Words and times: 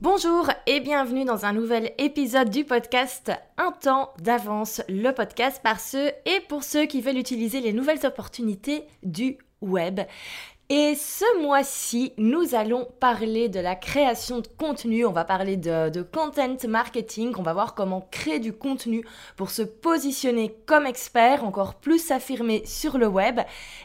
Bonjour 0.00 0.48
et 0.68 0.78
bienvenue 0.78 1.24
dans 1.24 1.44
un 1.44 1.52
nouvel 1.52 1.92
épisode 1.98 2.50
du 2.50 2.64
podcast 2.64 3.32
Un 3.56 3.72
temps 3.72 4.14
d'avance, 4.20 4.80
le 4.88 5.10
podcast 5.10 5.60
par 5.60 5.80
ceux 5.80 6.12
et 6.24 6.38
pour 6.48 6.62
ceux 6.62 6.86
qui 6.86 7.00
veulent 7.00 7.18
utiliser 7.18 7.60
les 7.60 7.72
nouvelles 7.72 8.06
opportunités 8.06 8.84
du 9.02 9.38
web. 9.60 9.98
Et 10.70 10.96
ce 10.96 11.24
mois-ci, 11.40 12.12
nous 12.18 12.54
allons 12.54 12.86
parler 13.00 13.48
de 13.48 13.58
la 13.58 13.74
création 13.74 14.40
de 14.40 14.48
contenu, 14.58 15.06
on 15.06 15.12
va 15.12 15.24
parler 15.24 15.56
de, 15.56 16.02
content 16.02 16.58
marketing, 16.68 17.32
on 17.38 17.42
va 17.42 17.54
voir 17.54 17.74
comment 17.74 18.06
créer 18.10 18.38
du 18.38 18.52
contenu 18.52 19.02
pour 19.38 19.48
se 19.48 19.62
positionner 19.62 20.54
comme 20.66 20.84
expert, 20.84 21.42
encore 21.42 21.76
plus 21.76 22.00
s'affirmer 22.00 22.66
sur 22.66 22.98
le 22.98 23.06
web 23.06 23.40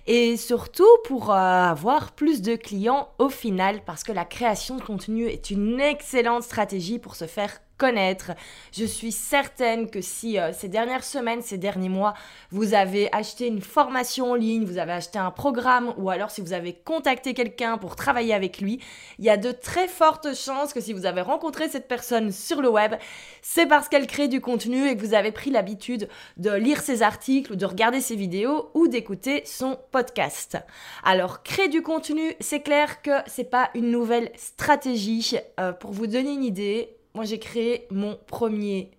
et 0.07 0.35
surtout 0.35 0.83
pour 1.05 1.31
euh, 1.31 1.35
avoir 1.35 2.11
plus 2.11 2.41
de 2.41 2.57
clients 2.57 3.07
au 3.17 3.29
final 3.29 3.79
parce 3.85 4.03
que 4.03 4.11
la 4.11 4.25
création 4.25 4.75
de 4.75 4.81
contenu 4.81 5.27
est 5.27 5.51
une 5.51 5.79
excellente 5.79 6.43
stratégie 6.43 6.99
pour 6.99 7.15
se 7.15 7.27
faire 7.27 7.61
connaître. 7.77 8.31
Je 8.71 8.85
suis 8.85 9.11
certaine 9.11 9.89
que 9.89 10.01
si 10.01 10.39
euh, 10.39 10.51
ces 10.53 10.67
dernières 10.67 11.03
semaines, 11.03 11.41
ces 11.41 11.57
derniers 11.57 11.89
mois, 11.89 12.13
vous 12.51 12.73
avez 12.73 13.13
acheté 13.13 13.47
une 13.47 13.61
formation 13.61 14.31
en 14.31 14.35
ligne, 14.35 14.65
vous 14.65 14.77
avez 14.77 14.93
acheté 14.93 15.19
un 15.19 15.31
programme 15.31 15.93
ou 15.97 16.09
alors 16.09 16.31
si 16.31 16.41
vous 16.41 16.53
avez 16.53 16.73
contacté 16.73 17.33
quelqu'un 17.33 17.77
pour 17.77 17.95
travailler 17.95 18.33
avec 18.33 18.59
lui, 18.61 18.79
il 19.19 19.25
y 19.25 19.29
a 19.29 19.37
de 19.37 19.51
très 19.51 19.87
fortes 19.87 20.35
chances 20.35 20.73
que 20.73 20.81
si 20.81 20.93
vous 20.93 21.05
avez 21.05 21.21
rencontré 21.21 21.69
cette 21.69 21.87
personne 21.87 22.31
sur 22.31 22.61
le 22.61 22.69
web, 22.69 22.95
c'est 23.41 23.65
parce 23.65 23.89
qu'elle 23.89 24.07
crée 24.07 24.27
du 24.27 24.41
contenu 24.41 24.87
et 24.87 24.95
que 24.95 25.01
vous 25.01 25.13
avez 25.13 25.31
pris 25.31 25.49
l'habitude 25.49 26.07
de 26.37 26.51
lire 26.51 26.81
ses 26.81 27.01
articles 27.01 27.53
ou 27.53 27.55
de 27.55 27.65
regarder 27.65 28.01
ses 28.01 28.15
vidéos 28.15 28.69
ou 28.73 28.87
d'écouter 28.87 29.43
son 29.45 29.77
podcast. 29.91 30.57
Alors, 31.03 31.43
créer 31.43 31.67
du 31.67 31.81
contenu, 31.81 32.33
c'est 32.39 32.61
clair 32.61 33.01
que 33.01 33.11
c'est 33.27 33.49
pas 33.49 33.69
une 33.73 33.91
nouvelle 33.91 34.31
stratégie. 34.35 35.13
Euh, 35.59 35.73
pour 35.73 35.91
vous 35.91 36.07
donner 36.07 36.31
une 36.31 36.43
idée, 36.43 36.97
moi 37.13 37.25
j'ai 37.25 37.39
créé 37.39 37.87
mon 37.91 38.17
premier 38.27 38.91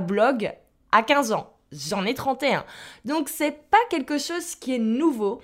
blog 0.00 0.52
à 0.92 1.02
15 1.02 1.32
ans. 1.32 1.56
J'en 1.72 2.04
ai 2.04 2.14
31. 2.14 2.64
Donc 3.04 3.28
c'est 3.28 3.68
pas 3.70 3.78
quelque 3.90 4.18
chose 4.18 4.54
qui 4.54 4.74
est 4.74 4.78
nouveau. 4.78 5.40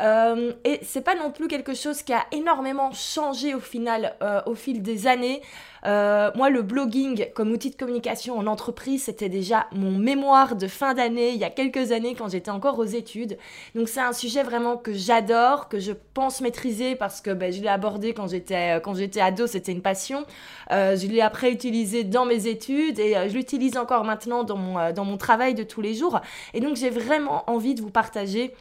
Euh, 0.00 0.52
et 0.64 0.80
c'est 0.82 1.02
pas 1.02 1.14
non 1.14 1.30
plus 1.30 1.48
quelque 1.48 1.74
chose 1.74 2.02
qui 2.02 2.12
a 2.12 2.24
énormément 2.32 2.92
changé 2.92 3.54
au 3.54 3.60
final, 3.60 4.16
euh, 4.22 4.40
au 4.46 4.54
fil 4.54 4.82
des 4.82 5.06
années. 5.06 5.42
Euh, 5.84 6.30
moi, 6.36 6.48
le 6.48 6.62
blogging 6.62 7.26
comme 7.34 7.50
outil 7.50 7.70
de 7.70 7.76
communication 7.76 8.38
en 8.38 8.46
entreprise, 8.46 9.04
c'était 9.04 9.28
déjà 9.28 9.66
mon 9.72 9.90
mémoire 9.90 10.54
de 10.54 10.68
fin 10.68 10.94
d'année, 10.94 11.30
il 11.30 11.38
y 11.38 11.44
a 11.44 11.50
quelques 11.50 11.90
années 11.90 12.14
quand 12.14 12.28
j'étais 12.28 12.52
encore 12.52 12.78
aux 12.78 12.84
études. 12.84 13.36
Donc 13.74 13.88
c'est 13.88 14.00
un 14.00 14.12
sujet 14.12 14.44
vraiment 14.44 14.76
que 14.76 14.92
j'adore, 14.92 15.68
que 15.68 15.80
je 15.80 15.92
pense 16.14 16.40
maîtriser 16.40 16.94
parce 16.94 17.20
que 17.20 17.30
ben, 17.30 17.52
je 17.52 17.60
l'ai 17.60 17.68
abordé 17.68 18.14
quand 18.14 18.28
j'étais 18.28 18.80
quand 18.82 18.94
j'étais 18.94 19.20
ado, 19.20 19.46
c'était 19.48 19.72
une 19.72 19.82
passion. 19.82 20.24
je 20.70 21.06
l'ai 21.06 21.20
après 21.20 21.50
utilisé 21.50 22.04
dans 22.04 22.26
mes 22.26 22.46
études 22.46 23.00
et 23.00 23.14
je 23.28 23.34
l'utilise 23.34 23.76
encore 23.76 24.04
maintenant 24.04 24.44
dans 24.44 24.56
mon, 24.56 24.92
dans 24.92 25.04
mon 25.04 25.16
travail 25.16 25.54
de 25.54 25.64
tous 25.64 25.80
les 25.80 25.94
jours. 25.94 26.20
Et 26.54 26.60
donc 26.60 26.76
j'ai 26.76 26.90
vraiment 26.90 27.42
envie 27.50 27.74
de 27.74 27.82
vous 27.82 27.90
partager 27.90 28.54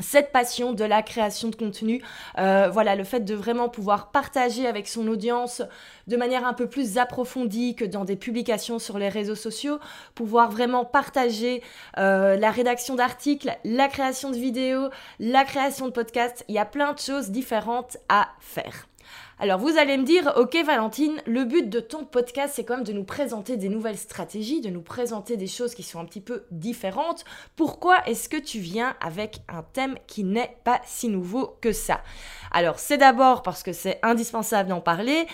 cette 0.00 0.32
passion 0.32 0.72
de 0.72 0.84
la 0.84 1.02
création 1.02 1.48
de 1.48 1.56
contenu, 1.56 2.02
euh, 2.38 2.68
voilà, 2.70 2.94
le 2.94 3.04
fait 3.04 3.20
de 3.20 3.34
vraiment 3.34 3.68
pouvoir 3.68 4.10
partager 4.10 4.66
avec 4.66 4.88
son 4.88 5.08
audience 5.08 5.62
de 6.06 6.16
manière 6.16 6.46
un 6.46 6.54
peu 6.54 6.68
plus 6.68 6.98
approfondie 6.98 7.74
que 7.74 7.84
dans 7.84 8.04
des 8.04 8.16
publications 8.16 8.78
sur 8.78 8.98
les 8.98 9.08
réseaux 9.08 9.34
sociaux, 9.34 9.78
pouvoir 10.14 10.50
vraiment 10.50 10.84
partager 10.84 11.62
euh, 11.98 12.36
la 12.36 12.50
rédaction 12.50 12.94
d'articles, 12.94 13.56
la 13.64 13.88
création 13.88 14.30
de 14.30 14.36
vidéos, 14.36 14.88
la 15.18 15.44
création 15.44 15.86
de 15.86 15.92
podcasts, 15.92 16.44
il 16.48 16.54
y 16.54 16.58
a 16.58 16.64
plein 16.64 16.92
de 16.92 16.98
choses 16.98 17.30
différentes 17.30 17.96
à 18.08 18.28
faire. 18.40 18.86
Alors 19.40 19.60
vous 19.60 19.78
allez 19.78 19.96
me 19.96 20.02
dire, 20.02 20.32
ok 20.36 20.56
Valentine, 20.66 21.22
le 21.24 21.44
but 21.44 21.68
de 21.68 21.78
ton 21.78 22.04
podcast, 22.04 22.54
c'est 22.56 22.64
quand 22.64 22.74
même 22.74 22.84
de 22.84 22.92
nous 22.92 23.04
présenter 23.04 23.56
des 23.56 23.68
nouvelles 23.68 23.96
stratégies, 23.96 24.60
de 24.60 24.68
nous 24.68 24.82
présenter 24.82 25.36
des 25.36 25.46
choses 25.46 25.76
qui 25.76 25.84
sont 25.84 26.00
un 26.00 26.04
petit 26.06 26.20
peu 26.20 26.42
différentes. 26.50 27.24
Pourquoi 27.54 28.04
est-ce 28.08 28.28
que 28.28 28.36
tu 28.36 28.58
viens 28.58 28.96
avec 29.00 29.42
un 29.48 29.62
thème 29.62 29.94
qui 30.08 30.24
n'est 30.24 30.56
pas 30.64 30.80
si 30.84 31.08
nouveau 31.08 31.56
que 31.60 31.70
ça? 31.70 32.00
Alors 32.50 32.80
c'est 32.80 32.98
d'abord 32.98 33.42
parce 33.42 33.62
que 33.62 33.72
c'est 33.72 34.00
indispensable 34.02 34.70
d'en 34.70 34.80
parler 34.80 35.28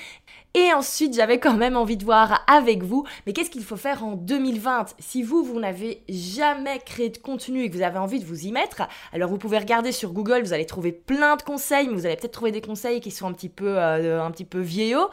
et 0.57 0.73
ensuite, 0.73 1.15
j'avais 1.15 1.41
quand 1.41 1.55
même 1.55 1.77
envie 1.77 1.97
de 1.97 2.05
voir 2.05 2.45
avec 2.47 2.85
vous, 2.85 3.05
mais 3.27 3.33
qu'est-ce 3.33 3.51
qu'il 3.51 3.65
faut 3.65 3.77
faire 3.77 4.05
en 4.05 4.13
2020 4.13 4.95
Si 5.01 5.25
vous, 5.25 5.43
vous 5.43 5.59
n'avez 5.59 6.05
jamais 6.09 6.79
créé 6.79 7.09
de 7.09 7.19
contenu 7.19 7.65
et 7.65 7.71
que 7.71 7.75
vous 7.75 7.83
avez 7.83 7.99
envie 7.99 8.21
de 8.21 8.25
vous 8.25 8.47
y 8.47 8.53
mettre, 8.53 8.83
alors 9.13 9.29
vous 9.29 9.37
pouvez 9.37 9.59
regarder 9.59 9.91
sur 9.91 10.13
Google, 10.13 10.43
vous 10.43 10.53
allez 10.53 10.65
trouver 10.65 10.93
plein 10.93 11.35
de 11.35 11.43
conseils, 11.43 11.89
mais 11.89 11.95
vous 11.95 12.07
allez 12.07 12.15
peut-être 12.15 12.33
trouver 12.33 12.53
des 12.53 12.61
conseils 12.61 13.01
qui 13.01 13.11
sont 13.11 13.27
un 13.27 13.33
petit 13.33 13.49
peu, 13.49 13.79
euh, 13.79 14.31
peu 14.49 14.61
vieillots. 14.61 15.11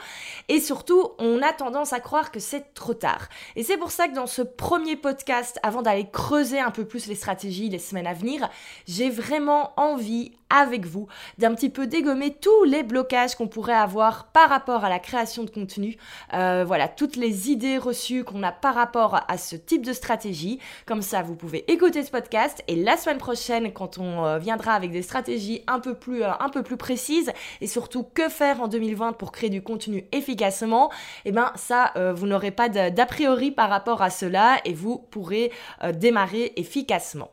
Et 0.47 0.59
surtout, 0.59 1.09
on 1.17 1.41
a 1.41 1.53
tendance 1.53 1.91
à 1.91 1.99
croire 1.99 2.31
que 2.31 2.39
c'est 2.39 2.75
trop 2.75 2.93
tard. 2.93 3.27
Et 3.55 3.63
c'est 3.63 3.77
pour 3.77 3.89
ça 3.89 4.07
que 4.07 4.13
dans 4.13 4.27
ce 4.27 4.43
premier 4.43 4.95
podcast, 4.95 5.59
avant 5.63 5.81
d'aller 5.81 6.07
creuser 6.11 6.59
un 6.59 6.71
peu 6.71 6.85
plus 6.85 7.07
les 7.07 7.15
stratégies 7.15 7.69
les 7.69 7.79
semaines 7.79 8.07
à 8.07 8.13
venir, 8.13 8.47
j'ai 8.87 9.09
vraiment 9.09 9.73
envie 9.75 10.33
avec 10.51 10.85
vous 10.85 11.07
d'un 11.37 11.55
petit 11.55 11.69
peu 11.69 11.87
dégommer 11.87 12.35
tous 12.35 12.63
les 12.65 12.83
blocages 12.83 13.35
qu'on 13.35 13.47
pourrait 13.47 13.73
avoir 13.73 14.27
par 14.27 14.49
rapport 14.49 14.83
à 14.83 14.89
la 14.89 14.99
création 14.99 15.30
de 15.39 15.49
contenu. 15.49 15.97
Euh, 16.33 16.63
voilà, 16.65 16.87
toutes 16.87 17.15
les 17.15 17.49
idées 17.49 17.77
reçues 17.77 18.23
qu'on 18.23 18.43
a 18.43 18.51
par 18.51 18.75
rapport 18.75 19.21
à 19.27 19.37
ce 19.37 19.55
type 19.55 19.85
de 19.85 19.93
stratégie. 19.93 20.59
Comme 20.85 21.01
ça, 21.01 21.21
vous 21.21 21.35
pouvez 21.35 21.69
écouter 21.71 22.03
ce 22.03 22.11
podcast 22.11 22.63
et 22.67 22.75
la 22.75 22.97
semaine 22.97 23.17
prochaine, 23.17 23.71
quand 23.71 23.97
on 23.97 24.25
euh, 24.25 24.37
viendra 24.37 24.73
avec 24.73 24.91
des 24.91 25.01
stratégies 25.01 25.63
un 25.67 25.79
peu 25.79 25.95
plus, 25.95 26.23
euh, 26.23 26.31
un 26.39 26.49
peu 26.49 26.63
plus 26.63 26.77
précises 26.77 27.31
et 27.61 27.67
surtout 27.67 28.03
que 28.03 28.29
faire 28.29 28.61
en 28.61 28.67
2020 28.67 29.13
pour 29.13 29.31
créer 29.31 29.49
du 29.49 29.61
contenu 29.61 30.05
efficacement, 30.11 30.91
eh 31.25 31.31
ben 31.31 31.51
ça, 31.55 31.93
vous 32.13 32.27
n'aurez 32.27 32.51
pas 32.51 32.69
d'a 32.69 33.05
priori 33.05 33.51
par 33.51 33.69
rapport 33.69 34.01
à 34.01 34.09
cela 34.09 34.57
et 34.65 34.73
vous 34.73 34.97
pourrez 34.97 35.51
démarrer 35.93 36.53
efficacement. 36.55 37.31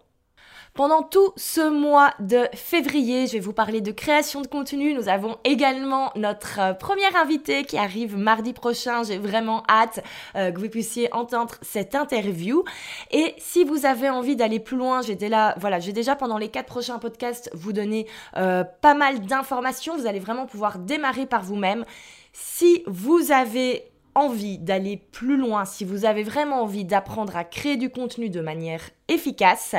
Pendant 0.78 1.02
tout 1.02 1.32
ce 1.34 1.68
mois 1.68 2.14
de 2.20 2.46
février, 2.54 3.26
je 3.26 3.32
vais 3.32 3.40
vous 3.40 3.52
parler 3.52 3.80
de 3.80 3.90
création 3.90 4.42
de 4.42 4.46
contenu. 4.46 4.94
Nous 4.94 5.08
avons 5.08 5.36
également 5.42 6.12
notre 6.14 6.60
euh, 6.60 6.72
première 6.72 7.16
invité 7.16 7.64
qui 7.64 7.76
arrive 7.76 8.16
mardi 8.16 8.52
prochain. 8.52 9.02
J'ai 9.02 9.18
vraiment 9.18 9.64
hâte 9.68 10.04
euh, 10.36 10.52
que 10.52 10.60
vous 10.60 10.68
puissiez 10.68 11.12
entendre 11.12 11.56
cette 11.62 11.96
interview. 11.96 12.62
Et 13.10 13.34
si 13.38 13.64
vous 13.64 13.86
avez 13.86 14.08
envie 14.08 14.36
d'aller 14.36 14.60
plus 14.60 14.76
loin, 14.76 15.02
j'ai 15.02 15.16
déjà, 15.16 15.56
voilà, 15.58 15.80
j'ai 15.80 15.92
déjà 15.92 16.14
pendant 16.14 16.38
les 16.38 16.48
quatre 16.48 16.68
prochains 16.68 17.00
podcasts 17.00 17.50
vous 17.54 17.72
donner 17.72 18.06
euh, 18.36 18.62
pas 18.80 18.94
mal 18.94 19.18
d'informations. 19.22 19.96
Vous 19.96 20.06
allez 20.06 20.20
vraiment 20.20 20.46
pouvoir 20.46 20.78
démarrer 20.78 21.26
par 21.26 21.42
vous-même. 21.42 21.84
Si 22.32 22.84
vous 22.86 23.32
avez 23.32 23.90
envie 24.14 24.58
d'aller 24.58 24.96
plus 24.96 25.36
loin, 25.36 25.64
si 25.64 25.84
vous 25.84 26.04
avez 26.04 26.22
vraiment 26.22 26.62
envie 26.62 26.84
d'apprendre 26.84 27.36
à 27.36 27.44
créer 27.44 27.76
du 27.76 27.90
contenu 27.90 28.30
de 28.30 28.40
manière 28.40 28.82
efficace, 29.08 29.74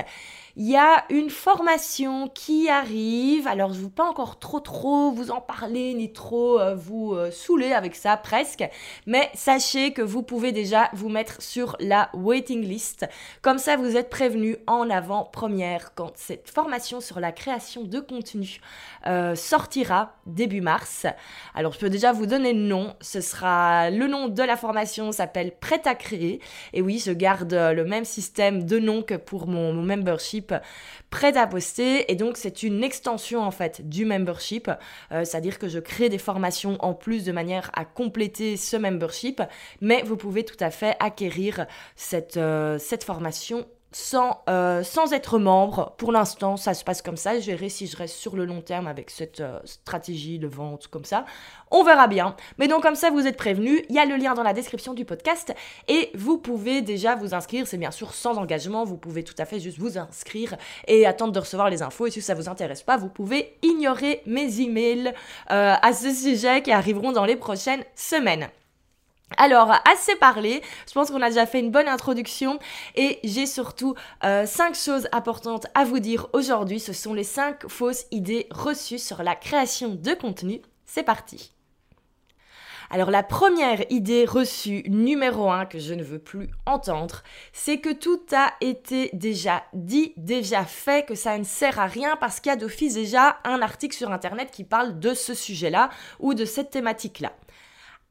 il 0.60 0.68
y 0.68 0.76
a 0.76 1.06
une 1.10 1.30
formation 1.30 2.28
qui 2.28 2.68
arrive. 2.68 3.48
Alors, 3.48 3.72
je 3.72 3.80
ne 3.80 3.84
veux 3.86 3.90
pas 3.90 4.04
encore 4.04 4.40
trop 4.40 4.60
trop 4.60 5.10
vous 5.10 5.32
en 5.32 5.40
parler 5.40 5.94
ni 5.94 6.12
trop 6.12 6.60
euh, 6.60 6.76
vous 6.76 7.14
euh, 7.14 7.32
saouler 7.32 7.72
avec 7.72 7.96
ça 7.96 8.18
presque, 8.18 8.68
mais 9.06 9.30
sachez 9.36 9.94
que 9.94 10.02
vous 10.02 10.22
pouvez 10.22 10.52
déjà 10.52 10.90
vous 10.92 11.08
mettre 11.08 11.42
sur 11.42 11.78
la 11.80 12.10
waiting 12.14 12.62
list. 12.62 13.08
Comme 13.42 13.58
ça, 13.58 13.78
vous 13.78 13.96
êtes 13.96 14.10
prévenu 14.10 14.58
en 14.68 14.90
avant-première 14.90 15.96
quand 15.96 16.12
cette 16.16 16.50
formation 16.50 17.00
sur 17.00 17.22
la 17.22 17.32
création 17.32 17.86
de 17.86 18.02
contenu 18.02 18.60
euh, 19.08 19.36
sortira 19.36 20.18
début 20.26 20.60
mars. 20.60 21.06
Alors, 21.56 21.72
je 21.72 21.80
peux 21.80 21.90
déjà 21.90 22.12
vous 22.12 22.26
donner 22.26 22.52
le 22.52 22.64
nom. 22.64 22.98
Ce 23.00 23.22
sera 23.22 23.90
le 23.92 24.08
nom 24.08 24.28
de 24.28 24.44
la 24.44 24.58
formation 24.58 25.14
s'appelle 25.14 25.54
Prêt 25.58 25.84
à 25.86 25.96
créer. 25.96 26.42
Et 26.74 26.82
oui, 26.82 27.02
je 27.04 27.14
garde 27.14 27.54
le 27.54 27.86
même 27.86 28.04
système 28.04 28.66
de 28.66 28.78
nom 28.78 29.04
que 29.04 29.16
pour 29.16 29.48
mon 29.48 29.72
membership 29.72 30.49
prêt 31.10 31.38
à 31.38 31.48
poster. 31.48 32.12
Et 32.12 32.16
donc 32.16 32.38
c'est 32.38 32.64
une 32.64 32.84
extension 32.84 33.42
en 33.42 33.52
fait 33.52 33.88
du 33.88 34.06
membership, 34.06 34.70
euh, 35.12 35.26
c'est-à-dire 35.26 35.60
que 35.60 35.68
je 35.68 35.80
crée 35.80 36.10
des 36.10 36.18
formations 36.18 36.78
en 36.80 36.94
plus 36.94 37.24
de 37.24 37.32
manière 37.32 37.72
à 37.74 37.86
compléter 37.86 38.58
ce 38.58 38.78
membership, 38.78 39.42
mais 39.82 40.04
vous 40.04 40.18
pouvez 40.18 40.44
tout 40.44 40.58
à 40.60 40.72
fait 40.72 40.96
acquérir 41.00 41.66
cette, 41.96 42.38
euh, 42.38 42.78
cette 42.80 43.04
formation 43.04 43.66
sans, 43.92 44.42
euh, 44.50 44.84
sans 44.84 45.14
être 45.14 45.40
membre. 45.40 45.96
Pour 45.98 46.12
l'instant, 46.12 46.58
ça 46.58 46.74
se 46.74 46.84
passe 46.84 47.02
comme 47.02 47.18
ça. 47.18 47.40
Je 47.40 47.46
verrai 47.46 47.70
si 47.70 47.88
je 47.88 47.98
reste 47.98 48.16
sur 48.16 48.36
le 48.36 48.46
long 48.46 48.62
terme 48.62 48.88
avec 48.88 49.10
cette 49.10 49.40
euh, 49.40 49.60
stratégie 49.66 50.40
de 50.40 50.48
vente 50.48 50.88
comme 50.88 51.06
ça. 51.06 51.26
On 51.72 51.84
verra 51.84 52.08
bien. 52.08 52.36
Mais 52.58 52.68
donc 52.68 52.84
comme 52.84 52.96
ça, 52.96 53.10
vous 53.10 53.26
êtes 53.26 53.38
prévenus. 53.38 53.82
Il 53.90 53.96
y 53.96 54.00
a 54.00 54.06
le 54.06 54.16
lien 54.16 54.34
dans 54.34 54.44
la 54.44 54.54
description 54.54 54.94
du 54.94 55.06
podcast 55.06 55.54
et 55.88 56.12
vous 56.14 56.38
pouvez 56.38 56.82
déjà 56.82 57.16
vous 57.16 57.34
inscrire. 57.34 57.68
C'est 57.68 57.78
bien 57.78 57.92
sûr 57.92 58.14
sans 58.14 58.38
engagement. 58.38 58.84
Vous 58.84 58.98
pouvez 58.98 59.24
tout 59.24 59.36
à 59.38 59.46
fait 59.46 59.60
juste 59.60 59.80
vous 59.80 59.98
inscrire 59.98 60.56
et 60.88 61.06
attendre 61.06 61.34
de 61.34 61.40
recevoir 61.40 61.70
les 61.70 61.82
infos. 61.82 62.08
Et 62.08 62.12
si 62.12 62.22
ça 62.22 62.36
vous 62.36 62.50
intéresse 62.50 62.84
pas, 62.84 62.98
vous 62.98 63.10
pouvez 63.10 63.58
ignorer 63.64 64.22
mes 64.26 64.62
emails 64.62 65.14
euh, 65.52 65.76
à 65.82 65.94
ce 65.94 66.14
sujet 66.14 66.62
qui 66.62 66.72
arriveront 66.72 67.12
dans 67.12 67.26
les 67.26 67.36
prochaines 67.36 67.84
semaines. 67.96 68.50
Alors, 69.38 69.72
assez 69.86 70.16
parlé, 70.16 70.62
je 70.88 70.94
pense 70.94 71.12
qu'on 71.12 71.22
a 71.22 71.30
déjà 71.30 71.46
fait 71.46 71.60
une 71.60 71.72
bonne 71.72 71.88
introduction 71.88 72.60
et 72.96 73.20
j'ai 73.24 73.46
surtout 73.46 73.96
euh, 74.24 74.46
cinq 74.46 74.76
choses 74.76 75.08
importantes 75.12 75.68
à 75.76 75.86
vous 75.86 76.00
dire 76.00 76.28
aujourd'hui. 76.34 76.80
Ce 76.80 76.94
sont 76.94 77.14
les 77.14 77.24
cinq 77.24 77.68
fausses 77.68 78.06
idées 78.12 78.48
reçues 78.50 78.98
sur 78.98 79.22
la 79.22 79.36
création 79.36 79.96
de 79.96 80.14
contenu. 80.14 80.62
C'est 80.86 81.04
parti 81.04 81.54
Alors 82.90 83.12
la 83.12 83.22
première 83.22 83.84
idée 83.92 84.26
reçue 84.26 84.82
numéro 84.90 85.52
un 85.52 85.68
que 85.68 85.78
je 85.78 85.94
ne 85.94 86.04
veux 86.04 86.18
plus 86.18 86.50
entendre, 86.66 87.22
c'est 87.54 87.78
que 87.78 87.94
tout 87.94 88.22
a 88.36 88.54
été 88.62 89.12
déjà 89.14 89.64
dit, 89.74 90.14
déjà 90.18 90.66
fait, 90.66 91.06
que 91.06 91.14
ça 91.14 91.38
ne 91.38 91.44
sert 91.44 91.80
à 91.80 91.86
rien 91.86 92.16
parce 92.16 92.40
qu'il 92.40 92.50
y 92.50 92.54
a 92.54 92.56
d'office 92.56 92.96
déjà 92.96 93.38
un 93.44 93.62
article 93.62 93.96
sur 93.96 94.12
Internet 94.12 94.50
qui 94.50 94.64
parle 94.64 94.98
de 95.00 95.14
ce 95.14 95.36
sujet-là 95.36 95.92
ou 96.20 96.34
de 96.34 96.46
cette 96.46 96.72
thématique-là. 96.72 97.34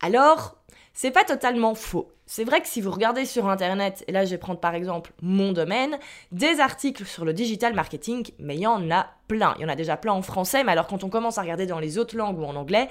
Alors, 0.00 0.57
c'est 1.00 1.12
pas 1.12 1.22
totalement 1.22 1.76
faux. 1.76 2.10
C'est 2.26 2.42
vrai 2.42 2.60
que 2.60 2.66
si 2.66 2.80
vous 2.80 2.90
regardez 2.90 3.24
sur 3.24 3.48
Internet, 3.48 4.02
et 4.08 4.12
là 4.12 4.24
je 4.24 4.30
vais 4.30 4.38
prendre 4.38 4.58
par 4.58 4.74
exemple 4.74 5.12
mon 5.22 5.52
domaine, 5.52 5.96
des 6.32 6.58
articles 6.58 7.04
sur 7.04 7.24
le 7.24 7.32
digital 7.32 7.72
marketing, 7.72 8.32
mais 8.40 8.56
il 8.56 8.62
y 8.62 8.66
en 8.66 8.90
a 8.90 9.06
plein. 9.28 9.54
Il 9.58 9.62
y 9.62 9.64
en 9.64 9.68
a 9.68 9.76
déjà 9.76 9.96
plein 9.96 10.12
en 10.12 10.22
français, 10.22 10.64
mais 10.64 10.72
alors 10.72 10.88
quand 10.88 11.04
on 11.04 11.08
commence 11.08 11.38
à 11.38 11.42
regarder 11.42 11.66
dans 11.66 11.78
les 11.78 11.98
autres 11.98 12.16
langues 12.16 12.40
ou 12.40 12.44
en 12.44 12.56
anglais, 12.56 12.88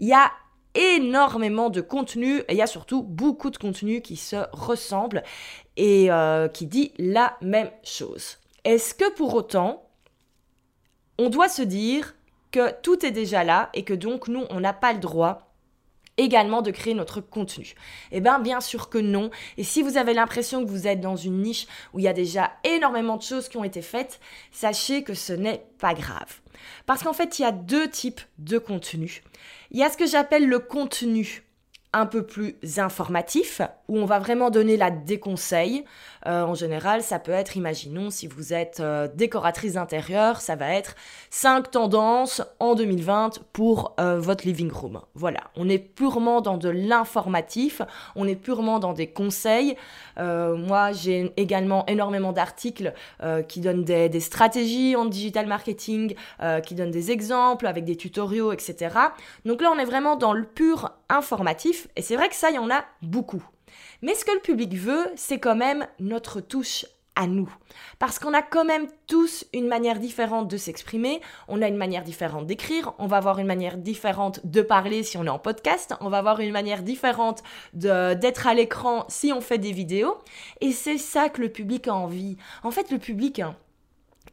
il 0.00 0.08
y 0.08 0.12
a 0.12 0.30
énormément 0.74 1.70
de 1.70 1.80
contenu 1.80 2.40
et 2.40 2.50
il 2.50 2.56
y 2.58 2.62
a 2.62 2.66
surtout 2.66 3.02
beaucoup 3.02 3.48
de 3.48 3.56
contenu 3.56 4.02
qui 4.02 4.16
se 4.16 4.36
ressemble 4.52 5.22
et 5.78 6.12
euh, 6.12 6.46
qui 6.48 6.66
dit 6.66 6.92
la 6.98 7.38
même 7.40 7.70
chose. 7.82 8.36
Est-ce 8.64 8.92
que 8.92 9.10
pour 9.14 9.32
autant, 9.32 9.88
on 11.16 11.30
doit 11.30 11.48
se 11.48 11.62
dire 11.62 12.14
que 12.50 12.70
tout 12.82 13.06
est 13.06 13.12
déjà 13.12 13.44
là 13.44 13.70
et 13.72 13.82
que 13.82 13.94
donc 13.94 14.28
nous, 14.28 14.44
on 14.50 14.60
n'a 14.60 14.74
pas 14.74 14.92
le 14.92 14.98
droit 14.98 15.49
également 16.20 16.62
de 16.62 16.70
créer 16.70 16.94
notre 16.94 17.20
contenu 17.20 17.74
Eh 18.12 18.20
bien, 18.20 18.38
bien 18.38 18.60
sûr 18.60 18.88
que 18.88 18.98
non. 18.98 19.30
Et 19.56 19.64
si 19.64 19.82
vous 19.82 19.96
avez 19.96 20.14
l'impression 20.14 20.64
que 20.64 20.70
vous 20.70 20.86
êtes 20.86 21.00
dans 21.00 21.16
une 21.16 21.42
niche 21.42 21.66
où 21.92 21.98
il 21.98 22.04
y 22.04 22.08
a 22.08 22.12
déjà 22.12 22.52
énormément 22.64 23.16
de 23.16 23.22
choses 23.22 23.48
qui 23.48 23.56
ont 23.56 23.64
été 23.64 23.82
faites, 23.82 24.20
sachez 24.52 25.02
que 25.02 25.14
ce 25.14 25.32
n'est 25.32 25.64
pas 25.78 25.94
grave. 25.94 26.40
Parce 26.86 27.02
qu'en 27.02 27.12
fait, 27.12 27.38
il 27.38 27.42
y 27.42 27.44
a 27.44 27.52
deux 27.52 27.88
types 27.88 28.20
de 28.38 28.58
contenu. 28.58 29.22
Il 29.70 29.78
y 29.78 29.82
a 29.82 29.90
ce 29.90 29.96
que 29.96 30.06
j'appelle 30.06 30.46
le 30.46 30.58
contenu 30.58 31.44
un 31.92 32.06
peu 32.06 32.24
plus 32.24 32.56
informatif, 32.76 33.60
où 33.90 33.98
on 33.98 34.06
va 34.06 34.20
vraiment 34.20 34.50
donner 34.50 34.76
la 34.76 34.90
déconseil. 34.90 35.84
Euh, 36.26 36.42
en 36.42 36.54
général, 36.54 37.02
ça 37.02 37.18
peut 37.18 37.32
être, 37.32 37.56
imaginons, 37.56 38.10
si 38.10 38.28
vous 38.28 38.52
êtes 38.52 38.78
euh, 38.80 39.08
décoratrice 39.12 39.74
d'intérieur, 39.74 40.40
ça 40.40 40.54
va 40.54 40.72
être 40.72 40.94
5 41.30 41.70
tendances 41.72 42.40
en 42.60 42.74
2020 42.74 43.40
pour 43.52 43.96
euh, 43.98 44.20
votre 44.20 44.46
living 44.46 44.70
room. 44.70 45.00
Voilà, 45.14 45.40
on 45.56 45.68
est 45.68 45.78
purement 45.78 46.40
dans 46.40 46.56
de 46.56 46.68
l'informatif, 46.68 47.82
on 48.14 48.28
est 48.28 48.36
purement 48.36 48.78
dans 48.78 48.92
des 48.92 49.08
conseils. 49.08 49.76
moi, 50.18 50.92
j'ai 50.92 51.32
également 51.36 51.84
énormément 51.86 52.32
d'articles 52.32 52.92
qui 53.48 53.60
donnent 53.60 53.84
des, 53.84 54.20
stratégies 54.20 54.94
en 54.94 55.06
digital 55.06 55.46
marketing, 55.46 56.14
qui 56.66 56.74
donnent 56.74 56.90
des 56.90 57.10
exemples 57.10 57.66
avec 57.66 57.84
des 57.84 57.96
tutoriaux, 57.96 58.52
etc. 58.52 58.94
Donc 59.44 59.62
là, 59.62 59.72
on 59.74 59.78
est 59.78 59.84
vraiment 59.84 60.16
dans 60.16 60.32
le 60.32 60.44
pur 60.44 60.92
informatif, 61.08 61.88
et 61.96 62.02
c'est 62.02 62.16
vrai 62.16 62.28
que 62.28 62.36
ça, 62.36 62.50
il 62.50 62.56
y 62.56 62.58
en 62.58 62.70
a 62.70 62.84
beaucoup. 63.02 63.42
Mais 64.02 64.14
ce 64.14 64.24
que 64.24 64.32
le 64.32 64.40
public 64.40 64.74
veut, 64.74 65.06
c'est 65.16 65.38
quand 65.38 65.56
même 65.56 65.86
notre 65.98 66.40
touche 66.40 66.86
à 67.16 67.26
nous. 67.26 67.52
Parce 67.98 68.18
qu'on 68.18 68.32
a 68.32 68.40
quand 68.40 68.64
même 68.64 68.86
tous 69.06 69.44
une 69.52 69.66
manière 69.66 69.98
différente 69.98 70.48
de 70.48 70.56
s'exprimer, 70.56 71.20
on 71.48 71.60
a 71.60 71.68
une 71.68 71.76
manière 71.76 72.02
différente 72.02 72.46
d'écrire, 72.46 72.94
on 72.98 73.06
va 73.06 73.18
avoir 73.18 73.38
une 73.38 73.46
manière 73.46 73.76
différente 73.76 74.40
de 74.44 74.62
parler 74.62 75.02
si 75.02 75.18
on 75.18 75.24
est 75.24 75.30
en 75.30 75.38
podcast, 75.38 75.94
on 76.00 76.08
va 76.08 76.18
avoir 76.18 76.40
une 76.40 76.52
manière 76.52 76.82
différente 76.82 77.42
d'être 77.74 78.46
à 78.46 78.54
l'écran 78.54 79.04
si 79.08 79.32
on 79.32 79.40
fait 79.40 79.58
des 79.58 79.72
vidéos. 79.72 80.16
Et 80.60 80.72
c'est 80.72 80.98
ça 80.98 81.28
que 81.28 81.42
le 81.42 81.50
public 81.50 81.88
a 81.88 81.94
envie. 81.94 82.36
En 82.62 82.70
fait, 82.70 82.90
le 82.90 82.98
public... 82.98 83.40
Hein, 83.40 83.56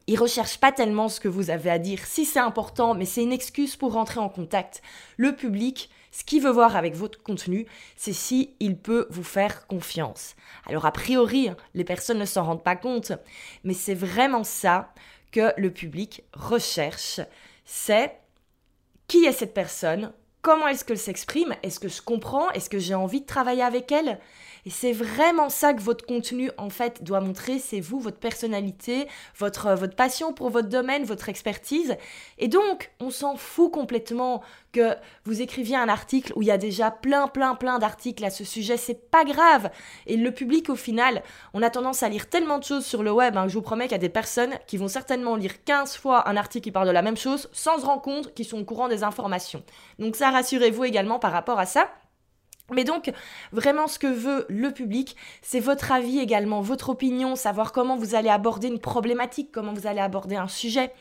il 0.06 0.18
recherche 0.18 0.58
pas 0.58 0.72
tellement 0.72 1.10
ce 1.10 1.20
que 1.20 1.28
vous 1.28 1.50
avez 1.50 1.68
à 1.68 1.78
dire, 1.78 2.06
si 2.06 2.24
c'est 2.24 2.38
important, 2.38 2.94
mais 2.94 3.04
c'est 3.04 3.22
une 3.22 3.32
excuse 3.32 3.76
pour 3.76 3.92
rentrer 3.92 4.20
en 4.20 4.30
contact. 4.30 4.80
Le 5.18 5.36
public, 5.36 5.90
ce 6.18 6.24
qu'il 6.24 6.42
veut 6.42 6.50
voir 6.50 6.74
avec 6.74 6.96
votre 6.96 7.22
contenu, 7.22 7.64
c'est 7.94 8.12
si 8.12 8.56
il 8.58 8.76
peut 8.76 9.06
vous 9.08 9.22
faire 9.22 9.68
confiance. 9.68 10.34
Alors 10.66 10.84
a 10.84 10.90
priori, 10.90 11.50
les 11.74 11.84
personnes 11.84 12.18
ne 12.18 12.24
s'en 12.24 12.42
rendent 12.42 12.64
pas 12.64 12.74
compte, 12.74 13.12
mais 13.62 13.72
c'est 13.72 13.94
vraiment 13.94 14.42
ça 14.42 14.92
que 15.30 15.52
le 15.56 15.70
public 15.70 16.24
recherche. 16.32 17.20
C'est 17.64 18.18
qui 19.06 19.26
est 19.26 19.32
cette 19.32 19.54
personne? 19.54 20.12
Comment 20.42 20.66
est-ce 20.66 20.84
qu'elle 20.84 20.98
s'exprime? 20.98 21.54
Est-ce 21.62 21.78
que 21.78 21.86
je 21.86 22.02
comprends? 22.02 22.50
Est-ce 22.50 22.68
que 22.68 22.80
j'ai 22.80 22.96
envie 22.96 23.20
de 23.20 23.26
travailler 23.26 23.62
avec 23.62 23.92
elle? 23.92 24.18
Et 24.68 24.70
c'est 24.70 24.92
vraiment 24.92 25.48
ça 25.48 25.72
que 25.72 25.80
votre 25.80 26.04
contenu, 26.04 26.50
en 26.58 26.68
fait, 26.68 27.02
doit 27.02 27.22
montrer. 27.22 27.58
C'est 27.58 27.80
vous, 27.80 28.00
votre 28.00 28.18
personnalité, 28.18 29.08
votre, 29.38 29.68
euh, 29.68 29.74
votre 29.76 29.96
passion 29.96 30.34
pour 30.34 30.50
votre 30.50 30.68
domaine, 30.68 31.04
votre 31.04 31.30
expertise. 31.30 31.96
Et 32.36 32.48
donc, 32.48 32.90
on 33.00 33.08
s'en 33.08 33.36
fout 33.36 33.72
complètement 33.72 34.42
que 34.72 34.94
vous 35.24 35.40
écriviez 35.40 35.76
un 35.76 35.88
article 35.88 36.34
où 36.36 36.42
il 36.42 36.48
y 36.48 36.50
a 36.50 36.58
déjà 36.58 36.90
plein, 36.90 37.28
plein, 37.28 37.54
plein 37.54 37.78
d'articles 37.78 38.22
à 38.22 38.28
ce 38.28 38.44
sujet. 38.44 38.76
C'est 38.76 39.10
pas 39.10 39.24
grave. 39.24 39.70
Et 40.06 40.18
le 40.18 40.32
public, 40.32 40.68
au 40.68 40.76
final, 40.76 41.22
on 41.54 41.62
a 41.62 41.70
tendance 41.70 42.02
à 42.02 42.10
lire 42.10 42.28
tellement 42.28 42.58
de 42.58 42.64
choses 42.64 42.84
sur 42.84 43.02
le 43.02 43.10
web. 43.10 43.38
Hein, 43.38 43.48
je 43.48 43.54
vous 43.54 43.62
promets 43.62 43.84
qu'il 43.84 43.92
y 43.92 43.94
a 43.94 43.98
des 43.98 44.10
personnes 44.10 44.52
qui 44.66 44.76
vont 44.76 44.88
certainement 44.88 45.36
lire 45.36 45.64
15 45.64 45.96
fois 45.96 46.28
un 46.28 46.36
article 46.36 46.64
qui 46.64 46.72
parle 46.72 46.88
de 46.88 46.92
la 46.92 47.00
même 47.00 47.16
chose 47.16 47.48
sans 47.52 47.78
se 47.78 47.86
rendre 47.86 48.02
compte 48.02 48.34
qu'ils 48.34 48.44
sont 48.44 48.60
au 48.60 48.64
courant 48.66 48.88
des 48.88 49.02
informations. 49.02 49.62
Donc 49.98 50.14
ça, 50.14 50.30
rassurez-vous 50.30 50.84
également 50.84 51.18
par 51.18 51.32
rapport 51.32 51.58
à 51.58 51.64
ça. 51.64 51.88
Mais 52.70 52.84
donc, 52.84 53.10
vraiment, 53.52 53.86
ce 53.86 53.98
que 53.98 54.06
veut 54.06 54.44
le 54.48 54.70
public, 54.72 55.16
c'est 55.42 55.60
votre 55.60 55.90
avis 55.92 56.18
également, 56.18 56.60
votre 56.60 56.90
opinion, 56.90 57.34
savoir 57.34 57.72
comment 57.72 57.96
vous 57.96 58.14
allez 58.14 58.28
aborder 58.28 58.68
une 58.68 58.78
problématique, 58.78 59.50
comment 59.52 59.72
vous 59.72 59.86
allez 59.86 60.00
aborder 60.00 60.36
un 60.36 60.48
sujet. 60.48 60.92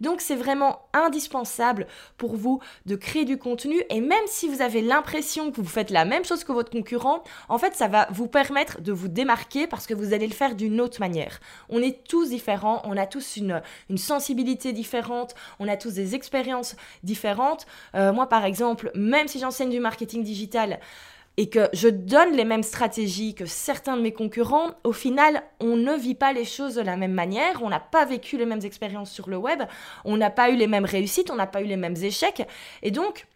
Donc 0.00 0.20
c'est 0.20 0.36
vraiment 0.36 0.80
indispensable 0.92 1.86
pour 2.16 2.36
vous 2.36 2.60
de 2.86 2.96
créer 2.96 3.24
du 3.24 3.38
contenu 3.38 3.82
et 3.90 4.00
même 4.00 4.18
si 4.26 4.48
vous 4.48 4.62
avez 4.62 4.82
l'impression 4.82 5.50
que 5.50 5.60
vous 5.60 5.66
faites 5.66 5.90
la 5.90 6.04
même 6.04 6.24
chose 6.24 6.44
que 6.44 6.52
votre 6.52 6.70
concurrent, 6.70 7.22
en 7.48 7.58
fait 7.58 7.74
ça 7.74 7.88
va 7.88 8.08
vous 8.10 8.28
permettre 8.28 8.80
de 8.80 8.92
vous 8.92 9.08
démarquer 9.08 9.66
parce 9.66 9.86
que 9.86 9.94
vous 9.94 10.12
allez 10.12 10.26
le 10.26 10.34
faire 10.34 10.54
d'une 10.54 10.80
autre 10.80 11.00
manière. 11.00 11.40
On 11.68 11.82
est 11.82 12.04
tous 12.04 12.30
différents, 12.30 12.82
on 12.84 12.96
a 12.96 13.06
tous 13.06 13.36
une, 13.36 13.62
sensibilité 13.96 14.72
différente, 14.72 15.34
on 15.58 15.68
a 15.68 15.76
tous 15.76 15.94
des 15.94 16.14
expériences 16.14 16.76
différentes. 17.02 17.66
Euh, 17.94 18.12
moi 18.12 18.28
par 18.28 18.44
exemple, 18.44 18.90
même 18.94 19.28
si 19.28 19.38
j'enseigne 19.38 19.70
du 19.70 19.80
marketing 19.80 20.22
digital, 20.22 20.80
et 21.38 21.48
que 21.48 21.68
je 21.72 21.86
donne 21.88 22.32
les 22.32 22.44
mêmes 22.44 22.64
stratégies 22.64 23.36
que 23.36 23.46
certains 23.46 23.96
de 23.96 24.02
mes 24.02 24.12
concurrents, 24.12 24.72
au 24.82 24.92
final, 24.92 25.44
on 25.60 25.76
ne 25.76 25.94
vit 25.94 26.16
pas 26.16 26.32
les 26.32 26.44
choses 26.44 26.74
de 26.74 26.82
la 26.82 26.96
même 26.96 27.12
manière, 27.12 27.62
on 27.62 27.68
n'a 27.68 27.78
pas 27.78 28.04
vécu 28.04 28.36
les 28.36 28.44
mêmes 28.44 28.64
expériences 28.64 29.12
sur 29.12 29.30
le 29.30 29.36
web, 29.36 29.62
on 30.04 30.16
n'a 30.16 30.30
pas 30.30 30.50
eu 30.50 30.56
les 30.56 30.66
mêmes 30.66 30.84
réussites, 30.84 31.30
on 31.30 31.36
n'a 31.36 31.46
pas 31.46 31.62
eu 31.62 31.66
les 31.66 31.76
mêmes 31.76 31.94
échecs. 31.94 32.42
Et 32.82 32.90
donc, 32.90 33.28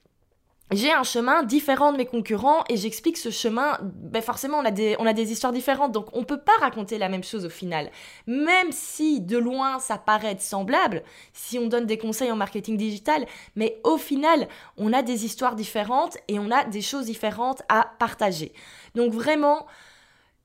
j'ai 0.73 0.93
un 0.93 1.03
chemin 1.03 1.43
différent 1.43 1.93
de 1.93 1.99
mes 1.99 2.07
concurrents 2.07 2.65
et 2.69 2.77
j'explique 2.77 3.17
ce 3.17 3.31
chemin, 3.31 3.79
ben 3.83 4.23
forcément 4.23 4.59
on 4.59 4.65
a, 4.65 4.71
des, 4.71 4.97
on 4.99 5.07
a 5.07 5.13
des 5.13 5.33
histoires 5.33 5.53
différentes, 5.53 5.93
donc 5.93 6.07
on 6.13 6.21
ne 6.21 6.25
peut 6.25 6.41
pas 6.41 6.57
raconter 6.61 6.99
la 6.99 7.09
même 7.09 7.25
chose 7.25 7.45
au 7.45 7.51
final. 7.51 7.91
Même 8.27 8.73
si 8.73 9.21
de 9.21 9.39
loin 9.39 9.79
ça 9.79 9.99
paraît 9.99 10.39
semblable, 10.39 11.03
si 11.33 11.59
on 11.59 11.67
donne 11.67 11.87
des 11.87 11.99
conseils 11.99 12.31
en 12.31 12.37
marketing 12.37 12.77
digital, 12.77 13.27
mais 13.57 13.81
au 13.85 13.99
final 13.99 14.49
on 14.77 14.93
a 14.93 15.03
des 15.03 15.25
histoires 15.25 15.57
différentes 15.57 16.17
et 16.29 16.39
on 16.39 16.51
a 16.51 16.65
des 16.65 16.83
choses 16.83 17.07
différentes 17.07 17.63
à 17.69 17.91
partager. 17.99 18.53
Donc 18.95 19.13
vraiment, 19.13 19.67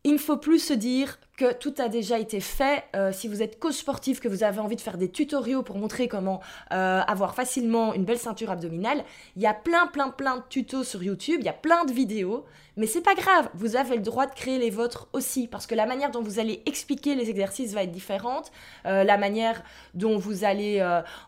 il 0.03 0.13
ne 0.13 0.17
faut 0.17 0.37
plus 0.37 0.59
se 0.59 0.73
dire 0.73 1.19
que 1.37 1.53
tout 1.53 1.75
a 1.77 1.87
déjà 1.87 2.17
été 2.17 2.39
fait. 2.39 2.83
Euh, 2.95 3.11
si 3.13 3.27
vous 3.27 3.43
êtes 3.43 3.59
coach 3.59 3.75
sportif, 3.75 4.19
que 4.19 4.27
vous 4.27 4.43
avez 4.43 4.59
envie 4.59 4.75
de 4.75 4.81
faire 4.81 4.97
des 4.97 5.09
tutoriaux 5.09 5.61
pour 5.61 5.77
montrer 5.77 6.07
comment 6.07 6.41
euh, 6.73 7.01
avoir 7.07 7.35
facilement 7.35 7.93
une 7.93 8.03
belle 8.03 8.17
ceinture 8.17 8.49
abdominale, 8.49 9.03
il 9.35 9.43
y 9.43 9.45
a 9.45 9.53
plein, 9.53 9.85
plein, 9.85 10.09
plein 10.09 10.37
de 10.37 10.43
tutos 10.49 10.83
sur 10.83 11.03
YouTube, 11.03 11.37
il 11.39 11.45
y 11.45 11.49
a 11.49 11.53
plein 11.53 11.85
de 11.85 11.93
vidéos, 11.93 12.45
mais 12.75 12.87
c'est 12.87 13.01
pas 13.01 13.13
grave, 13.13 13.49
vous 13.53 13.75
avez 13.75 13.95
le 13.95 14.01
droit 14.01 14.25
de 14.25 14.33
créer 14.33 14.57
les 14.57 14.71
vôtres 14.71 15.07
aussi, 15.13 15.47
parce 15.47 15.67
que 15.67 15.75
la 15.75 15.85
manière 15.85 16.09
dont 16.09 16.21
vous 16.21 16.39
allez 16.39 16.61
expliquer 16.65 17.13
les 17.13 17.29
exercices 17.29 17.73
va 17.73 17.83
être 17.83 17.91
différente, 17.91 18.51
euh, 18.85 19.03
la 19.03 19.17
manière 19.17 19.63
dont 19.93 20.17
vous 20.17 20.43
allez 20.43 20.83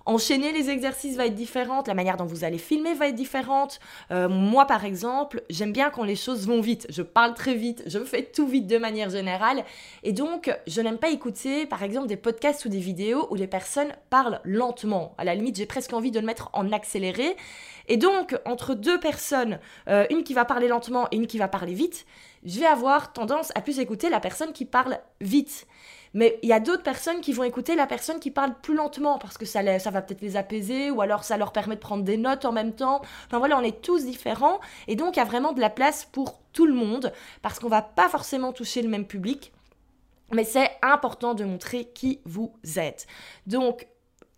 enchaîner 0.05 0.51
les 0.51 0.69
exercices 0.69 1.17
va 1.17 1.27
être 1.27 1.35
différente, 1.35 1.87
la 1.87 1.93
manière 1.93 2.17
dont 2.17 2.25
vous 2.25 2.43
allez 2.43 2.57
filmer 2.57 2.93
va 2.93 3.07
être 3.07 3.15
différente. 3.15 3.79
moi, 4.11 4.65
par 4.65 4.85
exemple, 4.85 5.43
j'aime 5.49 5.71
bien 5.71 5.89
quand 5.89 6.03
les 6.03 6.15
choses 6.15 6.47
vont 6.47 6.61
vite, 6.61 6.87
je 6.89 7.01
parle 7.01 7.33
très 7.33 7.55
vite, 7.55 7.83
je 7.87 7.99
fais 7.99 8.23
tout 8.23 8.47
vite 8.47 8.67
de 8.67 8.77
manière 8.77 9.09
générale, 9.09 9.63
et 10.03 10.13
donc, 10.13 10.51
je 10.67 10.81
n'aime 10.81 10.97
pas 10.97 11.09
écouter, 11.09 11.65
par 11.65 11.83
exemple, 11.83 12.07
des 12.07 12.17
podcasts 12.17 12.65
ou 12.65 12.69
des 12.69 12.79
vidéos 12.79 13.27
où 13.31 13.35
les 13.35 13.47
personnes 13.47 13.93
parlent 14.09 14.39
lentement. 14.43 15.13
À 15.17 15.23
la 15.23 15.35
limite, 15.35 15.57
j'ai 15.57 15.65
presque 15.65 15.93
envie 15.93 16.11
de 16.11 16.19
le 16.19 16.25
mettre 16.25 16.49
en 16.53 16.71
accéléré. 16.71 17.35
Et 17.87 17.97
donc, 17.97 18.37
entre 18.45 18.75
deux 18.75 18.99
personnes, 18.99 19.59
euh, 19.87 20.05
une 20.09 20.23
qui 20.23 20.33
va 20.33 20.45
parler 20.45 20.67
lentement 20.67 21.07
et 21.11 21.17
une 21.17 21.27
qui 21.27 21.37
va 21.37 21.47
parler 21.47 21.73
vite, 21.73 22.05
je 22.45 22.59
vais 22.59 22.65
avoir 22.65 23.11
tendance 23.13 23.51
à 23.55 23.61
plus 23.61 23.79
écouter 23.79 24.09
la 24.09 24.19
personne 24.19 24.53
qui 24.53 24.65
parle 24.65 24.99
vite. 25.19 25.67
Mais 26.13 26.39
il 26.41 26.49
y 26.49 26.53
a 26.53 26.59
d'autres 26.59 26.83
personnes 26.83 27.21
qui 27.21 27.33
vont 27.33 27.43
écouter 27.43 27.75
la 27.75 27.85
personne 27.85 28.19
qui 28.19 28.31
parle 28.31 28.55
plus 28.61 28.73
lentement 28.73 29.19
parce 29.19 29.37
que 29.37 29.45
ça, 29.45 29.79
ça 29.79 29.91
va 29.91 30.01
peut-être 30.01 30.21
les 30.21 30.37
apaiser 30.37 30.89
ou 30.89 31.01
alors 31.01 31.23
ça 31.23 31.37
leur 31.37 31.51
permet 31.51 31.75
de 31.75 31.81
prendre 31.81 32.03
des 32.03 32.17
notes 32.17 32.45
en 32.45 32.51
même 32.51 32.73
temps. 32.73 33.01
Enfin 33.27 33.37
voilà, 33.37 33.57
on 33.59 33.61
est 33.61 33.81
tous 33.81 34.05
différents 34.05 34.59
et 34.87 34.95
donc 34.95 35.17
il 35.17 35.19
y 35.19 35.21
a 35.21 35.25
vraiment 35.25 35.53
de 35.53 35.61
la 35.61 35.69
place 35.69 36.05
pour 36.11 36.39
tout 36.51 36.65
le 36.65 36.73
monde 36.73 37.13
parce 37.43 37.59
qu'on 37.59 37.69
va 37.69 37.83
pas 37.83 38.09
forcément 38.09 38.53
toucher 38.53 38.81
le 38.81 38.89
même 38.89 39.05
public. 39.05 39.51
Mais 40.31 40.43
c'est 40.43 40.69
important 40.81 41.33
de 41.33 41.43
montrer 41.43 41.85
qui 41.85 42.19
vous 42.25 42.53
êtes. 42.77 43.07
Donc, 43.47 43.87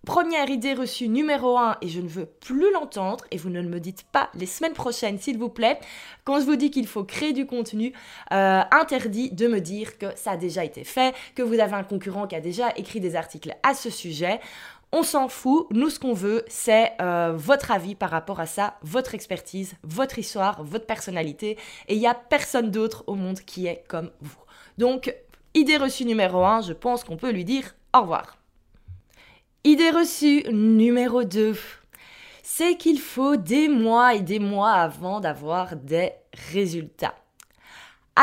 Première 0.05 0.49
idée 0.49 0.73
reçue 0.73 1.07
numéro 1.07 1.59
1, 1.59 1.77
et 1.81 1.87
je 1.87 2.01
ne 2.01 2.07
veux 2.07 2.25
plus 2.25 2.73
l'entendre, 2.73 3.23
et 3.29 3.37
vous 3.37 3.51
ne 3.51 3.61
me 3.61 3.79
dites 3.79 4.01
pas 4.11 4.31
les 4.33 4.47
semaines 4.47 4.73
prochaines, 4.73 5.19
s'il 5.19 5.37
vous 5.37 5.49
plaît, 5.49 5.79
quand 6.23 6.39
je 6.39 6.45
vous 6.45 6.55
dis 6.55 6.71
qu'il 6.71 6.87
faut 6.87 7.03
créer 7.03 7.33
du 7.33 7.45
contenu, 7.45 7.93
euh, 8.33 8.61
interdit 8.71 9.29
de 9.29 9.47
me 9.47 9.61
dire 9.61 9.99
que 9.99 10.07
ça 10.15 10.31
a 10.31 10.37
déjà 10.37 10.65
été 10.65 10.83
fait, 10.83 11.13
que 11.35 11.43
vous 11.43 11.59
avez 11.59 11.75
un 11.75 11.83
concurrent 11.83 12.25
qui 12.25 12.35
a 12.35 12.41
déjà 12.41 12.69
écrit 12.77 12.99
des 12.99 13.15
articles 13.15 13.55
à 13.61 13.75
ce 13.75 13.91
sujet. 13.91 14.39
On 14.91 15.03
s'en 15.03 15.27
fout, 15.27 15.67
nous 15.69 15.91
ce 15.91 15.99
qu'on 15.99 16.13
veut, 16.13 16.45
c'est 16.47 16.93
euh, 16.99 17.33
votre 17.35 17.69
avis 17.69 17.93
par 17.93 18.09
rapport 18.09 18.39
à 18.39 18.47
ça, 18.47 18.79
votre 18.81 19.13
expertise, 19.13 19.75
votre 19.83 20.17
histoire, 20.17 20.63
votre 20.63 20.87
personnalité, 20.87 21.59
et 21.87 21.93
il 21.93 21.99
n'y 21.99 22.07
a 22.07 22.15
personne 22.15 22.71
d'autre 22.71 23.03
au 23.05 23.13
monde 23.13 23.41
qui 23.41 23.67
est 23.67 23.83
comme 23.87 24.09
vous. 24.19 24.41
Donc, 24.79 25.13
idée 25.53 25.77
reçue 25.77 26.05
numéro 26.05 26.43
1, 26.43 26.61
je 26.61 26.73
pense 26.73 27.03
qu'on 27.03 27.17
peut 27.17 27.31
lui 27.31 27.45
dire 27.45 27.75
au 27.95 28.01
revoir. 28.01 28.37
Idée 29.63 29.91
reçue 29.91 30.43
numéro 30.51 31.23
2. 31.23 31.55
C'est 32.41 32.75
qu'il 32.77 32.99
faut 32.99 33.35
des 33.35 33.69
mois 33.69 34.15
et 34.15 34.21
des 34.21 34.39
mois 34.39 34.71
avant 34.71 35.19
d'avoir 35.19 35.75
des 35.75 36.11
résultats. 36.51 37.15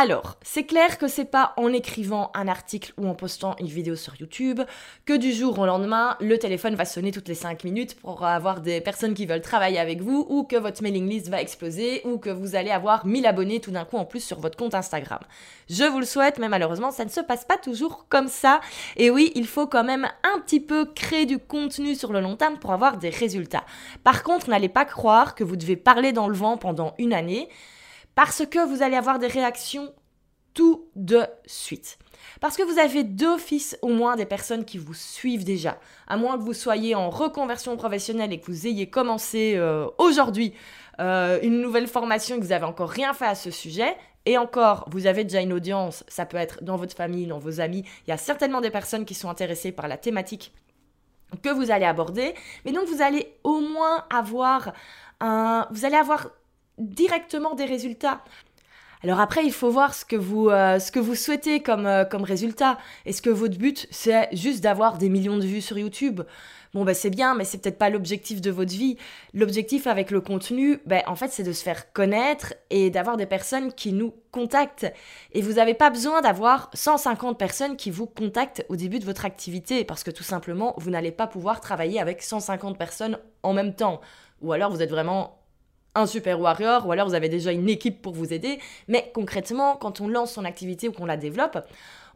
Alors, 0.01 0.37
c'est 0.43 0.63
clair 0.63 0.97
que 0.97 1.09
c'est 1.09 1.25
pas 1.25 1.55
en 1.57 1.73
écrivant 1.73 2.31
un 2.33 2.47
article 2.47 2.93
ou 2.99 3.09
en 3.09 3.17
postant 3.17 3.57
une 3.59 3.67
vidéo 3.67 3.97
sur 3.97 4.15
YouTube 4.15 4.61
que 5.05 5.13
du 5.17 5.33
jour 5.33 5.59
au 5.59 5.67
lendemain, 5.67 6.17
le 6.21 6.39
téléphone 6.39 6.77
va 6.77 6.85
sonner 6.85 7.11
toutes 7.11 7.27
les 7.27 7.35
5 7.35 7.65
minutes 7.65 7.97
pour 7.97 8.25
avoir 8.25 8.61
des 8.61 8.81
personnes 8.81 9.13
qui 9.13 9.27
veulent 9.27 9.41
travailler 9.41 9.81
avec 9.81 10.01
vous 10.01 10.25
ou 10.29 10.45
que 10.45 10.55
votre 10.55 10.85
mailing 10.85 11.09
list 11.09 11.29
va 11.31 11.43
exploser 11.43 12.01
ou 12.05 12.19
que 12.19 12.31
vous 12.31 12.55
allez 12.55 12.71
avoir 12.71 13.07
1000 13.07 13.27
abonnés 13.27 13.59
tout 13.59 13.73
d'un 13.73 13.85
coup 13.85 13.97
en 13.97 14.05
plus 14.05 14.21
sur 14.21 14.39
votre 14.39 14.57
compte 14.57 14.77
Instagram. 14.77 15.19
Je 15.69 15.83
vous 15.83 15.99
le 15.99 16.07
souhaite, 16.07 16.39
mais 16.39 16.49
malheureusement, 16.49 16.93
ça 16.93 17.05
ne 17.05 17.11
se 17.11 17.21
passe 17.21 17.45
pas 17.45 17.57
toujours 17.57 18.07
comme 18.09 18.29
ça. 18.29 18.61
Et 18.97 19.11
oui, 19.11 19.33
il 19.35 19.49
faut 19.49 19.67
quand 19.67 19.83
même 19.83 20.09
un 20.23 20.39
petit 20.39 20.61
peu 20.61 20.85
créer 20.85 21.27
du 21.27 21.41
contenu 21.41 21.97
sur 21.97 22.13
le 22.13 22.21
long 22.21 22.37
terme 22.37 22.59
pour 22.61 22.73
avoir 22.73 22.99
des 22.99 23.11
résultats. 23.11 23.65
Par 24.05 24.23
contre, 24.23 24.49
n'allez 24.49 24.69
pas 24.69 24.85
croire 24.85 25.35
que 25.35 25.43
vous 25.43 25.57
devez 25.57 25.75
parler 25.75 26.13
dans 26.13 26.29
le 26.29 26.37
vent 26.37 26.57
pendant 26.57 26.95
une 26.99 27.13
année 27.13 27.49
parce 28.19 28.45
que 28.45 28.59
vous 28.67 28.83
allez 28.83 28.97
avoir 28.97 29.21
des 29.21 29.29
réactions 29.29 29.95
tout 30.53 30.89
de 30.97 31.25
suite. 31.47 31.99
Parce 32.41 32.57
que 32.57 32.65
vous 32.65 32.81
avez 32.81 33.05
d'office 33.05 33.79
au 33.81 33.91
moins 33.91 34.17
des 34.17 34.27
personnes 34.27 34.65
qui 34.65 34.77
vous 34.77 34.93
suivent 34.93 35.45
déjà. 35.45 35.79
À 36.09 36.17
moins 36.17 36.37
que 36.37 36.43
vous 36.43 36.53
soyez 36.53 36.97
en 36.97 37.11
reconversion 37.11 37.77
professionnelle 37.77 38.33
et 38.33 38.41
que 38.41 38.47
vous 38.47 38.67
ayez 38.67 38.91
commencé 38.91 39.53
euh, 39.55 39.87
aujourd'hui 39.99 40.53
euh, 40.99 41.39
une 41.45 41.61
nouvelle 41.61 41.87
formation 41.87 42.35
et 42.35 42.39
que 42.41 42.43
vous 42.43 42.51
n'avez 42.51 42.65
encore 42.65 42.91
rien 42.91 43.15
fait 43.15 43.27
à 43.27 43.37
ce 43.37 43.53
sujet. 43.53 43.97
Et 44.27 44.37
encore, 44.37 44.89
vous 44.91 45.07
avez 45.07 45.23
déjà 45.23 45.41
une 45.41 45.53
audience, 45.53 46.03
ça 46.09 46.27
peut 46.27 46.39
être 46.39 46.65
dans 46.65 46.75
votre 46.75 46.97
famille, 46.97 47.29
dans 47.29 47.39
vos 47.39 47.61
amis. 47.61 47.85
Il 48.09 48.11
y 48.11 48.13
a 48.13 48.17
certainement 48.17 48.61
des 48.61 48.71
personnes 48.71 49.05
qui 49.05 49.15
sont 49.15 49.31
intéressées 49.31 49.71
par 49.71 49.87
la 49.87 49.97
thématique 49.97 50.53
que 51.45 51.51
vous 51.51 51.71
allez 51.71 51.87
aborder. 51.87 52.35
Mais 52.65 52.73
donc 52.73 52.89
vous 52.89 53.01
allez 53.01 53.33
au 53.45 53.61
moins 53.61 54.07
avoir 54.11 54.73
un... 55.21 55.69
Vous 55.71 55.85
allez 55.85 55.95
avoir 55.95 56.31
directement 56.79 57.55
des 57.55 57.65
résultats. 57.65 58.23
Alors 59.05 59.21
après, 59.21 59.45
il 59.45 59.53
faut 59.53 59.71
voir 59.71 59.95
ce 59.95 60.05
que 60.05 60.17
vous, 60.17 60.49
euh, 60.49 60.79
ce 60.79 60.91
que 60.91 60.99
vous 60.99 61.15
souhaitez 61.15 61.61
comme, 61.61 61.87
euh, 61.87 62.05
comme 62.05 62.25
résultat. 62.25 62.79
Est-ce 63.07 63.23
que 63.23 63.31
votre 63.31 63.57
but, 63.57 63.87
c'est 63.91 64.29
juste 64.33 64.63
d'avoir 64.63 64.99
des 64.99 65.09
millions 65.09 65.39
de 65.39 65.47
vues 65.47 65.61
sur 65.61 65.79
YouTube? 65.79 66.23
Bon, 66.75 66.85
ben 66.85 66.95
c'est 66.95 67.11
bien, 67.11 67.35
mais 67.35 67.45
c'est 67.45 67.59
peut-être 67.59 67.79
pas 67.79 67.89
l'objectif 67.91 68.41
de 68.41 68.51
votre 68.51 68.73
vie. 68.73 68.99
L'objectif 69.33 69.87
avec 69.87 70.11
le 70.11 70.21
contenu, 70.21 70.81
ben, 70.85 71.03
en 71.07 71.17
fait, 71.17 71.29
c'est 71.29 71.43
de 71.43 71.53
se 71.53 71.63
faire 71.63 71.93
connaître 71.93 72.55
et 72.71 72.91
d'avoir 72.91 73.17
des 73.17 73.25
personnes 73.25 73.73
qui 73.73 73.93
nous 73.93 74.13
contactent. 74.33 74.93
Et 75.33 75.41
vous 75.41 75.55
n'avez 75.55 75.75
pas 75.75 75.89
besoin 75.89 76.21
d'avoir 76.21 76.71
150 76.75 77.39
personnes 77.39 77.77
qui 77.77 77.91
vous 77.91 78.07
contactent 78.07 78.67
au 78.69 78.77
début 78.77 78.99
de 78.99 79.07
votre 79.07 79.25
activité, 79.25 79.85
parce 79.85 80.05
que 80.05 80.11
tout 80.11 80.25
simplement, 80.25 80.75
vous 80.77 80.91
n'allez 80.91 81.13
pas 81.13 81.27
pouvoir 81.27 81.61
travailler 81.61 82.01
avec 82.01 82.21
150 82.23 82.77
personnes 82.77 83.19
en 83.43 83.55
même 83.55 83.75
temps. 83.75 84.01
Ou 84.43 84.53
alors, 84.53 84.71
vous 84.71 84.83
êtes 84.83 84.91
vraiment 84.91 85.39
un 85.99 86.07
super 86.07 86.41
warrior 86.41 86.87
ou 86.87 86.93
alors 86.93 87.09
vous 87.09 87.15
avez 87.15 87.29
déjà 87.29 87.53
une 87.53 87.69
équipe 87.69 88.01
pour 88.03 88.15
vous 88.15 88.33
aider. 88.33 88.59
Mais 88.89 89.11
concrètement, 89.15 89.77
quand 89.77 90.01
on 90.01 90.09
lance 90.09 90.33
son 90.33 90.45
activité 90.45 90.89
ou 90.89 90.93
qu'on 90.93 91.07
la 91.07 91.17
développe, 91.17 91.59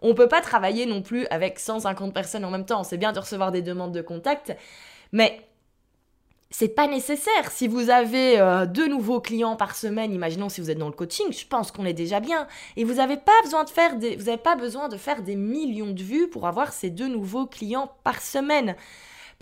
on 0.00 0.14
peut 0.14 0.28
pas 0.28 0.40
travailler 0.40 0.86
non 0.86 1.02
plus 1.02 1.26
avec 1.30 1.58
150 1.58 2.12
personnes 2.12 2.44
en 2.44 2.50
même 2.50 2.66
temps. 2.66 2.84
C'est 2.84 2.98
bien 2.98 3.12
de 3.12 3.18
recevoir 3.18 3.52
des 3.52 3.62
demandes 3.62 3.92
de 3.92 4.02
contact, 4.02 4.56
mais 5.12 5.40
c'est 6.52 6.68
pas 6.68 6.86
nécessaire. 6.86 7.50
Si 7.50 7.66
vous 7.66 7.88
avez 7.88 8.38
euh, 8.38 8.66
deux 8.66 8.86
nouveaux 8.86 9.20
clients 9.20 9.56
par 9.56 9.74
semaine, 9.74 10.12
imaginons 10.12 10.48
si 10.48 10.60
vous 10.60 10.70
êtes 10.70 10.78
dans 10.78 10.88
le 10.88 10.92
coaching, 10.92 11.32
je 11.32 11.46
pense 11.46 11.72
qu'on 11.72 11.86
est 11.86 11.94
déjà 11.94 12.20
bien. 12.20 12.46
Et 12.76 12.84
vous 12.84 12.94
n'avez 12.94 13.16
pas 13.16 13.32
besoin 13.42 13.64
de 13.64 13.70
faire 13.70 13.96
des, 13.96 14.16
vous 14.16 14.36
pas 14.36 14.56
besoin 14.56 14.88
de 14.88 14.96
faire 14.96 15.22
des 15.22 15.34
millions 15.34 15.92
de 15.92 16.02
vues 16.02 16.28
pour 16.28 16.46
avoir 16.46 16.72
ces 16.72 16.90
deux 16.90 17.08
nouveaux 17.08 17.46
clients 17.46 17.90
par 18.04 18.20
semaine. 18.20 18.76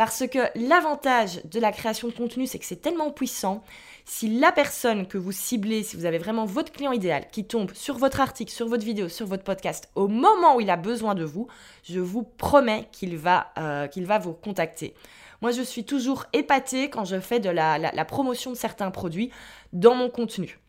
Parce 0.00 0.26
que 0.26 0.38
l'avantage 0.54 1.44
de 1.44 1.60
la 1.60 1.72
création 1.72 2.08
de 2.08 2.14
contenu, 2.14 2.46
c'est 2.46 2.58
que 2.58 2.64
c'est 2.64 2.80
tellement 2.80 3.10
puissant. 3.10 3.62
Si 4.06 4.30
la 4.30 4.50
personne 4.50 5.06
que 5.06 5.18
vous 5.18 5.30
ciblez, 5.30 5.82
si 5.82 5.94
vous 5.94 6.06
avez 6.06 6.16
vraiment 6.16 6.46
votre 6.46 6.72
client 6.72 6.92
idéal 6.92 7.26
qui 7.30 7.44
tombe 7.44 7.74
sur 7.74 7.98
votre 7.98 8.18
article, 8.18 8.50
sur 8.50 8.66
votre 8.66 8.82
vidéo, 8.82 9.10
sur 9.10 9.26
votre 9.26 9.44
podcast, 9.44 9.90
au 9.96 10.08
moment 10.08 10.56
où 10.56 10.62
il 10.62 10.70
a 10.70 10.78
besoin 10.78 11.14
de 11.14 11.22
vous, 11.22 11.48
je 11.82 12.00
vous 12.00 12.22
promets 12.22 12.88
qu'il 12.92 13.18
va, 13.18 13.52
euh, 13.58 13.88
va 13.94 14.18
vous 14.18 14.32
contacter. 14.32 14.94
Moi, 15.42 15.50
je 15.50 15.60
suis 15.60 15.84
toujours 15.84 16.24
épatée 16.32 16.88
quand 16.88 17.04
je 17.04 17.20
fais 17.20 17.38
de 17.38 17.50
la, 17.50 18.04
promotion 18.06 18.52
de 18.52 18.56
certains 18.56 18.90
produits 18.90 19.30
dans 19.74 19.94
mon 19.94 20.08
contenu. 20.08 20.60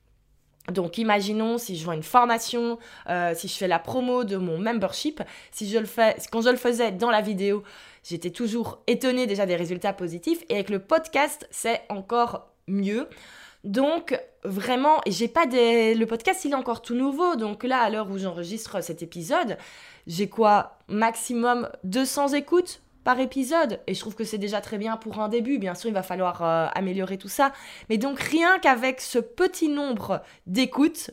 Donc 0.70 0.98
imaginons 0.98 1.58
si 1.58 1.76
je 1.76 1.86
vends 1.86 1.94
une 1.94 2.04
formation, 2.04 2.78
euh, 3.10 3.34
si 3.34 3.48
je 3.48 3.56
fais 3.56 3.68
la 3.68 3.80
promo 3.80 4.24
de 4.26 4.38
mon 4.38 4.60
membership, 4.60 5.24
si 5.52 5.68
je 5.68 5.80
le 5.80 5.86
fais, 5.86 6.18
quand 6.32 6.42
je 6.42 6.50
le 6.50 6.56
faisais 6.58 6.92
dans 6.92 7.10
la 7.10 7.22
vidéo, 7.22 7.64
j'étais 8.04 8.32
toujours 8.32 8.82
étonnée 8.88 9.28
déjà 9.28 9.46
des 9.46 9.56
résultats 9.56 9.94
positifs. 9.94 10.44
Et 10.50 10.56
avec 10.56 10.70
le 10.70 10.80
podcast, 10.80 11.48
c'est 11.52 11.82
encore 11.90 12.52
mieux. 12.68 13.08
Donc 13.64 14.20
vraiment, 14.44 15.02
j'ai 15.08 15.28
pas 15.28 15.46
des... 15.46 15.94
Le 15.94 16.06
podcast, 16.06 16.46
il 16.46 16.52
est 16.52 16.56
encore 16.56 16.82
tout 16.82 16.96
nouveau. 16.96 17.36
Donc 17.36 17.64
là, 17.64 17.82
à 17.82 17.90
l'heure 17.90 18.10
où 18.10 18.18
j'enregistre 18.18 18.82
cet 18.82 19.04
épisode, 19.04 19.58
j'ai 20.08 20.30
quoi? 20.30 20.78
Maximum 20.88 21.70
200 21.84 22.30
écoutes 22.30 22.82
par 23.04 23.20
épisode. 23.20 23.80
Et 23.88 23.94
je 23.94 24.00
trouve 24.00 24.16
que 24.16 24.24
c'est 24.24 24.38
déjà 24.38 24.62
très 24.62 24.78
bien 24.78 24.98
pour 24.98 25.20
un 25.20 25.30
début. 25.30 25.58
Bien 25.58 25.76
sûr, 25.76 25.90
il 25.90 25.94
va 25.94 26.04
falloir 26.04 26.44
euh, 26.44 26.68
améliorer 26.74 27.18
tout 27.18 27.30
ça. 27.30 27.52
Mais 27.90 27.98
donc 27.98 28.20
rien 28.20 28.60
qu'avec 28.60 29.02
ce 29.02 29.20
petit 29.20 29.70
nombre 29.70 30.22
d'écoutes, 30.48 31.12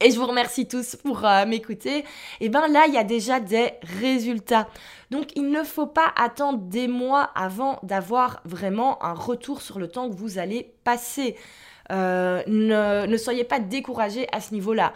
et 0.00 0.10
je 0.10 0.18
vous 0.18 0.26
remercie 0.26 0.66
tous 0.66 0.96
pour 0.96 1.24
euh, 1.24 1.44
m'écouter, 1.46 1.98
et 1.98 2.04
eh 2.40 2.48
bien 2.48 2.66
là, 2.68 2.84
il 2.88 2.94
y 2.94 2.98
a 2.98 3.04
déjà 3.04 3.38
des 3.38 3.72
résultats. 4.00 4.68
Donc, 5.10 5.30
il 5.36 5.50
ne 5.50 5.62
faut 5.62 5.86
pas 5.86 6.12
attendre 6.16 6.58
des 6.60 6.88
mois 6.88 7.30
avant 7.34 7.78
d'avoir 7.82 8.40
vraiment 8.44 9.02
un 9.04 9.12
retour 9.12 9.60
sur 9.60 9.78
le 9.78 9.88
temps 9.88 10.08
que 10.08 10.14
vous 10.14 10.38
allez 10.38 10.74
passer. 10.84 11.36
Euh, 11.92 12.42
ne, 12.46 13.16
soyez 13.16 13.44
pas 13.44 13.58
découragés 13.58 14.26
à 14.32 14.40
ce 14.40 14.54
niveau-là. 14.54 14.92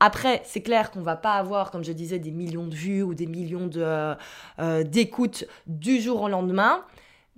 Après, 0.00 0.42
c'est 0.44 0.62
clair 0.62 0.90
qu'on 0.90 1.02
va 1.02 1.16
pas 1.16 1.34
avoir, 1.34 1.70
comme 1.70 1.84
je 1.84 1.92
disais, 1.92 2.18
des 2.18 2.30
millions 2.30 2.66
de 2.66 2.74
vues 2.74 3.02
ou 3.02 3.14
des 3.14 3.26
millions 3.26 3.70
euh, 3.76 4.84
d'écoutes 4.84 5.44
du 5.66 6.00
jour 6.00 6.22
au 6.22 6.28
lendemain, 6.28 6.84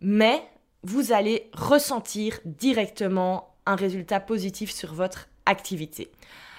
mais 0.00 0.42
vous 0.82 1.12
allez 1.12 1.50
ressentir 1.52 2.40
directement 2.44 3.54
un 3.66 3.76
résultat 3.76 4.20
positif 4.20 4.72
sur 4.72 4.94
votre 4.94 5.28
activité. 5.44 6.10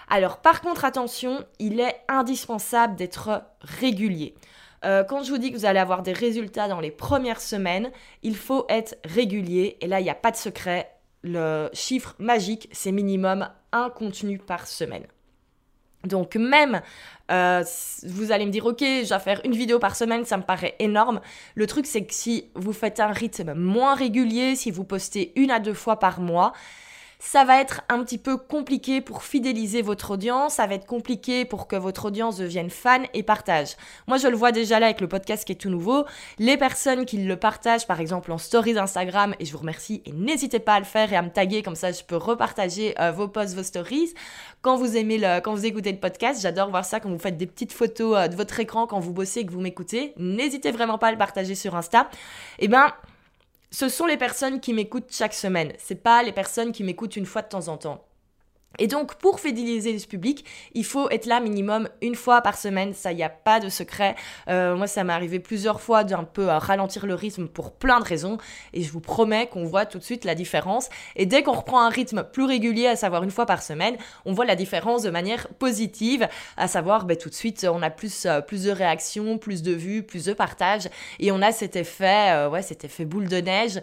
Alors 0.09 0.37
par 0.37 0.61
contre, 0.61 0.85
attention, 0.85 1.45
il 1.59 1.79
est 1.79 1.95
indispensable 2.07 2.95
d'être 2.95 3.43
régulier. 3.61 4.35
Euh, 4.85 5.03
quand 5.03 5.23
je 5.23 5.31
vous 5.31 5.37
dis 5.37 5.51
que 5.51 5.57
vous 5.57 5.65
allez 5.65 5.79
avoir 5.79 6.01
des 6.01 6.13
résultats 6.13 6.67
dans 6.67 6.79
les 6.79 6.91
premières 6.91 7.41
semaines, 7.41 7.91
il 8.23 8.35
faut 8.35 8.65
être 8.69 8.97
régulier. 9.05 9.77
Et 9.81 9.87
là, 9.87 9.99
il 9.99 10.03
n'y 10.03 10.09
a 10.09 10.15
pas 10.15 10.31
de 10.31 10.37
secret. 10.37 10.91
Le 11.21 11.69
chiffre 11.73 12.15
magique, 12.17 12.69
c'est 12.71 12.91
minimum 12.91 13.49
un 13.71 13.89
contenu 13.89 14.39
par 14.39 14.67
semaine. 14.67 15.05
Donc 16.05 16.37
même, 16.37 16.81
euh, 17.29 17.61
vous 18.07 18.31
allez 18.31 18.45
me 18.45 18.51
dire, 18.51 18.65
ok, 18.65 18.79
je 18.79 19.13
vais 19.13 19.19
faire 19.19 19.41
une 19.43 19.51
vidéo 19.51 19.79
par 19.79 19.97
semaine, 19.97 20.23
ça 20.23 20.37
me 20.37 20.43
paraît 20.43 20.75
énorme. 20.79 21.19
Le 21.55 21.67
truc, 21.67 21.85
c'est 21.85 22.05
que 22.05 22.13
si 22.13 22.49
vous 22.55 22.71
faites 22.71 23.01
un 23.01 23.11
rythme 23.11 23.53
moins 23.53 23.95
régulier, 23.95 24.55
si 24.55 24.71
vous 24.71 24.85
postez 24.85 25.33
une 25.35 25.51
à 25.51 25.59
deux 25.59 25.73
fois 25.73 25.99
par 25.99 26.21
mois, 26.21 26.53
ça 27.19 27.43
va 27.43 27.59
être 27.59 27.81
un 27.89 28.01
petit 28.03 28.17
peu 28.17 28.37
compliqué 28.37 29.01
pour 29.01 29.23
fidéliser 29.23 29.81
votre 29.81 30.11
audience, 30.11 30.55
ça 30.55 30.67
va 30.67 30.75
être 30.75 30.85
compliqué 30.85 31.43
pour 31.43 31.67
que 31.67 31.75
votre 31.75 32.05
audience 32.05 32.37
devienne 32.37 32.69
fan 32.69 33.05
et 33.13 33.23
partage. 33.23 33.75
Moi, 34.07 34.17
je 34.17 34.27
le 34.29 34.37
vois 34.37 34.53
déjà 34.53 34.79
là 34.79 34.85
avec 34.85 35.01
le 35.01 35.09
podcast 35.09 35.43
qui 35.45 35.51
est 35.51 35.55
tout 35.55 35.69
nouveau. 35.69 36.05
Les 36.37 36.55
personnes 36.55 37.05
qui 37.05 37.17
le 37.17 37.35
partagent, 37.35 37.85
par 37.85 37.99
exemple 37.99 38.31
en 38.31 38.37
stories 38.37 38.77
Instagram, 38.77 39.35
et 39.39 39.45
je 39.45 39.51
vous 39.51 39.57
remercie, 39.57 40.01
et 40.05 40.13
n'hésitez 40.13 40.59
pas 40.59 40.75
à 40.75 40.79
le 40.79 40.85
faire 40.85 41.11
et 41.11 41.17
à 41.17 41.21
me 41.21 41.29
taguer, 41.29 41.61
comme 41.61 41.75
ça 41.75 41.91
je 41.91 42.03
peux 42.03 42.15
repartager 42.15 42.95
euh, 43.01 43.11
vos 43.11 43.27
posts, 43.27 43.53
vos 43.53 43.63
stories. 43.63 44.13
Quand 44.61 44.77
vous 44.77 44.95
aimez 44.95 45.17
le, 45.17 45.41
quand 45.41 45.53
vous 45.53 45.65
écoutez 45.65 45.91
le 45.91 45.99
podcast, 45.99 46.41
j'adore 46.41 46.69
voir 46.69 46.85
ça 46.85 47.01
quand 47.01 47.09
vous 47.09 47.19
faites 47.19 47.37
des 47.37 47.47
petites 47.47 47.73
photos 47.73 48.17
euh, 48.17 48.27
de 48.29 48.35
votre 48.35 48.57
écran 48.61 48.87
quand 48.87 48.99
vous 48.99 49.13
bossez 49.13 49.41
et 49.41 49.45
que 49.45 49.51
vous 49.51 49.61
m'écoutez. 49.61 50.13
N'hésitez 50.17 50.71
vraiment 50.71 50.97
pas 50.97 51.07
à 51.07 51.11
le 51.11 51.17
partager 51.17 51.55
sur 51.55 51.75
Insta. 51.75 52.09
Eh 52.59 52.69
ben, 52.69 52.93
ce 53.71 53.89
sont 53.89 54.05
les 54.05 54.17
personnes 54.17 54.59
qui 54.59 54.73
m'écoutent 54.73 55.11
chaque 55.11 55.33
semaine. 55.33 55.73
C'est 55.77 56.03
pas 56.03 56.23
les 56.23 56.31
personnes 56.31 56.71
qui 56.71 56.83
m'écoutent 56.83 57.15
une 57.15 57.25
fois 57.25 57.41
de 57.41 57.49
temps 57.49 57.67
en 57.67 57.77
temps. 57.77 58.08
Et 58.77 58.87
donc, 58.87 59.15
pour 59.15 59.39
fidéliser 59.39 59.97
ce 59.97 60.07
public, 60.07 60.45
il 60.73 60.85
faut 60.85 61.09
être 61.09 61.25
là 61.25 61.39
minimum 61.39 61.89
une 62.01 62.15
fois 62.15 62.41
par 62.41 62.57
semaine. 62.57 62.93
Ça, 62.93 63.11
il 63.11 63.15
n'y 63.15 63.23
a 63.23 63.29
pas 63.29 63.59
de 63.59 63.67
secret. 63.67 64.15
Euh, 64.47 64.75
moi, 64.75 64.85
ça 64.85 65.03
m'est 65.03 65.11
arrivé 65.11 65.39
plusieurs 65.39 65.81
fois 65.81 66.03
d'un 66.03 66.23
peu 66.23 66.45
ralentir 66.45 67.07
le 67.07 67.15
rythme 67.15 67.47
pour 67.47 67.71
plein 67.71 67.99
de 67.99 68.05
raisons. 68.05 68.37
Et 68.73 68.83
je 68.83 68.91
vous 68.91 68.99
promets 68.99 69.47
qu'on 69.47 69.65
voit 69.65 69.85
tout 69.85 69.97
de 69.97 70.03
suite 70.03 70.23
la 70.23 70.35
différence. 70.35 70.89
Et 71.15 71.25
dès 71.25 71.41
qu'on 71.41 71.53
reprend 71.53 71.81
un 71.81 71.89
rythme 71.89 72.23
plus 72.23 72.45
régulier, 72.45 72.87
à 72.87 72.95
savoir 72.95 73.23
une 73.23 73.31
fois 73.31 73.47
par 73.47 73.63
semaine, 73.63 73.97
on 74.25 74.33
voit 74.33 74.45
la 74.45 74.55
différence 74.55 75.01
de 75.01 75.09
manière 75.09 75.47
positive. 75.59 76.27
À 76.55 76.67
savoir, 76.67 77.05
ben, 77.05 77.17
tout 77.17 77.29
de 77.29 77.35
suite, 77.35 77.67
on 77.69 77.81
a 77.81 77.89
plus, 77.89 78.27
euh, 78.27 78.39
plus 78.39 78.63
de 78.63 78.71
réactions, 78.71 79.39
plus 79.39 79.63
de 79.63 79.73
vues, 79.73 80.03
plus 80.03 80.25
de 80.25 80.33
partages. 80.33 80.89
Et 81.19 81.31
on 81.31 81.41
a 81.41 81.51
cet 81.51 81.75
effet, 81.75 82.31
euh, 82.31 82.49
ouais, 82.49 82.61
cet 82.61 82.85
effet 82.85 83.03
boule 83.03 83.27
de 83.27 83.37
neige, 83.37 83.81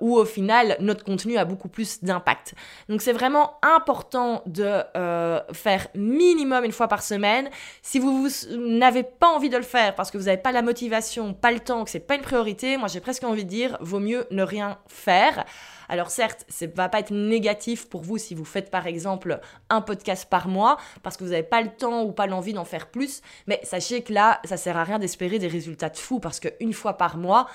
où 0.00 0.16
au 0.16 0.24
final, 0.24 0.76
notre 0.80 1.04
contenu 1.04 1.38
a 1.38 1.44
beaucoup 1.44 1.68
plus 1.68 2.02
d'impact. 2.02 2.54
Donc, 2.88 3.00
c'est 3.00 3.12
vraiment 3.12 3.59
important 3.62 4.42
de 4.46 4.82
euh, 4.96 5.40
faire 5.52 5.88
minimum 5.94 6.64
une 6.64 6.72
fois 6.72 6.88
par 6.88 7.02
semaine. 7.02 7.50
Si 7.82 7.98
vous, 7.98 8.28
n'avez 8.50 9.02
pas 9.02 9.28
envie 9.28 9.48
de 9.48 9.56
le 9.56 9.62
faire 9.62 9.94
parce 9.94 10.10
que 10.10 10.18
vous 10.18 10.24
n'avez 10.24 10.40
pas 10.40 10.52
la 10.52 10.62
motivation, 10.62 11.34
pas 11.34 11.52
le 11.52 11.60
temps, 11.60 11.84
que 11.84 11.90
c'est 11.90 12.00
pas 12.00 12.14
une 12.14 12.22
priorité, 12.22 12.76
moi 12.76 12.88
j'ai 12.88 13.00
presque 13.00 13.24
envie 13.24 13.44
de 13.44 13.50
dire, 13.50 13.76
vaut 13.80 14.00
mieux 14.00 14.26
ne 14.30 14.42
rien 14.42 14.78
faire. 14.86 15.44
Alors 15.88 16.10
certes, 16.10 16.44
ça 16.48 16.66
va 16.74 16.88
pas 16.88 17.00
être 17.00 17.12
négatif 17.12 17.88
pour 17.88 18.02
vous 18.02 18.16
si 18.16 18.34
vous 18.34 18.44
faites 18.44 18.70
par 18.70 18.86
exemple 18.86 19.40
un 19.70 19.80
podcast 19.80 20.28
par 20.30 20.46
mois 20.46 20.76
parce 21.02 21.16
que 21.16 21.24
vous 21.24 21.30
n'avez 21.30 21.42
pas 21.42 21.62
le 21.62 21.70
temps 21.70 22.02
ou 22.04 22.12
pas 22.12 22.26
l'envie 22.26 22.52
d'en 22.52 22.64
faire 22.64 22.88
plus, 22.90 23.22
mais 23.46 23.60
sachez 23.64 24.02
que 24.02 24.12
là, 24.12 24.40
ça 24.44 24.56
sert 24.56 24.76
à 24.76 24.84
rien 24.84 24.98
d'espérer 24.98 25.38
des 25.38 25.48
résultats 25.48 25.90
de 25.90 25.96
fou 25.96 26.20
parce 26.20 26.38
qu'une 26.38 26.72
fois 26.72 26.94
par 26.94 27.16
mois, 27.16 27.48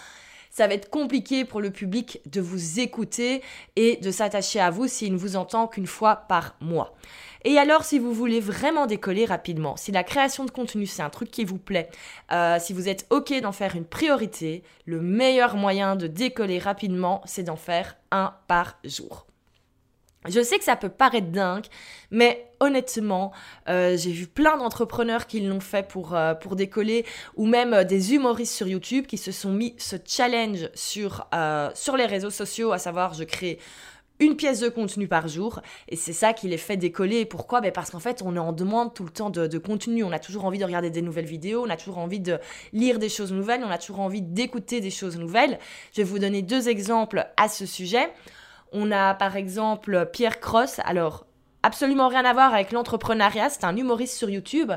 ça 0.56 0.68
va 0.68 0.74
être 0.74 0.90
compliqué 0.90 1.44
pour 1.44 1.60
le 1.60 1.70
public 1.70 2.22
de 2.32 2.40
vous 2.40 2.80
écouter 2.80 3.42
et 3.76 3.98
de 3.98 4.10
s'attacher 4.10 4.62
à 4.62 4.70
vous 4.70 4.88
s'il 4.88 5.12
ne 5.12 5.18
vous 5.18 5.36
entend 5.36 5.68
qu'une 5.68 5.86
fois 5.86 6.16
par 6.16 6.56
mois. 6.62 6.96
Et 7.44 7.58
alors, 7.58 7.84
si 7.84 8.00
vous 8.00 8.14
voulez 8.14 8.40
vraiment 8.40 8.86
décoller 8.86 9.26
rapidement, 9.26 9.76
si 9.76 9.92
la 9.92 10.06
création 10.06 10.46
de 10.46 10.52
contenu 10.52 10.86
c'est 10.86 11.02
un 11.02 11.10
truc 11.10 11.30
qui 11.30 11.44
vous 11.44 11.58
plaît, 11.58 11.90
euh, 12.32 12.56
si 12.58 12.72
vous 12.72 12.88
êtes 12.88 13.06
OK 13.10 13.34
d'en 13.42 13.52
faire 13.52 13.76
une 13.76 13.84
priorité, 13.84 14.64
le 14.86 15.02
meilleur 15.02 15.58
moyen 15.58 15.98
de 15.98 16.08
décoller 16.08 16.58
rapidement, 16.58 17.22
c'est 17.26 17.44
d'en 17.44 17.58
faire 17.58 17.98
un 18.12 18.34
par 18.48 18.80
jour. 18.86 19.28
Je 20.28 20.42
sais 20.42 20.58
que 20.58 20.64
ça 20.64 20.76
peut 20.76 20.90
paraître 20.90 21.28
dingue, 21.28 21.66
mais 22.12 22.48
honnêtement, 22.60 23.32
euh, 23.70 23.96
j'ai 23.98 24.12
vu 24.12 24.28
plein 24.28 24.58
d'entrepreneurs 24.58 25.28
qui 25.28 25.42
l'ont 25.42 25.60
fait 25.60 25.88
pour, 25.88 26.16
euh, 26.16 26.34
décoller, 26.52 27.06
ou 27.36 27.46
même 27.46 27.74
euh, 27.74 27.84
des 27.84 28.14
humoristes 28.14 28.54
sur 28.54 28.68
YouTube 28.68 29.06
qui 29.06 29.18
se 29.18 29.32
sont 29.32 29.52
mis 29.52 29.76
ce 29.78 29.98
challenge 30.06 30.70
sur, 30.74 31.28
sur 31.74 31.98
les 31.98 32.06
réseaux 32.06 32.30
sociaux, 32.30 32.72
à 32.72 32.78
savoir 32.78 33.14
je 33.14 33.24
crée 33.24 33.60
une 34.20 34.38
pièce 34.38 34.62
de 34.62 34.70
contenu 34.70 35.10
par 35.10 35.28
jour, 35.28 35.62
et 35.90 35.98
c'est 35.98 36.14
ça 36.14 36.32
qui 36.32 36.48
les 36.48 36.58
fait 36.58 36.78
décoller. 36.78 37.26
pourquoi? 37.26 37.60
Ben 37.60 37.72
Parce 37.72 37.92
qu'en 37.92 38.00
fait, 38.00 38.22
on 38.24 38.36
est 38.36 38.40
en 38.40 38.54
demande 38.54 38.94
tout 38.94 39.04
le 39.04 39.10
temps 39.10 39.30
de, 39.30 39.46
de, 39.48 39.58
contenu, 39.58 40.06
on 40.06 40.12
a 40.12 40.20
toujours 40.20 40.46
envie 40.46 40.58
de 40.58 40.64
regarder 40.64 40.90
des 40.90 41.02
nouvelles 41.02 41.26
vidéos, 41.26 41.66
on 41.66 41.70
a 41.70 41.76
toujours 41.76 41.98
envie 41.98 42.22
de 42.22 42.40
lire 42.72 42.98
des 42.98 43.10
choses 43.10 43.34
nouvelles, 43.34 43.62
on 43.66 43.70
a 43.70 43.78
toujours 43.78 44.00
envie 44.00 44.22
d'écouter 44.22 44.80
des 44.80 44.92
choses 44.92 45.18
nouvelles. 45.18 45.60
Je 45.92 45.98
vais 45.98 46.08
vous 46.08 46.20
donner 46.20 46.42
deux 46.42 46.70
exemples 46.70 47.28
à 47.36 47.50
ce 47.50 47.66
sujet. 47.66 48.10
On 48.72 48.92
a 48.92 49.14
par 49.14 49.36
exemple 49.36 50.10
Pierre 50.12 50.40
Cross. 50.40 50.80
Alors, 50.86 51.26
absolument 51.64 52.08
rien 52.08 52.26
à 52.26 52.34
voir 52.34 52.54
avec 52.54 52.72
l'entrepreneuriat. 52.72 53.50
C'est 53.50 53.64
un 53.64 53.76
humoriste 53.76 54.18
sur 54.18 54.30
YouTube. 54.30 54.72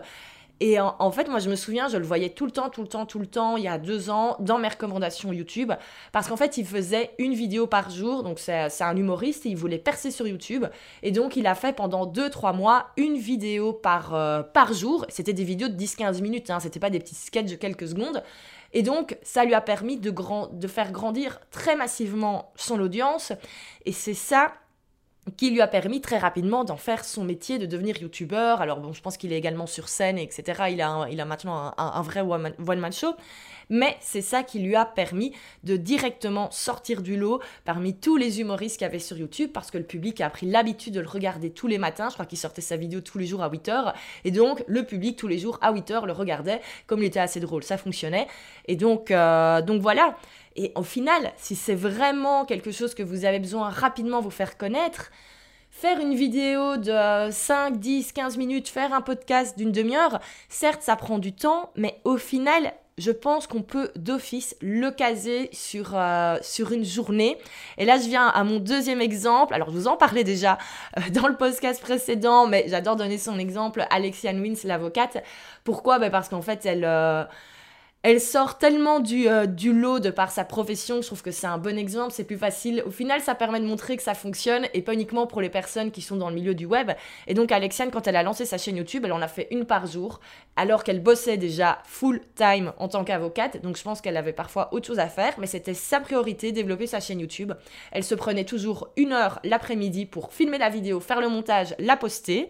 Et 0.61 0.81
en, 0.81 1.11
fait, 1.13 1.29
moi, 1.29 1.39
je 1.39 1.49
me 1.49 1.55
souviens, 1.55 1.87
je 1.87 1.97
le 1.99 2.05
voyais 2.05 2.31
tout 2.31 2.45
le 2.45 2.51
temps, 2.51 2.69
tout 2.69 2.83
le 2.83 2.89
temps, 2.89 3.07
tout 3.07 3.21
le 3.21 3.27
temps, 3.27 3.57
il 3.57 3.63
y 3.63 3.69
a 3.69 3.79
deux 3.79 4.11
ans, 4.11 4.37
dans 4.41 4.59
mes 4.59 4.67
recommandations 4.67 5.33
YouTube. 5.33 5.73
Parce 6.11 6.27
qu'en 6.27 6.37
fait, 6.37 6.57
il 6.57 6.67
faisait 6.67 7.13
une 7.19 7.33
vidéo 7.33 7.69
par 7.69 7.91
jour. 7.91 8.25
Donc, 8.25 8.41
c'est 8.41 8.83
un 8.83 8.97
humoriste 8.97 9.45
il 9.45 9.57
voulait 9.57 9.79
percer 9.79 10.11
sur 10.11 10.27
YouTube. 10.27 10.67
Et 11.05 11.13
donc, 11.13 11.37
il 11.37 11.47
a 11.47 11.55
fait 11.55 11.73
pendant 11.73 12.07
deux, 12.07 12.29
trois 12.29 12.53
mois 12.53 12.89
une 12.97 13.17
vidéo 13.17 13.73
par, 13.73 14.15
euh, 14.15 14.43
par 14.43 14.73
jour. 14.73 15.07
C'était 15.09 15.33
des 15.33 15.45
vidéos 15.45 15.69
de 15.69 15.77
10-15 15.77 16.21
minutes. 16.23 16.51
Hein. 16.51 16.59
C'était 16.59 16.81
pas 16.81 16.91
des 16.91 16.99
petits 16.99 17.15
sketchs 17.15 17.51
de 17.51 17.57
quelques 17.57 17.87
secondes. 17.87 18.25
Et 18.73 18.83
donc, 18.83 19.17
ça 19.23 19.45
lui 19.45 19.55
a 19.55 19.61
permis 19.61 19.97
de, 19.97 20.13
faire 20.69 20.93
grandir 20.93 21.41
très 21.51 21.77
massivement 21.77 22.53
son 22.57 22.81
audience. 22.81 23.33
Et 23.87 23.93
c'est 23.93 24.15
ça 24.15 24.53
qui 25.37 25.51
lui 25.51 25.61
a 25.61 25.67
permis 25.67 26.01
très 26.01 26.19
rapidement 26.19 26.65
d'en 26.65 26.77
faire 26.77 27.05
son 27.05 27.25
métier, 27.25 27.59
de 27.59 27.67
devenir 27.67 28.01
youtubeur. 28.01 28.61
Alors 28.61 28.81
bon, 28.81 28.93
je 28.93 29.01
pense 29.01 29.17
qu'il 29.17 29.33
est 29.33 29.39
également 29.39 29.67
sur 29.67 29.89
scène, 29.89 30.19
etc. 30.19 30.65
Il 30.71 30.81
a, 30.81 31.07
il 31.11 31.21
a 31.21 31.25
maintenant 31.25 31.75
un, 31.77 32.03
vrai 32.03 32.21
one-man 32.21 32.93
show 32.93 33.15
mais 33.71 33.97
c'est 34.01 34.23
ça 34.23 34.43
qui 34.43 34.59
lui 34.59 34.77
a 34.77 34.85
permis 34.85 35.33
de 35.65 35.77
directement 35.77 36.51
sortir 36.51 37.03
du 37.03 37.17
lot 37.17 37.41
parmi 37.65 37.95
tous 37.95 38.17
les 38.17 38.41
humoristes 38.41 38.79
qu'il 38.79 38.85
y 38.85 38.89
avait 38.89 38.99
sur 38.99 39.17
YouTube 39.17 39.51
parce 39.53 39.71
que 39.71 39.79
le 39.79 39.85
public 39.85 40.21
a 40.21 40.31
pris 40.31 40.47
l'habitude 40.47 40.95
de 40.95 41.01
le 41.01 41.09
regarder 41.09 41.51
tous 41.51 41.67
les 41.67 41.79
matins. 41.79 42.09
Je 42.09 42.15
crois 42.15 42.27
qu'il 42.27 42.39
sortait 42.39 42.63
sa 42.63 42.77
vidéo 42.77 43.01
tous 43.01 43.19
les 43.19 43.27
jours 43.27 43.43
à 43.43 43.51
8h. 43.51 43.93
Et 44.25 44.31
donc, 44.31 44.65
le 44.67 44.85
public 44.85 45.17
tous 45.17 45.29
les 45.29 45.39
jours 45.39 45.59
à 45.61 45.73
8h 45.73 46.07
le 46.07 46.13
regardait 46.13 46.61
comme 46.87 47.03
il 47.03 47.07
était 47.07 47.21
assez 47.21 47.41
drôle. 47.41 47.63
Ça 47.63 47.77
fonctionnait. 47.77 48.27
Et 48.67 48.77
donc, 48.77 49.11
euh, 49.11 49.61
donc 49.63 49.83
voilà. 49.83 50.17
Et 50.59 50.73
au 50.75 50.83
final, 50.83 51.33
si 51.37 51.55
c'est 51.55 51.77
vraiment 51.77 52.45
quelque 52.45 52.73
chose 52.73 52.93
que 52.93 53.05
vous 53.05 53.25
avez 53.25 53.39
besoin 53.39 53.71
rapidement 53.71 54.21
vous 54.21 54.33
faire 54.33 54.59
connaître, 54.59 55.13
faire 55.71 56.01
une 56.01 56.17
vidéo 56.17 56.77
de 56.77 57.31
5, 57.31 57.79
10, 57.79 58.11
15 58.11 58.37
minutes, 58.37 58.69
faire 58.69 58.93
un 58.93 59.01
podcast 59.01 59.57
d'une 59.57 59.71
demi-heure, 59.71 60.19
certes, 60.49 60.83
ça 60.83 60.97
prend 60.97 61.21
du 61.21 61.33
temps, 61.33 61.71
mais 61.77 62.01
au 62.03 62.17
final, 62.17 62.75
je 62.97 63.13
pense 63.13 63.47
qu'on 63.47 63.63
peut 63.63 63.93
d'office 63.95 64.57
le 64.61 64.91
caser 64.91 65.49
sur, 65.53 65.93
euh, 65.95 66.39
sur 66.43 66.73
une 66.73 66.85
journée. 66.85 67.39
Et 67.77 67.85
là, 67.85 67.97
je 67.97 68.09
viens 68.09 68.27
à 68.27 68.43
mon 68.43 68.59
deuxième 68.59 69.01
exemple. 69.01 69.55
Alors, 69.55 69.71
je 69.71 69.77
vous 69.77 69.87
en 69.87 69.97
parlais 69.97 70.25
déjà 70.25 70.59
euh, 70.99 71.03
dans 71.13 71.29
le 71.29 71.37
podcast 71.37 71.81
précédent, 71.81 72.49
mais 72.49 72.65
j'adore 72.67 72.97
donner 72.97 73.17
son 73.17 73.39
exemple. 73.39 73.87
Alexia 73.91 74.33
Wins, 74.33 74.59
l'avocate. 74.65 75.23
Pourquoi? 75.63 76.01
Ben 76.01 76.11
Parce 76.11 76.29
qu'en 76.29 76.43
fait, 76.43 76.67
elle... 76.67 76.85
Euh, 76.85 77.23
elle 78.05 78.21
sort 78.21 78.59
tellement 78.59 79.01
du, 79.01 79.29
euh, 79.29 79.47
du 79.47 79.73
lot 79.73 79.99
de 79.99 80.11
par 80.11 80.31
sa 80.31 80.45
profession, 80.45 81.03
je 81.03 81.07
trouve 81.09 81.23
que 81.23 81.33
c'est 81.33 81.49
un 81.49 81.59
bon 81.59 81.77
exemple, 81.77 82.13
c'est 82.13 82.23
plus 82.23 82.39
facile. 82.39 82.83
Au 82.87 82.93
final, 82.93 83.21
ça 83.21 83.35
permet 83.35 83.59
de 83.59 83.67
montrer 83.67 83.97
que 83.97 84.05
ça 84.05 84.15
fonctionne 84.15 84.67
et 84.73 84.83
pas 84.83 84.95
uniquement 84.95 85.27
pour 85.27 85.41
les 85.41 85.49
personnes 85.51 85.91
qui 85.91 86.01
sont 86.01 86.17
dans 86.17 86.29
le 86.29 86.37
milieu 86.37 86.55
du 86.55 86.65
web. 86.65 86.93
Et 87.27 87.35
donc, 87.35 87.51
Alexiane, 87.51 87.91
quand 87.91 88.07
elle 88.07 88.15
a 88.15 88.23
lancé 88.23 88.47
sa 88.47 88.57
chaîne 88.57 88.77
YouTube, 88.77 89.05
elle 89.05 89.13
en 89.13 89.21
a 89.21 89.27
fait 89.27 89.49
une 89.51 89.65
par 89.65 89.87
jour, 89.87 90.21
alors 90.55 90.85
qu'elle 90.85 91.03
bossait 91.03 91.39
déjà 91.39 91.81
full 91.85 92.21
time 92.37 92.73
en 92.79 92.87
tant 92.87 93.03
qu'avocate. 93.03 93.61
Donc, 93.63 93.77
je 93.77 93.83
pense 93.83 94.01
qu'elle 94.01 94.17
avait 94.17 94.33
parfois 94.33 94.73
autre 94.73 94.87
chose 94.87 95.01
à 95.01 95.09
faire, 95.09 95.35
mais 95.39 95.49
c'était 95.49 95.75
sa 95.75 95.99
priorité, 95.99 96.53
développer 96.53 96.87
sa 96.87 97.01
chaîne 97.01 97.19
YouTube. 97.19 97.53
Elle 97.91 98.05
se 98.05 98.15
prenait 98.15 98.45
toujours 98.45 98.91
une 98.97 99.13
heure 99.13 99.41
l'après-midi 99.43 100.07
pour 100.07 100.33
filmer 100.33 100.59
la 100.59 100.69
vidéo, 100.69 101.01
faire 101.01 101.21
le 101.21 101.29
montage, 101.29 101.75
la 101.81 101.97
poster. 101.97 102.49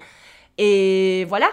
Et 0.58 1.24
voilà, 1.26 1.48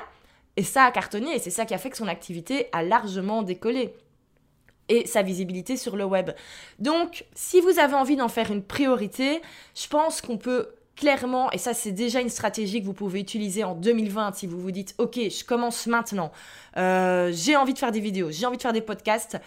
et 0.58 0.64
ça 0.64 0.84
a 0.84 0.92
cartonné 0.92 1.36
et 1.36 1.40
c'est 1.40 1.50
ça 1.50 1.66
qui 1.66 1.74
a 1.74 1.78
fait 1.78 1.90
que 1.90 1.98
son 1.98 2.08
activité 2.08 2.68
a 2.72 2.84
largement 2.84 3.44
décollé. 3.44 3.94
Et 4.88 5.08
sa 5.08 5.24
visibilité 5.24 5.78
sur 5.78 5.96
le 5.96 6.06
web. 6.06 6.30
Donc, 6.78 7.26
si 7.34 7.60
vous 7.60 7.80
avez 7.80 7.96
envie 7.96 8.16
d'en 8.18 8.28
faire 8.28 8.52
une 8.52 8.62
priorité, 8.62 9.42
je 9.74 9.88
pense 9.88 10.22
qu'on 10.22 10.38
peut 10.38 10.76
clairement, 10.96 11.52
et 11.52 11.58
ça 11.58 11.74
c'est 11.74 11.92
déjà 11.92 12.22
une 12.22 12.30
stratégie 12.30 12.82
que 12.82 12.86
vous 12.86 12.94
pouvez 12.94 13.20
utiliser 13.20 13.64
en 13.64 13.76
2020 13.76 14.34
si 14.36 14.48
vous 14.48 14.60
vous 14.60 14.72
dites, 14.72 14.96
ok, 14.98 15.16
je 15.16 15.44
commence 15.44 15.88
maintenant, 15.88 16.32
euh, 16.78 17.32
j'ai 17.34 17.56
envie 17.56 17.74
de 17.74 17.80
faire 17.80 17.92
des 17.92 18.00
vidéos, 18.00 18.32
j'ai 18.32 18.46
envie 18.46 18.58
de 18.58 18.62
faire 18.62 18.74
des 18.74 18.82
podcasts, 18.82 19.38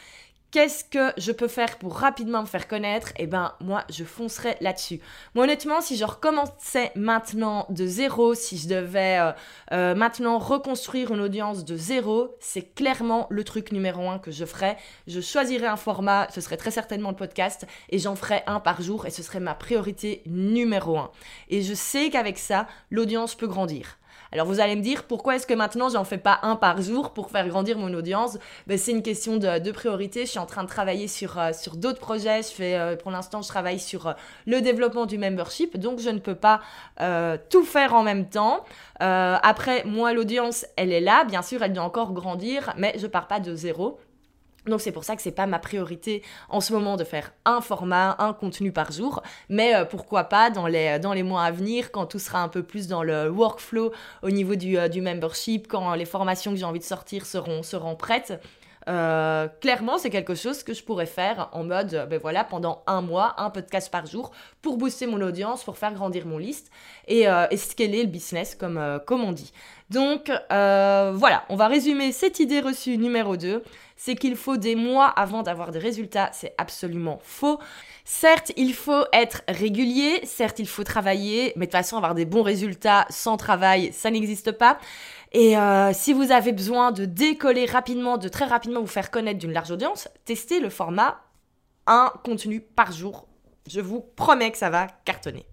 Qu'est-ce 0.50 0.82
que 0.82 1.12
je 1.20 1.30
peux 1.30 1.46
faire 1.46 1.76
pour 1.76 1.94
rapidement 1.94 2.40
me 2.40 2.46
faire 2.46 2.68
connaître 2.68 3.12
Eh 3.18 3.26
ben, 3.26 3.52
moi, 3.60 3.84
je 3.90 4.02
foncerai 4.02 4.56
là-dessus. 4.62 4.98
Moi, 5.34 5.44
honnêtement, 5.44 5.82
si 5.82 5.94
je 5.94 6.06
recommençais 6.06 6.90
maintenant 6.94 7.66
de 7.68 7.86
zéro, 7.86 8.32
si 8.32 8.56
je 8.56 8.66
devais 8.66 9.18
euh, 9.18 9.32
euh, 9.72 9.94
maintenant 9.94 10.38
reconstruire 10.38 11.12
une 11.12 11.20
audience 11.20 11.66
de 11.66 11.76
zéro, 11.76 12.34
c'est 12.40 12.74
clairement 12.74 13.26
le 13.28 13.44
truc 13.44 13.72
numéro 13.72 14.08
un 14.08 14.18
que 14.18 14.30
je 14.30 14.46
ferais. 14.46 14.78
Je 15.06 15.20
choisirais 15.20 15.66
un 15.66 15.76
format, 15.76 16.28
ce 16.34 16.40
serait 16.40 16.56
très 16.56 16.70
certainement 16.70 17.10
le 17.10 17.16
podcast, 17.16 17.66
et 17.90 17.98
j'en 17.98 18.16
ferais 18.16 18.42
un 18.46 18.58
par 18.58 18.80
jour, 18.80 19.04
et 19.04 19.10
ce 19.10 19.22
serait 19.22 19.40
ma 19.40 19.54
priorité 19.54 20.22
numéro 20.24 20.96
un. 20.96 21.10
Et 21.50 21.60
je 21.60 21.74
sais 21.74 22.08
qu'avec 22.08 22.38
ça, 22.38 22.66
l'audience 22.90 23.34
peut 23.34 23.48
grandir. 23.48 23.97
Alors 24.32 24.46
vous 24.46 24.60
allez 24.60 24.76
me 24.76 24.82
dire, 24.82 25.04
pourquoi 25.04 25.36
est-ce 25.36 25.46
que 25.46 25.54
maintenant 25.54 25.88
j'en 25.88 26.04
fais 26.04 26.18
pas 26.18 26.38
un 26.42 26.56
par 26.56 26.82
jour 26.82 27.12
pour 27.12 27.30
faire 27.30 27.48
grandir 27.48 27.78
mon 27.78 27.92
audience? 27.94 28.38
Ben, 28.66 28.76
C'est 28.76 28.90
une 28.90 29.02
question 29.02 29.36
de, 29.36 29.70
priorité. 29.70 30.26
Je 30.26 30.30
suis 30.30 30.38
en 30.38 30.46
train 30.46 30.64
de 30.64 30.68
travailler 30.68 31.08
sur, 31.08 31.38
euh, 31.38 31.52
sur 31.52 31.76
d'autres 31.76 32.00
projets. 32.00 32.42
Je 32.42 32.48
fais, 32.48 32.78
euh, 32.78 32.96
pour 32.96 33.10
l'instant, 33.10 33.42
je 33.42 33.48
travaille 33.48 33.78
sur 33.78 34.08
euh, 34.08 34.12
le 34.46 34.60
développement 34.60 35.06
du 35.06 35.18
membership, 35.18 35.76
donc 35.78 36.00
je 36.00 36.10
ne 36.10 36.18
peux 36.18 36.34
pas 36.34 36.60
tout 37.48 37.64
faire 37.64 37.94
en 37.94 38.02
même 38.02 38.28
temps. 38.28 38.64
après, 39.00 39.84
moi, 39.84 40.12
l'audience, 40.12 40.66
elle 40.76 40.92
est 40.92 41.00
là. 41.00 41.24
Bien 41.24 41.42
sûr, 41.42 41.62
elle 41.62 41.72
doit 41.72 41.84
encore 41.84 42.12
grandir, 42.12 42.72
mais 42.76 42.94
je 42.98 43.06
pars 43.06 43.28
pas 43.28 43.40
de 43.40 43.54
zéro. 43.54 43.98
Donc 44.68 44.80
c'est 44.80 44.92
pour 44.92 45.04
ça 45.04 45.16
que 45.16 45.22
c'est 45.22 45.32
pas 45.32 45.46
ma 45.46 45.58
priorité 45.58 46.22
en 46.48 46.60
ce 46.60 46.72
moment 46.72 46.96
de 46.96 47.04
faire 47.04 47.32
un 47.44 47.60
format, 47.60 48.16
un 48.18 48.32
contenu 48.32 48.72
par 48.72 48.92
jour, 48.92 49.22
mais 49.48 49.74
euh, 49.74 49.84
pourquoi 49.84 50.24
pas 50.24 50.50
dans 50.50 50.66
les, 50.66 50.98
dans 50.98 51.12
les 51.12 51.22
mois 51.22 51.42
à 51.42 51.50
venir, 51.50 51.90
quand 51.90 52.06
tout 52.06 52.18
sera 52.18 52.42
un 52.42 52.48
peu 52.48 52.62
plus 52.62 52.86
dans 52.88 53.02
le 53.02 53.28
workflow 53.30 53.92
au 54.22 54.30
niveau 54.30 54.54
du, 54.54 54.78
euh, 54.78 54.88
du 54.88 55.00
membership, 55.00 55.66
quand 55.68 55.94
les 55.94 56.04
formations 56.04 56.52
que 56.52 56.58
j'ai 56.58 56.64
envie 56.64 56.78
de 56.78 56.84
sortir 56.84 57.26
seront, 57.26 57.62
seront 57.62 57.96
prêtes. 57.96 58.40
euh, 58.88 59.48
clairement, 59.60 59.98
c'est 59.98 60.08
quelque 60.08 60.34
chose 60.34 60.62
que 60.62 60.72
je 60.72 60.82
pourrais 60.82 61.04
faire 61.06 61.50
en 61.52 61.62
mode, 61.62 62.06
ben 62.08 62.18
voilà, 62.18 62.42
pendant 62.42 62.82
un 62.86 63.02
mois, 63.02 63.34
un 63.36 63.50
podcast 63.50 63.90
par 63.90 64.06
jour, 64.06 64.30
pour 64.62 64.78
booster 64.78 65.06
mon 65.06 65.20
audience, 65.20 65.62
pour 65.62 65.76
faire 65.76 65.92
grandir 65.92 66.24
mon 66.24 66.38
liste 66.38 66.70
et, 67.06 67.28
euh, 67.28 67.46
et 67.50 67.58
scaler 67.58 68.02
le 68.02 68.08
business, 68.08 68.54
comme, 68.54 68.78
euh, 68.78 68.98
comme 68.98 69.22
on 69.24 69.32
dit. 69.32 69.52
Donc 69.90 70.30
voilà, 70.50 71.44
on 71.48 71.56
va 71.56 71.68
résumer 71.68 72.12
cette 72.12 72.40
idée 72.40 72.60
reçue 72.60 72.98
numéro 72.98 73.36
2, 73.36 73.62
c'est 73.96 74.14
qu'il 74.14 74.36
faut 74.36 74.56
des 74.56 74.76
mois 74.76 75.06
avant 75.06 75.42
d'avoir 75.42 75.72
des 75.72 75.78
résultats, 75.78 76.30
c'est 76.32 76.54
absolument 76.56 77.18
faux. 77.22 77.58
Certes, 78.04 78.52
il 78.56 78.72
faut 78.72 79.04
être 79.12 79.42
régulier, 79.48 80.20
certes, 80.24 80.60
il 80.60 80.68
faut 80.68 80.84
travailler, 80.84 81.52
mais 81.56 81.66
de 81.66 81.70
toute 81.70 81.78
façon, 81.78 81.96
avoir 81.98 82.14
des 82.14 82.24
bons 82.24 82.42
résultats 82.42 83.06
sans 83.10 83.36
travail, 83.36 83.92
ça 83.92 84.10
n'existe 84.10 84.52
pas. 84.52 84.78
Et 85.32 85.58
euh, 85.58 85.92
si 85.92 86.12
vous 86.12 86.32
avez 86.32 86.52
besoin 86.52 86.90
de 86.92 87.04
décoller 87.04 87.66
rapidement, 87.66 88.16
de 88.16 88.28
très 88.28 88.46
rapidement 88.46 88.80
vous 88.80 88.86
faire 88.86 89.10
connaître 89.10 89.38
d'une 89.38 89.52
large 89.52 89.70
audience, 89.70 90.08
testez 90.24 90.60
le 90.60 90.70
format 90.70 91.20
un 91.86 92.12
contenu 92.24 92.60
par 92.60 92.92
jour. 92.92 93.26
Je 93.68 93.80
vous 93.80 94.00
promets 94.00 94.50
que 94.50 94.58
ça 94.58 94.70
va 94.70 94.86
cartonner. 95.04 95.44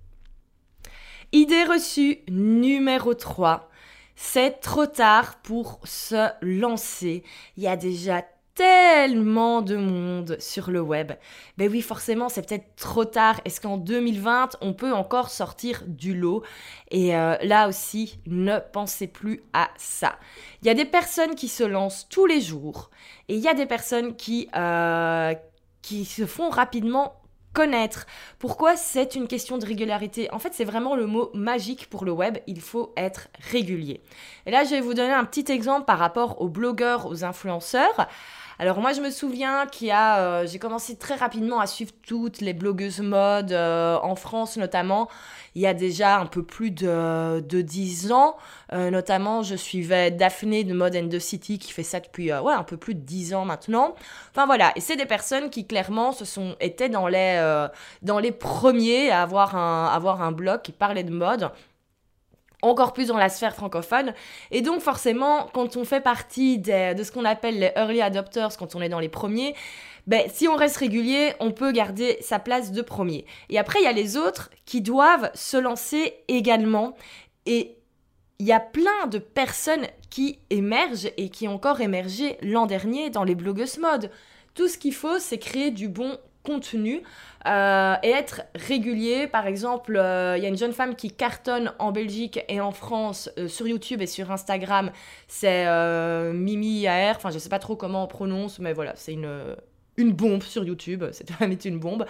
Idée 1.34 1.65
reçue 1.65 2.19
numéro 2.30 3.13
3. 3.13 3.69
C'est 4.15 4.62
trop 4.62 4.86
tard 4.86 5.36
pour 5.43 5.80
se 5.84 6.30
lancer. 6.41 7.23
Il 7.58 7.63
y 7.63 7.67
a 7.67 7.75
déjà 7.75 8.23
tellement 8.56 9.62
de 9.62 9.75
monde 9.75 10.38
sur 10.39 10.71
le 10.71 10.80
web. 10.80 11.12
Ben 11.58 11.69
oui, 11.69 11.82
forcément, 11.82 12.30
c'est 12.30 12.47
peut-être 12.47 12.75
trop 12.78 13.04
tard. 13.04 13.41
Est-ce 13.43 13.60
qu'en 13.60 13.78
2020, 13.78 14.58
on 14.62 14.73
peut 14.73 14.93
encore 14.93 15.30
sortir 15.30 15.84
du 15.86 16.15
lot? 16.15 16.41
Et 16.89 17.15
euh, 17.15 17.36
là 17.43 17.67
aussi, 17.67 18.19
ne 18.25 18.60
pensez 18.71 19.08
plus 19.08 19.43
à 19.51 19.69
ça. 19.75 20.17
Il 20.62 20.67
y 20.67 20.69
a 20.69 20.73
des 20.73 20.86
personnes 20.86 21.36
qui 21.36 21.49
se 21.49 21.63
lancent 21.63 22.08
tous 22.10 22.25
les 22.25 22.39
jours 22.39 22.89
et 23.28 23.36
il 23.36 23.41
y 23.41 23.49
a 23.49 23.54
des 23.54 23.65
personnes 23.65 24.15
qui, 24.15 24.47
euh, 24.56 25.34
qui 25.82 26.06
se 26.06 26.25
font 26.25 26.49
rapidement 26.49 27.21
connaître. 27.56 28.06
Pourquoi 28.38 28.76
c'est 28.76 29.15
une 29.15 29.28
question 29.28 29.58
de 29.58 29.65
régularité? 29.65 30.30
En 30.32 30.39
fait, 30.39 30.54
c'est 30.54 30.65
vraiment 30.65 30.96
le 30.96 31.08
mot 31.08 31.32
magique 31.34 31.89
pour 31.89 32.04
le 32.04 32.12
web. 32.12 32.38
Il 32.48 32.60
faut 32.60 32.94
être 32.98 33.30
régulier. 33.50 34.02
Et 34.46 34.52
là, 34.52 34.65
je 34.65 34.72
vais 34.72 34.82
vous 34.82 34.94
donner 34.94 35.13
un 35.13 35.24
petit 35.24 35.52
exemple 35.52 35.86
par 35.86 35.98
rapport 35.98 36.41
aux 36.41 36.50
blogueurs, 36.50 37.08
aux 37.08 37.24
influenceurs. 37.24 38.08
Alors 38.58 38.80
moi 38.80 38.94
je 38.94 39.02
me 39.02 39.10
souviens 39.10 39.65
qu'il 39.65 39.88
y 39.88 39.91
a, 39.91 40.20
euh, 40.20 40.48
j'ai 40.48 40.60
commencé 40.60 40.96
très 40.96 41.15
rapidement 41.15 41.60
à 41.60 41.68
suivre 41.68 41.91
toutes 42.08 42.39
les 42.39 42.54
blogueuses 42.54 43.02
mode 43.02 43.52
euh, 43.52 43.98
en 44.02 44.15
France 44.15 44.56
notamment. 44.56 45.10
Il 45.56 45.62
y 45.62 45.68
a 45.68 45.74
déjà 45.74 46.20
un 46.20 46.26
peu 46.26 46.44
plus 46.44 46.72
de, 46.72 47.41
de 47.41 47.62
10 47.62 48.12
ans, 48.12 48.38
euh, 48.72 48.89
notamment 48.91 49.44
je 49.44 49.56
suivais 49.56 50.12
Daphné 50.12 50.63
de 50.63 50.74
Mode 50.74 50.96
and 50.96 51.10
the 51.10 51.20
City 51.20 51.60
qui 51.60 51.72
fait 51.74 51.84
ça 51.84 52.00
depuis 52.00 52.32
ouais, 52.32 52.54
un 52.54 52.63
peu 52.63 52.78
plus 52.78 52.96
de 52.96 53.02
10 53.02 53.34
ans 53.34 53.46
maintenant. 53.46 53.96
Enfin 54.32 54.46
voilà, 54.46 54.72
et 54.78 54.82
c'est 54.82 54.96
des 54.96 55.06
personnes 55.06 55.50
qui 55.50 55.68
clairement 55.68 56.13
se 56.13 56.24
sont 56.24 56.56
étaient 56.62 56.89
dans 56.89 57.08
les 57.08 57.68
dans 58.02 58.20
les 58.20 58.32
premiers 58.32 59.12
à 59.12 59.22
avoir 59.22 59.56
un 59.56 59.88
avoir 59.88 60.22
un 60.22 60.32
blog 60.32 60.62
qui 60.62 60.72
parlait 60.72 61.04
de 61.04 61.12
mode 61.12 61.52
encore 62.65 62.93
plus 62.93 63.08
dans 63.08 63.17
la 63.17 63.30
sphère 63.30 63.56
francophone. 63.56 64.13
Et 64.51 64.62
donc 64.62 64.82
forcément, 64.82 65.47
quand 65.54 65.78
on 65.78 65.86
fait 65.86 66.01
partie 66.01 66.58
de 66.58 67.04
ce 67.04 67.12
qu'on 67.12 67.25
appelle 67.25 67.60
les 67.60 67.71
early 67.75 68.01
adopters, 68.01 68.58
quand 68.58 68.75
on 68.75 68.82
est 68.82 68.89
dans 68.89 68.99
les 68.99 69.10
premiers, 69.10 69.56
ben, 70.08 70.23
si 70.32 70.47
on 70.47 70.56
reste 70.56 70.78
régulier, 70.78 71.34
on 71.39 71.51
peut 71.51 71.71
garder 71.71 72.17
sa 72.21 72.38
place 72.38 72.71
de 72.71 72.82
premier. 72.82 73.25
Et 73.49 73.58
après, 73.58 73.80
il 73.80 73.86
y 73.86 73.88
a 73.88 73.91
les 73.91 74.17
autres 74.17 74.51
qui 74.65 74.82
doivent 74.82 75.32
se 75.34 75.58
lancer 75.58 76.13
également. 76.28 76.95
Et 77.47 77.78
il 78.39 78.45
y 78.45 78.51
a 78.51 78.60
plein 78.60 79.08
de 79.10 79.17
personnes 79.17 79.88
qui 80.10 80.39
émergent 80.49 81.10
et 81.17 81.30
qui 81.30 81.47
ont 81.47 81.56
encore 81.56 81.82
émergé 81.82 82.38
l'an 82.41 82.67
dernier 82.67 83.10
dans 83.10 83.23
les 83.23 83.36
blogueuses 83.36 83.80
mode. 83.80 84.12
Tout 84.54 84.67
ce 84.67 84.78
qu'il 84.78 84.93
faut, 84.93 85.19
c'est 85.19 85.39
créer 85.39 85.71
du 85.71 85.89
bon 85.89 86.17
contenu 86.45 87.01
euh, 87.47 87.95
et 88.01 88.10
être 88.10 88.43
régulier. 88.55 89.27
Par 89.27 89.45
exemple, 89.45 89.97
euh, 89.97 90.38
il 90.38 90.43
y 90.43 90.45
a 90.45 90.49
une 90.49 90.58
jeune 90.58 90.73
femme 90.73 90.95
qui 90.95 91.12
cartonne 91.12 91.73
en 91.79 91.91
Belgique 91.91 92.39
et 92.47 92.62
en 92.62 92.71
France 92.71 93.29
euh, 93.38 93.47
sur 93.47 93.67
YouTube 93.67 94.01
et 94.01 94.08
sur 94.08 94.31
Instagram. 94.31 94.91
C'est 95.27 95.65
Mimi 96.34 96.88
AR. 96.88 97.17
Enfin, 97.17 97.31
je 97.31 97.38
sais 97.38 97.49
pas 97.49 97.60
trop 97.60 97.75
comment 97.75 98.03
on 98.03 98.08
prononce, 98.08 98.60
mais 98.60 98.73
voilà, 98.73 98.93
c'est 98.95 99.13
une 99.13 99.55
une 99.97 100.12
bombe 100.12 100.43
sur 100.43 100.65
YouTube, 100.65 101.05
c'est 101.13 101.65
une 101.65 101.79
bombe. 101.79 102.05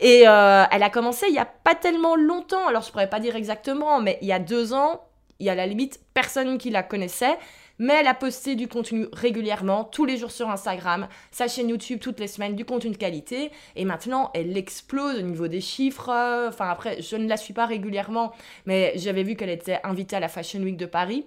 Et 0.00 0.20
elle 0.20 0.82
a 0.82 0.90
commencé 0.90 1.26
il 1.28 1.34
y 1.34 1.38
a 1.38 1.46
pas 1.46 1.74
tellement 1.74 2.14
longtemps, 2.14 2.66
alors 2.68 2.82
je 2.82 2.90
pourrais 2.90 3.08
pas 3.08 3.20
dire 3.20 3.36
exactement, 3.36 4.00
mais 4.00 4.18
il 4.20 4.28
y 4.28 4.32
a 4.32 4.38
deux 4.38 4.74
ans, 4.74 5.00
il 5.38 5.46
y 5.46 5.50
a 5.50 5.54
la 5.54 5.66
limite 5.66 5.98
personne 6.12 6.58
qui 6.58 6.68
la 6.68 6.82
connaissait 6.82 7.38
mais 7.82 7.94
elle 7.94 8.06
a 8.06 8.14
posté 8.14 8.54
du 8.54 8.68
contenu 8.68 9.08
régulièrement, 9.12 9.82
tous 9.82 10.04
les 10.04 10.16
jours 10.16 10.30
sur 10.30 10.48
Instagram, 10.48 11.08
sa 11.32 11.48
chaîne 11.48 11.68
YouTube 11.68 11.98
toutes 12.00 12.20
les 12.20 12.28
semaines, 12.28 12.54
du 12.54 12.64
contenu 12.64 12.92
de 12.92 12.96
qualité, 12.96 13.50
et 13.74 13.84
maintenant 13.84 14.30
elle 14.34 14.56
explose 14.56 15.18
au 15.18 15.22
niveau 15.22 15.48
des 15.48 15.60
chiffres. 15.60 16.08
Enfin 16.48 16.68
après, 16.70 17.02
je 17.02 17.16
ne 17.16 17.28
la 17.28 17.36
suis 17.36 17.52
pas 17.52 17.66
régulièrement, 17.66 18.32
mais 18.66 18.92
j'avais 18.94 19.24
vu 19.24 19.34
qu'elle 19.34 19.50
était 19.50 19.80
invitée 19.82 20.14
à 20.14 20.20
la 20.20 20.28
Fashion 20.28 20.60
Week 20.60 20.76
de 20.76 20.86
Paris. 20.86 21.26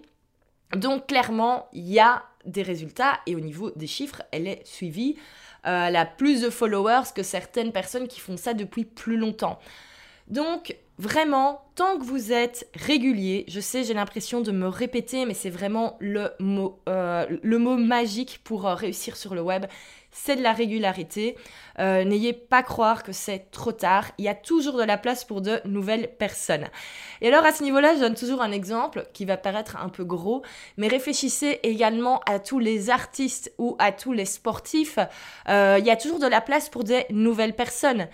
Donc 0.74 1.08
clairement, 1.08 1.68
il 1.74 1.92
y 1.92 2.00
a 2.00 2.24
des 2.46 2.62
résultats, 2.62 3.20
et 3.28 3.36
au 3.36 3.42
niveau 3.42 3.72
des 3.72 3.88
chiffres, 3.88 4.24
elle 4.32 4.48
est 4.48 4.66
suivie. 4.66 5.18
Euh, 5.68 5.88
elle 5.88 5.98
a 5.98 6.06
plus 6.06 6.42
de 6.42 6.50
followers 6.50 7.12
que 7.14 7.22
certaines 7.22 7.74
personnes 7.74 8.08
qui 8.08 8.22
font 8.22 8.38
ça 8.38 8.54
depuis 8.54 8.86
plus 8.86 9.18
longtemps. 9.18 9.60
Donc, 10.28 10.76
vraiment, 10.98 11.62
tant 11.76 11.98
que 12.00 12.04
vous 12.04 12.32
êtes 12.32 12.68
régulier, 12.74 13.46
je 13.48 13.60
sais, 13.60 13.84
j'ai 13.84 13.94
l'impression 13.94 14.42
de 14.42 14.52
me 14.52 14.68
répéter, 14.68 15.26
mais 15.26 15.34
c'est 15.34 15.50
vraiment 15.50 15.98
le 16.00 16.32
mot, 16.40 16.80
euh, 16.90 17.26
le 17.44 17.58
mot 17.60 17.78
magique 17.78 18.40
pour 18.44 18.66
euh, 18.66 18.74
réussir 18.74 19.18
sur 19.18 19.36
le 19.36 19.42
web, 19.42 19.66
c'est 20.12 20.38
de 20.38 20.42
la 20.42 20.54
régularité. 20.54 21.36
Euh, 21.80 22.06
n'ayez 22.06 22.32
pas 22.32 22.64
croire 22.64 23.04
que 23.04 23.12
c'est 23.12 23.52
trop 23.52 23.74
tard. 23.74 24.12
Il 24.18 24.24
y 24.24 24.30
a 24.30 24.34
toujours 24.34 24.78
de 24.78 24.84
la 24.84 24.98
place 24.98 25.26
pour 25.26 25.42
de 25.42 25.60
nouvelles 25.66 26.10
personnes. 26.18 26.68
Et 27.20 27.28
alors 27.28 27.46
à 27.46 27.52
ce 27.52 27.62
niveau-là, 27.64 27.96
je 27.96 28.00
donne 28.00 28.16
toujours 28.16 28.42
un 28.42 28.54
exemple 28.54 29.06
qui 29.12 29.26
va 29.26 29.36
paraître 29.36 29.76
un 29.76 29.90
peu 29.90 30.06
gros, 30.06 30.42
mais 30.78 30.88
réfléchissez 30.88 31.60
également 31.64 32.22
à 32.26 32.40
tous 32.40 32.60
les 32.60 32.90
artistes 32.90 33.54
ou 33.58 33.76
à 33.78 33.92
tous 33.92 34.14
les 34.14 34.24
sportifs. 34.24 35.00
il 35.50 35.84
y 35.86 35.92
a 35.92 35.98
toujours 35.98 36.20
de 36.20 36.28
la 36.28 36.40
place 36.40 36.70
pour 36.70 36.86
des 36.86 37.06
nouvelles 37.10 37.56
personnes. 37.56 38.08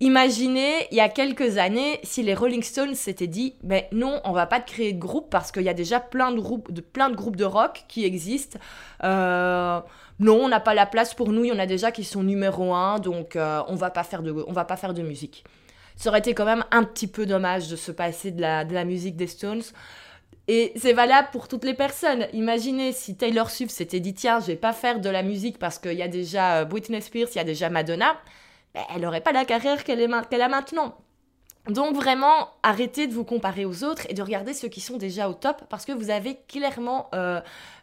Imaginez, 0.00 0.86
il 0.92 0.96
y 0.96 1.00
a 1.00 1.08
quelques 1.08 1.58
années, 1.58 1.98
si 2.04 2.22
les 2.22 2.32
Rolling 2.32 2.62
Stones 2.62 2.94
s'étaient 2.94 3.26
dit, 3.26 3.56
mais 3.64 3.88
non, 3.90 4.20
on 4.22 4.30
va 4.30 4.46
pas 4.46 4.60
créer 4.60 4.92
de 4.92 4.98
groupe 4.98 5.28
parce 5.28 5.50
qu'il 5.50 5.62
y 5.62 5.68
a 5.68 5.74
déjà 5.74 5.98
plein 5.98 6.30
de 6.30 6.38
groupes 6.38 6.70
de, 6.70 6.80
plein 6.80 7.10
de 7.10 7.16
groupes 7.16 7.34
de 7.34 7.44
rock 7.44 7.84
qui 7.88 8.04
existent. 8.04 8.60
Euh, 9.02 9.80
non, 10.20 10.36
on 10.44 10.48
n'a 10.48 10.60
pas 10.60 10.74
la 10.74 10.86
place 10.86 11.14
pour 11.14 11.32
nous, 11.32 11.44
il 11.44 11.48
y 11.48 11.52
en 11.52 11.58
a 11.58 11.66
déjà 11.66 11.90
qui 11.90 12.04
sont 12.04 12.22
numéro 12.22 12.72
un, 12.74 13.00
donc 13.00 13.34
euh, 13.34 13.60
on 13.66 13.74
va 13.74 13.90
pas 13.90 14.04
faire 14.04 14.22
de, 14.22 14.30
va 14.30 14.64
pas 14.64 14.76
faire 14.76 14.94
de 14.94 15.02
musique. 15.02 15.44
Ça 15.96 16.10
aurait 16.10 16.20
été 16.20 16.32
quand 16.32 16.44
même 16.44 16.64
un 16.70 16.84
petit 16.84 17.08
peu 17.08 17.26
dommage 17.26 17.66
de 17.66 17.74
se 17.74 17.90
passer 17.90 18.30
de 18.30 18.40
la, 18.40 18.64
de 18.64 18.74
la 18.74 18.84
musique 18.84 19.16
des 19.16 19.26
Stones. 19.26 19.62
Et 20.46 20.72
c'est 20.76 20.92
valable 20.92 21.28
pour 21.32 21.48
toutes 21.48 21.64
les 21.64 21.74
personnes. 21.74 22.26
Imaginez 22.32 22.92
si 22.92 23.16
Taylor 23.16 23.50
Swift 23.50 23.72
s'était 23.72 23.98
dit, 23.98 24.14
tiens, 24.14 24.38
je 24.38 24.46
vais 24.46 24.56
pas 24.56 24.72
faire 24.72 25.00
de 25.00 25.10
la 25.10 25.24
musique 25.24 25.58
parce 25.58 25.80
qu'il 25.80 25.94
y 25.94 26.02
a 26.02 26.08
déjà 26.08 26.60
euh, 26.60 26.64
Britney 26.64 27.02
Spears, 27.02 27.28
il 27.34 27.38
y 27.38 27.40
a 27.40 27.44
déjà 27.44 27.68
Madonna 27.68 28.16
elle 28.74 29.00
n'aurait 29.00 29.20
pas 29.20 29.32
la 29.32 29.44
carrière 29.44 29.84
qu'elle 29.84 30.02
a 30.02 30.48
maintenant. 30.48 30.94
Donc 31.68 31.94
vraiment, 31.94 32.48
arrêtez 32.62 33.06
de 33.06 33.12
vous 33.12 33.24
comparer 33.24 33.66
aux 33.66 33.84
autres 33.84 34.06
et 34.08 34.14
de 34.14 34.22
regarder 34.22 34.54
ceux 34.54 34.68
qui 34.68 34.80
sont 34.80 34.96
déjà 34.96 35.28
au 35.28 35.34
top 35.34 35.62
parce 35.68 35.84
que 35.84 35.92
vous 35.92 36.10
avez 36.10 36.38
clairement 36.48 37.08
euh, 37.14 37.40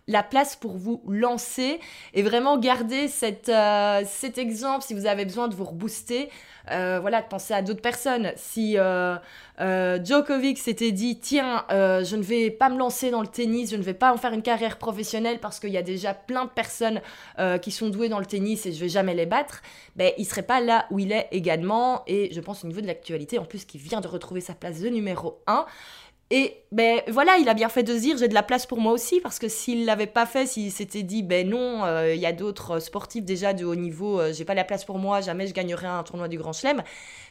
la 0.08 0.22
place 0.22 0.56
pour 0.56 0.78
vous 0.78 1.02
lancer 1.08 1.80
et 2.14 2.22
vraiment 2.22 2.58
garder 2.58 3.08
euh, 3.50 4.02
cet 4.06 4.38
exemple 4.38 4.84
si 4.86 4.94
vous 4.94 5.08
avez 5.08 5.26
besoin 5.26 5.48
de 5.48 5.56
vous 5.56 5.66
rebooster. 5.66 6.30
Euh, 6.72 6.98
voilà, 7.00 7.22
de 7.22 7.28
penser 7.28 7.54
à 7.54 7.62
d'autres 7.62 7.82
personnes. 7.82 8.32
Si 8.38 8.76
euh, 8.80 9.18
Djokovic 10.04 10.58
s'était 10.58 10.92
dit, 10.92 11.20
tiens, 11.20 11.64
je 11.70 12.16
ne 12.16 12.24
vais 12.24 12.50
pas 12.50 12.70
me 12.70 12.78
lancer 12.80 13.12
dans 13.12 13.22
le 13.22 13.28
tennis, 13.28 13.70
je 13.70 13.76
ne 13.76 13.84
vais 13.84 13.94
pas 13.94 14.12
en 14.12 14.18
faire 14.18 14.34
une 14.34 14.42
carrière 14.42 14.80
professionnelle 14.80 15.40
parce 15.40 15.60
qu'il 15.60 15.70
y 15.70 15.78
a 15.78 15.84
déjà 15.84 16.16
plein 16.16 16.46
de 16.46 16.50
personnes 16.50 17.02
qui 17.62 17.70
sont 17.70 17.90
douées 17.90 18.10
dans 18.10 18.18
le 18.18 18.26
tennis 18.26 18.66
et 18.66 18.72
je 18.72 18.80
vais 18.80 18.90
jamais 18.90 19.14
les 19.14 19.28
battre, 19.28 19.62
ben, 19.96 20.12
il 20.18 20.26
serait 20.26 20.42
pas 20.42 20.60
là 20.60 20.88
où 20.90 20.98
il 20.98 21.12
est 21.12 21.28
également. 21.32 22.02
Et 22.08 22.34
je 22.34 22.42
pense 22.42 22.64
au 22.64 22.68
niveau 22.68 22.82
de 22.82 22.88
l'actualité, 22.88 23.38
en 23.38 23.46
plus, 23.46 23.64
qu'il 23.66 23.82
vient 23.82 24.02
de 24.02 24.08
retrouver 24.08 24.42
sa 24.42 24.56
place 24.56 24.80
de 24.80 24.90
numéro 24.90 25.44
1. 25.46 25.68
Et 26.32 26.66
ben 26.72 27.02
voilà, 27.08 27.38
il 27.38 27.48
a 27.50 27.54
bien 27.54 27.70
fait 27.70 27.84
de 27.84 27.94
se 27.94 28.00
dire 28.00 28.18
j'ai 28.18 28.28
de 28.28 28.34
la 28.34 28.42
place 28.42 28.66
pour 28.66 28.80
moi 28.80 28.92
aussi 28.92 29.20
parce 29.22 29.38
que 29.38 29.48
s'il 29.48 29.86
l'avait 29.86 30.08
pas 30.08 30.26
fait, 30.26 30.48
s'il 30.48 30.72
s'était 30.72 31.04
dit 31.04 31.22
ben 31.22 31.48
non, 31.48 31.86
euh, 31.86 32.16
il 32.16 32.20
y 32.20 32.26
a 32.26 32.32
d'autres 32.32 32.80
sportifs 32.80 33.24
déjà 33.24 33.54
de 33.54 33.64
haut 33.64 33.76
niveau, 33.76 34.20
euh, 34.20 34.34
j'ai 34.34 34.44
pas 34.44 34.56
la 34.56 34.64
place 34.64 34.86
pour 34.86 34.98
moi, 34.98 35.22
jamais 35.22 35.46
je 35.46 35.54
gagnerai 35.54 35.86
un 35.86 36.02
tournoi 36.02 36.28
du 36.28 36.40
Grand 36.40 36.52
Chelem, 36.52 36.82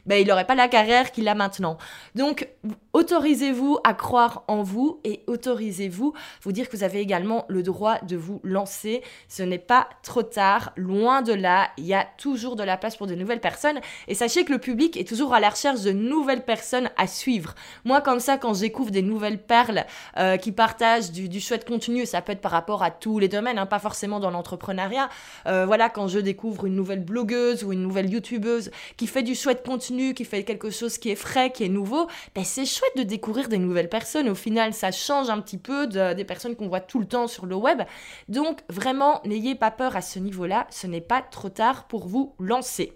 ben 0.06 0.22
il 0.22 0.28
n'aurait 0.28 0.46
pas 0.46 0.54
la 0.54 0.68
carrière 0.68 1.10
qu'il 1.10 1.26
a 1.26 1.34
maintenant. 1.34 1.76
Donc 2.14 2.48
autorisez-vous 2.92 3.78
à 3.82 3.94
croire 3.94 4.44
en 4.46 4.62
vous 4.62 5.00
et 5.02 5.24
autorisez-vous 5.26 6.14
vous 6.42 6.52
dire 6.52 6.68
que 6.68 6.76
vous 6.76 6.84
avez 6.84 7.00
également 7.00 7.46
le 7.48 7.64
droit 7.64 7.98
de 8.02 8.16
vous 8.16 8.40
lancer. 8.44 9.02
Ce 9.28 9.42
n'est 9.42 9.58
pas 9.58 9.88
trop 10.04 10.22
tard, 10.22 10.72
loin 10.76 11.20
de 11.20 11.32
là, 11.32 11.70
il 11.78 11.84
y 11.84 11.94
a 11.94 12.06
toujours 12.16 12.54
de 12.54 12.62
la 12.62 12.76
place 12.76 12.96
pour 12.96 13.08
de 13.08 13.16
nouvelles 13.16 13.40
personnes 13.40 13.80
et 14.06 14.14
sachez 14.14 14.44
que 14.44 14.52
le 14.52 14.58
public 14.58 14.96
est 14.96 15.08
toujours 15.08 15.34
à 15.34 15.40
la 15.40 15.50
recherche 15.50 15.82
de 15.82 15.90
nouvelles 15.90 16.44
personnes 16.44 16.90
à 16.96 17.08
suivre. 17.08 17.56
Moi 17.84 18.00
comme 18.00 18.20
ça 18.20 18.38
quand 18.38 18.54
j'écoute 18.54 18.83
des 18.90 19.02
nouvelles 19.02 19.42
perles, 19.42 19.84
euh, 20.16 20.36
qui 20.36 20.52
partage 20.52 21.10
du, 21.10 21.28
du, 21.28 21.40
chouette 21.40 21.66
contenu. 21.66 22.06
Ça 22.06 22.22
peut 22.22 22.32
être 22.32 22.40
par 22.40 22.52
rapport 22.52 22.82
à 22.82 22.90
tous 22.90 23.18
les 23.18 23.28
domaines, 23.28 23.58
hein, 23.58 23.66
pas 23.66 23.78
forcément 23.78 24.20
dans 24.20 24.30
l'entrepreneuriat. 24.30 25.08
Euh, 25.46 25.66
voilà, 25.66 25.88
quand 25.88 26.08
je 26.08 26.18
découvre 26.18 26.66
une 26.66 26.74
nouvelle 26.74 27.04
blogueuse 27.04 27.64
ou 27.64 27.72
une 27.72 27.82
nouvelle 27.82 28.10
youtubeuse 28.10 28.70
qui 28.96 29.06
fait 29.06 29.22
du 29.22 29.34
chouette 29.34 29.64
contenu, 29.64 30.14
qui 30.14 30.24
fait 30.24 30.44
quelque 30.44 30.70
chose 30.70 30.98
qui 30.98 31.10
est 31.10 31.16
frais, 31.16 31.50
qui 31.50 31.64
est 31.64 31.68
nouveau, 31.68 32.08
ben 32.34 32.44
c'est 32.44 32.66
chouette 32.66 32.96
de 32.96 33.02
découvrir 33.02 33.48
des 33.48 33.58
nouvelles 33.58 33.88
personnes. 33.88 34.28
Au 34.28 34.34
final, 34.34 34.72
ça 34.74 34.90
change 34.92 35.30
un 35.30 35.40
petit 35.40 35.58
peu 35.58 35.86
de, 35.86 36.14
des 36.14 36.24
personnes 36.24 36.56
qu'on 36.56 36.68
voit 36.68 36.80
tout 36.80 36.98
le 36.98 37.06
temps 37.06 37.26
sur 37.26 37.46
le 37.46 37.54
web. 37.54 37.82
Donc 38.28 38.60
vraiment, 38.68 39.20
n'ayez 39.24 39.54
pas 39.54 39.70
peur 39.70 39.96
à 39.96 40.02
ce 40.02 40.18
niveau-là. 40.18 40.66
Ce 40.70 40.86
n'est 40.86 41.00
pas 41.00 41.22
trop 41.22 41.48
tard 41.48 41.86
pour 41.86 42.06
vous 42.06 42.34
lancer. 42.38 42.92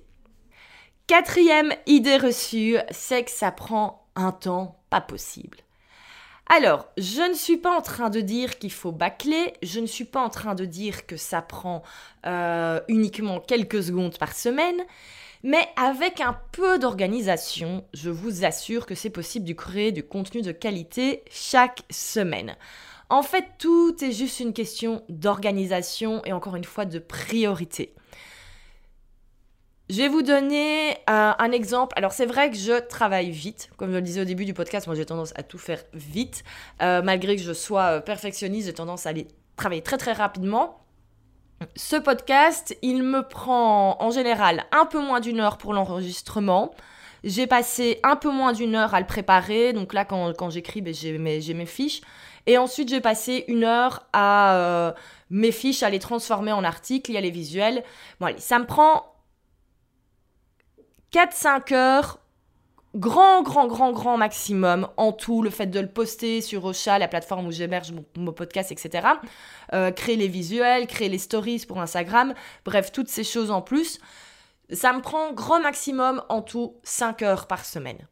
Quatrième 1.07 1.73
idée 1.87 2.19
reçue, 2.19 2.77
c'est 2.91 3.25
que 3.25 3.31
ça 3.31 3.51
prend 3.51 4.07
un 4.15 4.31
temps 4.31 4.77
pas 4.91 5.01
possible. 5.01 5.59
Alors, 6.51 6.87
je 6.97 7.29
ne 7.29 7.35
suis 7.35 7.59
pas 7.59 7.77
en 7.77 7.83
train 7.83 8.09
de 8.09 8.21
dire 8.21 8.59
qu'il 8.59 8.73
faut 8.73 8.91
bâcler, 8.91 9.53
je 9.63 9.81
ne 9.81 9.87
suis 9.87 10.07
pas 10.07 10.23
en 10.23 10.31
train 10.31 10.55
de 10.55 10.65
dire 10.65 11.07
que 11.07 11.19
ça 11.19 11.43
prend 11.43 11.83
euh, 12.25 12.81
uniquement 12.89 13.39
quelques 13.39 13.83
secondes 13.83 14.17
par 14.17 14.35
semaine, 14.35 14.81
mais 15.43 15.69
avec 15.77 16.23
un 16.23 16.39
peu 16.53 16.79
d'organisation, 16.79 17.85
je 17.93 18.09
vous 18.09 18.47
assure 18.47 18.87
que 18.87 18.95
c'est 18.95 19.11
possible 19.11 19.47
de 19.47 19.53
créer 19.53 19.93
du 19.93 20.03
contenu 20.03 20.41
de 20.41 20.53
qualité 20.53 21.23
chaque 21.31 21.83
semaine. 21.91 22.57
En 23.11 23.23
fait, 23.23 23.45
tout 23.59 23.95
est 24.03 24.13
juste 24.13 24.41
une 24.41 24.55
question 24.55 25.03
d'organisation 25.11 26.23
et 26.25 26.33
encore 26.33 26.57
une 26.57 26.65
fois 26.65 26.87
de 26.87 26.99
priorité. 26.99 27.95
Je 29.91 30.03
vais 30.03 30.09
vous 30.09 30.21
donner 30.21 30.91
euh, 31.09 31.33
un 31.39 31.51
exemple. 31.51 31.95
Alors 31.97 32.13
c'est 32.13 32.27
vrai 32.27 32.51
que 32.51 32.57
je 32.57 32.79
travaille 32.79 33.31
vite. 33.31 33.71
Comme 33.79 33.91
je 33.91 33.97
le 33.97 34.03
disais 34.03 34.21
au 34.21 34.27
début 34.27 34.45
du 34.45 34.53
podcast, 34.53 34.87
moi 34.87 34.95
j'ai 34.95 35.07
tendance 35.07 35.33
à 35.35 35.43
tout 35.43 35.57
faire 35.57 35.83
vite. 35.95 36.45
Euh, 36.83 37.01
malgré 37.01 37.37
que 37.37 37.43
je 37.43 37.55
sois 37.55 37.85
euh, 37.85 38.01
perfectionniste, 38.01 38.67
j'ai 38.67 38.75
tendance 38.75 39.07
à 39.07 39.11
aller 39.11 39.29
travailler 39.57 39.81
très 39.81 39.97
très 39.97 40.13
rapidement. 40.13 40.85
Ce 41.75 41.97
podcast, 41.97 42.77
il 42.83 43.03
me 43.03 43.23
prend 43.23 43.97
en 44.03 44.11
général 44.11 44.67
un 44.73 44.85
peu 44.85 45.01
moins 45.01 45.21
d'une 45.21 45.41
heure 45.41 45.57
pour 45.57 45.73
l'enregistrement. 45.73 46.75
J'ai 47.25 47.47
passé 47.47 47.99
un 48.03 48.15
peu 48.15 48.31
moins 48.31 48.53
d'une 48.53 48.75
heure 48.75 48.95
à 48.95 49.01
le 49.01 49.07
préparer. 49.07 49.73
Donc 49.73 49.95
là, 49.95 50.05
quand, 50.05 50.37
quand 50.37 50.51
j'écris, 50.51 50.83
ben, 50.83 50.93
j'ai 50.93 51.17
mes, 51.17 51.41
mes, 51.55 51.67
fiches. 51.67 52.03
Et 52.47 52.59
ensuite, 52.59 52.91
j'ai 52.91 53.01
passé 53.01 53.45
une 53.49 53.65
heure 53.65 54.07
à 54.13 54.95
mes 55.31 55.51
fiches, 55.51 55.83
à 55.83 55.91
les 55.91 55.99
transformer 55.99 56.53
en 56.53 56.63
articles. 56.63 57.11
Y 57.11 57.17
a 57.17 57.21
les 57.21 57.31
visuels. 57.31 57.83
Bon, 58.21 58.27
allez, 58.27 58.39
ça 58.39 58.61
me 58.61 58.67
prend 58.67 59.18
4-5 61.13 61.75
heures, 61.75 62.19
grand, 62.95 63.43
grand, 63.43 63.67
grand, 63.67 63.93
grand 63.93 64.17
maximum 64.17 64.89
en 64.97 65.13
tout, 65.13 65.43
le 65.43 65.51
fait 65.51 65.67
de 65.67 65.81
le 65.81 65.89
poster 65.89 66.41
sur 66.41 66.65
Ocha, 66.65 66.99
la 66.99 67.09
plateforme 67.09 67.47
où 67.47 67.51
j'héberge 67.51 67.93
mon, 68.17 68.33
podcast, 68.33 68.73
etc. 68.73 69.07
Euh, 69.73 69.91
créer 69.91 70.17
les 70.17 70.29
visuels, 70.29 70.87
créer 70.87 71.09
les 71.09 71.19
stories 71.19 71.65
pour 71.67 71.81
Instagram, 71.81 72.35
bref, 72.65 72.93
toutes 72.93 73.09
ces 73.09 73.25
choses 73.25 73.51
en 73.51 73.63
plus. 73.63 74.01
Ça 74.71 74.93
me 74.93 75.01
prend 75.01 75.33
grand 75.33 75.61
maximum 75.61 76.23
en 76.29 76.43
tout 76.43 76.77
5 76.83 77.23
heures 77.23 77.47
par 77.47 77.65
semaine. 77.65 78.07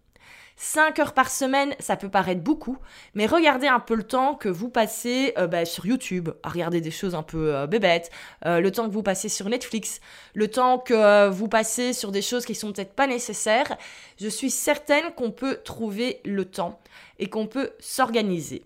5 0.56 0.98
heures 1.00 1.12
par 1.12 1.30
semaine, 1.30 1.74
ça 1.80 1.96
peut 1.96 2.08
paraître 2.08 2.40
beaucoup, 2.40 2.78
mais 3.14 3.26
regardez 3.26 3.66
un 3.66 3.78
peu 3.78 3.94
le 3.94 4.02
temps 4.02 4.34
que 4.34 4.48
vous 4.48 4.70
passez 4.70 5.34
euh, 5.36 5.46
bah, 5.46 5.66
sur 5.66 5.84
YouTube, 5.84 6.30
à 6.42 6.48
regarder 6.48 6.80
des 6.80 6.90
choses 6.90 7.14
un 7.14 7.22
peu 7.22 7.54
euh, 7.54 7.66
bébêtes, 7.66 8.10
euh, 8.46 8.60
le 8.60 8.72
temps 8.72 8.88
que 8.88 8.92
vous 8.92 9.02
passez 9.02 9.28
sur 9.28 9.50
Netflix, 9.50 10.00
le 10.32 10.48
temps 10.48 10.78
que 10.78 11.28
vous 11.28 11.48
passez 11.48 11.92
sur 11.92 12.10
des 12.10 12.22
choses 12.22 12.46
qui 12.46 12.54
sont 12.54 12.72
peut-être 12.72 12.94
pas 12.94 13.06
nécessaires. 13.06 13.76
Je 14.18 14.28
suis 14.28 14.50
certaine 14.50 15.12
qu'on 15.14 15.30
peut 15.30 15.58
trouver 15.62 16.20
le 16.24 16.46
temps 16.46 16.80
et 17.18 17.28
qu'on 17.28 17.46
peut 17.46 17.72
s'organiser. 17.78 18.64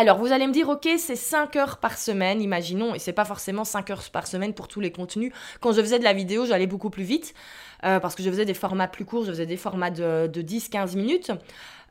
Alors, 0.00 0.18
vous 0.18 0.30
allez 0.30 0.46
me 0.46 0.52
dire, 0.52 0.68
ok, 0.68 0.88
c'est 0.96 1.16
5 1.16 1.56
heures 1.56 1.78
par 1.78 1.98
semaine, 1.98 2.40
imaginons, 2.40 2.94
et 2.94 3.00
c'est 3.00 3.12
pas 3.12 3.24
forcément 3.24 3.64
5 3.64 3.90
heures 3.90 4.04
par 4.12 4.28
semaine 4.28 4.54
pour 4.54 4.68
tous 4.68 4.78
les 4.78 4.92
contenus. 4.92 5.32
Quand 5.60 5.72
je 5.72 5.80
faisais 5.80 5.98
de 5.98 6.04
la 6.04 6.12
vidéo, 6.12 6.46
j'allais 6.46 6.68
beaucoup 6.68 6.88
plus 6.88 7.02
vite, 7.02 7.34
euh, 7.82 7.98
parce 7.98 8.14
que 8.14 8.22
je 8.22 8.30
faisais 8.30 8.44
des 8.44 8.54
formats 8.54 8.86
plus 8.86 9.04
courts, 9.04 9.24
je 9.24 9.30
faisais 9.32 9.44
des 9.44 9.56
formats 9.56 9.90
de, 9.90 10.28
10-15 10.28 10.94
minutes. 10.94 11.32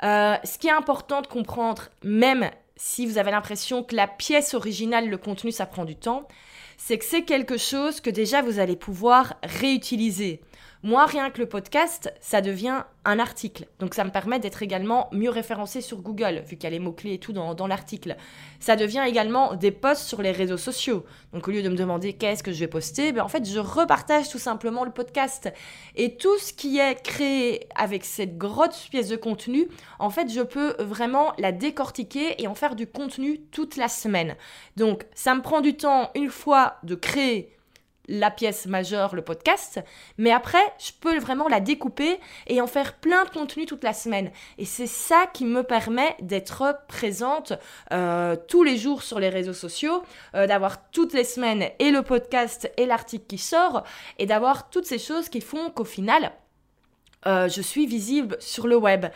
Euh, 0.04 0.38
ce 0.46 0.58
qui 0.58 0.68
est 0.68 0.72
important 0.72 1.22
de 1.22 1.28
comprendre, 1.28 1.90
même 2.02 2.50
si 2.78 3.06
vous 3.06 3.18
avez 3.18 3.32
l'impression 3.32 3.84
que 3.84 3.94
la 3.94 4.08
pièce 4.08 4.54
originale, 4.54 5.10
le 5.10 5.18
contenu, 5.18 5.52
ça 5.52 5.66
prend 5.66 5.84
du 5.84 5.98
temps, 5.98 6.30
c'est 6.78 6.98
que 6.98 7.04
c'est 7.04 7.24
quelque 7.24 7.58
chose 7.58 8.00
que 8.00 8.10
déjà 8.10 8.42
vous 8.42 8.60
allez 8.60 8.78
pouvoir 8.78 9.34
réutiliser. 9.44 10.40
Moi, 10.84 11.06
rien 11.08 11.32
que 11.32 11.40
le 11.40 11.50
podcast, 11.50 12.14
ça 12.22 12.42
devient 12.42 12.84
un 13.04 13.18
article. 13.18 13.66
Donc 13.80 13.96
ça 13.96 14.04
me 14.04 14.12
permet 14.12 14.40
d'être 14.40 14.62
également 14.62 15.10
mieux 15.12 15.30
référencé 15.30 15.82
sur 15.82 16.02
Google, 16.02 16.44
vu 16.46 16.56
qu'il 16.56 16.66
y 16.66 16.68
a 16.68 16.70
les 16.70 16.80
mots-clés 16.80 17.14
et 17.14 17.20
tout 17.20 17.34
dans, 17.34 17.68
l'article. 17.68 18.16
Ça 18.60 18.76
devient 18.76 19.04
également 19.08 19.56
des 19.56 19.72
posts 19.72 20.04
sur 20.04 20.22
les 20.22 20.32
réseaux 20.32 20.58
sociaux. 20.58 21.04
Donc 21.34 21.48
au 21.48 21.52
lieu 21.52 21.64
de 21.64 21.70
me 21.70 21.76
demander 21.76 22.14
qu'est-ce 22.14 22.44
que 22.44 22.52
je 22.52 22.60
vais 22.60 22.68
poster, 22.68 23.12
ben, 23.12 23.24
en 23.24 23.28
fait, 23.28 23.50
je 23.50 23.60
repartage 23.60 24.30
tout 24.30 24.38
simplement 24.38 24.86
le 24.86 24.92
podcast. 24.92 25.52
Et 25.96 26.16
tout 26.16 26.38
ce 26.38 26.54
qui 26.54 26.78
est 26.78 27.02
créé 27.02 27.68
avec 27.76 28.06
cette 28.06 28.38
grosse 28.38 28.88
pièce 28.90 29.08
de 29.08 29.16
contenu, 29.16 29.68
en 29.98 30.12
fait, 30.12 30.32
je 30.32 30.42
peux 30.42 30.76
vraiment 30.80 31.34
la 31.40 31.52
décortiquer 31.52 32.42
et 32.42 32.48
en 32.48 32.56
faire 32.56 32.76
du 32.76 32.86
contenu 32.86 33.42
toute 33.52 33.78
la 33.78 33.88
semaine. 33.88 34.36
Donc 34.76 35.06
ça 35.16 35.34
me 35.34 35.42
prend 35.42 35.62
du 35.62 35.76
temps 35.76 36.12
une 36.14 36.30
fois 36.30 36.76
de 36.84 36.94
créer 36.94 37.57
la 38.08 38.32
pièce 38.32 38.66
majeure, 38.66 39.16
le 39.16 39.22
podcast, 39.22 39.80
mais 40.18 40.32
après, 40.32 40.62
je 40.80 40.92
peux 41.00 41.18
vraiment 41.18 41.48
la 41.48 41.60
découper 41.60 42.20
et 42.48 42.62
en 42.62 42.68
faire 42.68 42.94
plein 42.94 43.26
de 43.26 43.30
contenu 43.30 43.66
toute 43.66 43.84
la 43.84 43.94
semaine. 43.94 44.32
Et 44.58 44.66
c'est 44.66 44.88
ça 44.88 45.26
qui 45.34 45.46
me 45.46 45.64
permet 45.64 46.16
d'être 46.22 46.80
présente 46.88 47.54
euh, 47.92 48.36
tous 48.48 48.64
les 48.64 48.78
jours 48.78 49.04
sur 49.04 49.20
les 49.20 49.30
réseaux 49.30 49.54
sociaux, 49.54 50.04
euh, 50.36 50.48
d'avoir 50.48 50.90
toutes 50.90 51.14
les 51.14 51.24
semaines 51.24 51.70
et 51.80 51.92
le 51.92 52.02
podcast 52.02 52.72
et 52.78 52.86
l'article 52.86 53.26
qui 53.28 53.38
sort, 53.38 53.84
et 54.20 54.26
d'avoir 54.26 54.70
toutes 54.70 54.86
ces 54.86 55.00
choses 55.00 55.30
qui 55.30 55.42
font 55.42 55.70
qu'au 55.70 55.86
final, 55.86 56.32
euh, 57.26 57.50
je 57.50 57.62
suis 57.62 57.86
visible 57.86 58.38
sur 58.40 58.68
le 58.68 58.78
web. 58.78 59.08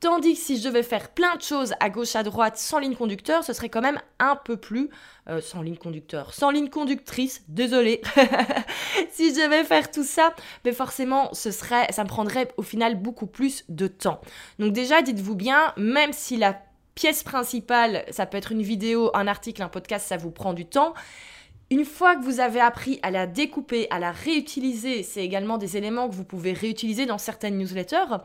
Tandis 0.00 0.34
que 0.34 0.40
si 0.40 0.58
je 0.58 0.68
devais 0.68 0.84
faire 0.84 1.08
plein 1.08 1.34
de 1.34 1.42
choses 1.42 1.74
à 1.80 1.90
gauche, 1.90 2.14
à 2.14 2.22
droite, 2.22 2.56
sans 2.56 2.78
ligne 2.78 2.94
conducteur, 2.94 3.42
ce 3.42 3.52
serait 3.52 3.68
quand 3.68 3.80
même 3.80 4.00
un 4.20 4.36
peu 4.36 4.56
plus... 4.56 4.90
Euh, 5.28 5.40
sans 5.40 5.60
ligne 5.60 5.76
conducteur, 5.76 6.32
sans 6.32 6.50
ligne 6.50 6.68
conductrice, 6.68 7.42
désolé. 7.48 8.00
si 9.10 9.34
je 9.34 9.44
devais 9.44 9.64
faire 9.64 9.90
tout 9.90 10.04
ça, 10.04 10.34
mais 10.64 10.72
forcément, 10.72 11.34
ce 11.34 11.50
serait, 11.50 11.90
ça 11.90 12.04
me 12.04 12.08
prendrait 12.08 12.48
au 12.56 12.62
final 12.62 12.94
beaucoup 12.94 13.26
plus 13.26 13.64
de 13.68 13.88
temps. 13.88 14.20
Donc 14.60 14.72
déjà, 14.72 15.02
dites-vous 15.02 15.34
bien, 15.34 15.74
même 15.76 16.12
si 16.12 16.36
la 16.36 16.62
pièce 16.94 17.24
principale, 17.24 18.04
ça 18.10 18.26
peut 18.26 18.38
être 18.38 18.52
une 18.52 18.62
vidéo, 18.62 19.10
un 19.14 19.26
article, 19.26 19.62
un 19.62 19.68
podcast, 19.68 20.06
ça 20.06 20.16
vous 20.16 20.30
prend 20.30 20.52
du 20.52 20.64
temps. 20.64 20.94
Une 21.70 21.84
fois 21.84 22.16
que 22.16 22.22
vous 22.22 22.40
avez 22.40 22.60
appris 22.60 22.98
à 23.02 23.10
la 23.10 23.26
découper, 23.26 23.88
à 23.90 23.98
la 23.98 24.12
réutiliser, 24.12 25.02
c'est 25.02 25.24
également 25.24 25.58
des 25.58 25.76
éléments 25.76 26.08
que 26.08 26.14
vous 26.14 26.24
pouvez 26.24 26.52
réutiliser 26.52 27.04
dans 27.04 27.18
certaines 27.18 27.58
newsletters, 27.58 28.16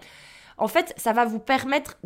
en 0.63 0.67
fait, 0.69 0.93
ça 0.95 1.11
va 1.11 1.25
vous 1.25 1.39
permettre 1.39 1.97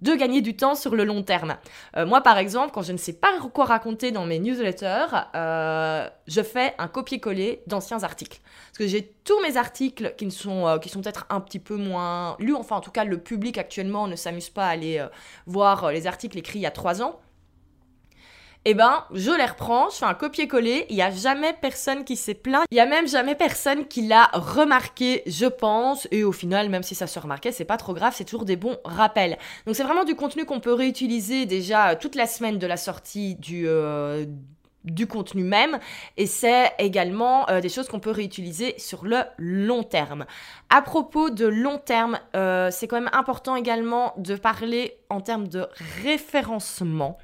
de 0.00 0.14
gagner 0.14 0.40
du 0.40 0.56
temps 0.56 0.76
sur 0.76 0.94
le 0.94 1.04
long 1.04 1.22
terme. 1.22 1.56
Euh, 1.96 2.06
moi, 2.06 2.20
par 2.20 2.38
exemple, 2.38 2.70
quand 2.72 2.82
je 2.82 2.92
ne 2.92 2.96
sais 2.96 3.12
pas 3.12 3.38
quoi 3.52 3.64
raconter 3.64 4.12
dans 4.12 4.24
mes 4.24 4.38
newsletters, 4.38 5.06
euh, 5.34 6.08
je 6.26 6.42
fais 6.42 6.74
un 6.78 6.86
copier-coller 6.86 7.62
d'anciens 7.66 8.02
articles. 8.04 8.40
Parce 8.68 8.78
que 8.78 8.86
j'ai 8.86 9.14
tous 9.24 9.40
mes 9.42 9.56
articles 9.56 10.14
qui, 10.16 10.30
sont, 10.30 10.66
euh, 10.66 10.78
qui 10.78 10.88
sont 10.88 11.00
peut-être 11.00 11.26
un 11.28 11.40
petit 11.40 11.58
peu 11.58 11.76
moins 11.76 12.36
lus. 12.38 12.54
Enfin, 12.54 12.76
en 12.76 12.80
tout 12.80 12.92
cas, 12.92 13.04
le 13.04 13.18
public 13.18 13.58
actuellement 13.58 14.06
ne 14.06 14.14
s'amuse 14.14 14.50
pas 14.50 14.66
à 14.66 14.70
aller 14.70 15.04
voir 15.46 15.90
les 15.90 16.06
articles 16.06 16.38
écrits 16.38 16.60
il 16.60 16.62
y 16.62 16.66
a 16.66 16.70
trois 16.70 17.02
ans 17.02 17.18
eh 18.70 18.74
ben, 18.74 19.04
je 19.14 19.30
les 19.30 19.46
reprends, 19.46 19.88
je 19.88 19.96
fais 19.96 20.04
un 20.04 20.12
copier-coller, 20.12 20.84
il 20.90 20.96
n'y 20.96 21.00
a 21.00 21.10
jamais 21.10 21.54
personne 21.58 22.04
qui 22.04 22.16
s'est 22.16 22.34
plaint, 22.34 22.66
il 22.70 22.74
n'y 22.74 22.80
a 22.80 22.84
même 22.86 23.08
jamais 23.08 23.34
personne 23.34 23.86
qui 23.86 24.06
l'a 24.06 24.28
remarqué, 24.34 25.22
je 25.24 25.46
pense, 25.46 26.06
et 26.10 26.22
au 26.22 26.32
final, 26.32 26.68
même 26.68 26.82
si 26.82 26.94
ça 26.94 27.06
se 27.06 27.18
remarquait, 27.18 27.50
c'est 27.50 27.64
pas 27.64 27.78
trop 27.78 27.94
grave, 27.94 28.12
c'est 28.14 28.26
toujours 28.26 28.44
des 28.44 28.56
bons 28.56 28.76
rappels. 28.84 29.38
Donc 29.64 29.74
c'est 29.74 29.84
vraiment 29.84 30.04
du 30.04 30.14
contenu 30.14 30.44
qu'on 30.44 30.60
peut 30.60 30.74
réutiliser 30.74 31.46
déjà 31.46 31.96
toute 31.96 32.14
la 32.14 32.26
semaine 32.26 32.58
de 32.58 32.66
la 32.66 32.76
sortie 32.76 33.36
du... 33.36 33.66
Euh, 33.66 34.26
contenu 35.08 35.44
même 35.44 35.78
et 36.16 36.26
c'est 36.26 36.72
également 36.78 37.48
euh, 37.50 37.60
des 37.60 37.68
choses 37.68 37.88
qu'on 37.88 38.00
peut 38.00 38.10
réutiliser 38.10 38.74
sur 38.78 39.04
le 39.04 39.18
long 39.36 39.82
terme. 39.82 40.24
À 40.70 40.80
propos 40.80 41.28
de 41.28 41.46
long 41.46 41.78
terme, 41.78 42.18
euh, 42.34 42.70
c'est 42.70 42.88
quand 42.88 42.96
même 42.96 43.10
important 43.12 43.54
également 43.54 44.14
de 44.16 44.34
parler 44.34 44.98
en 45.10 45.20
termes 45.20 45.46
de 45.46 45.66
référencement. 46.02 47.18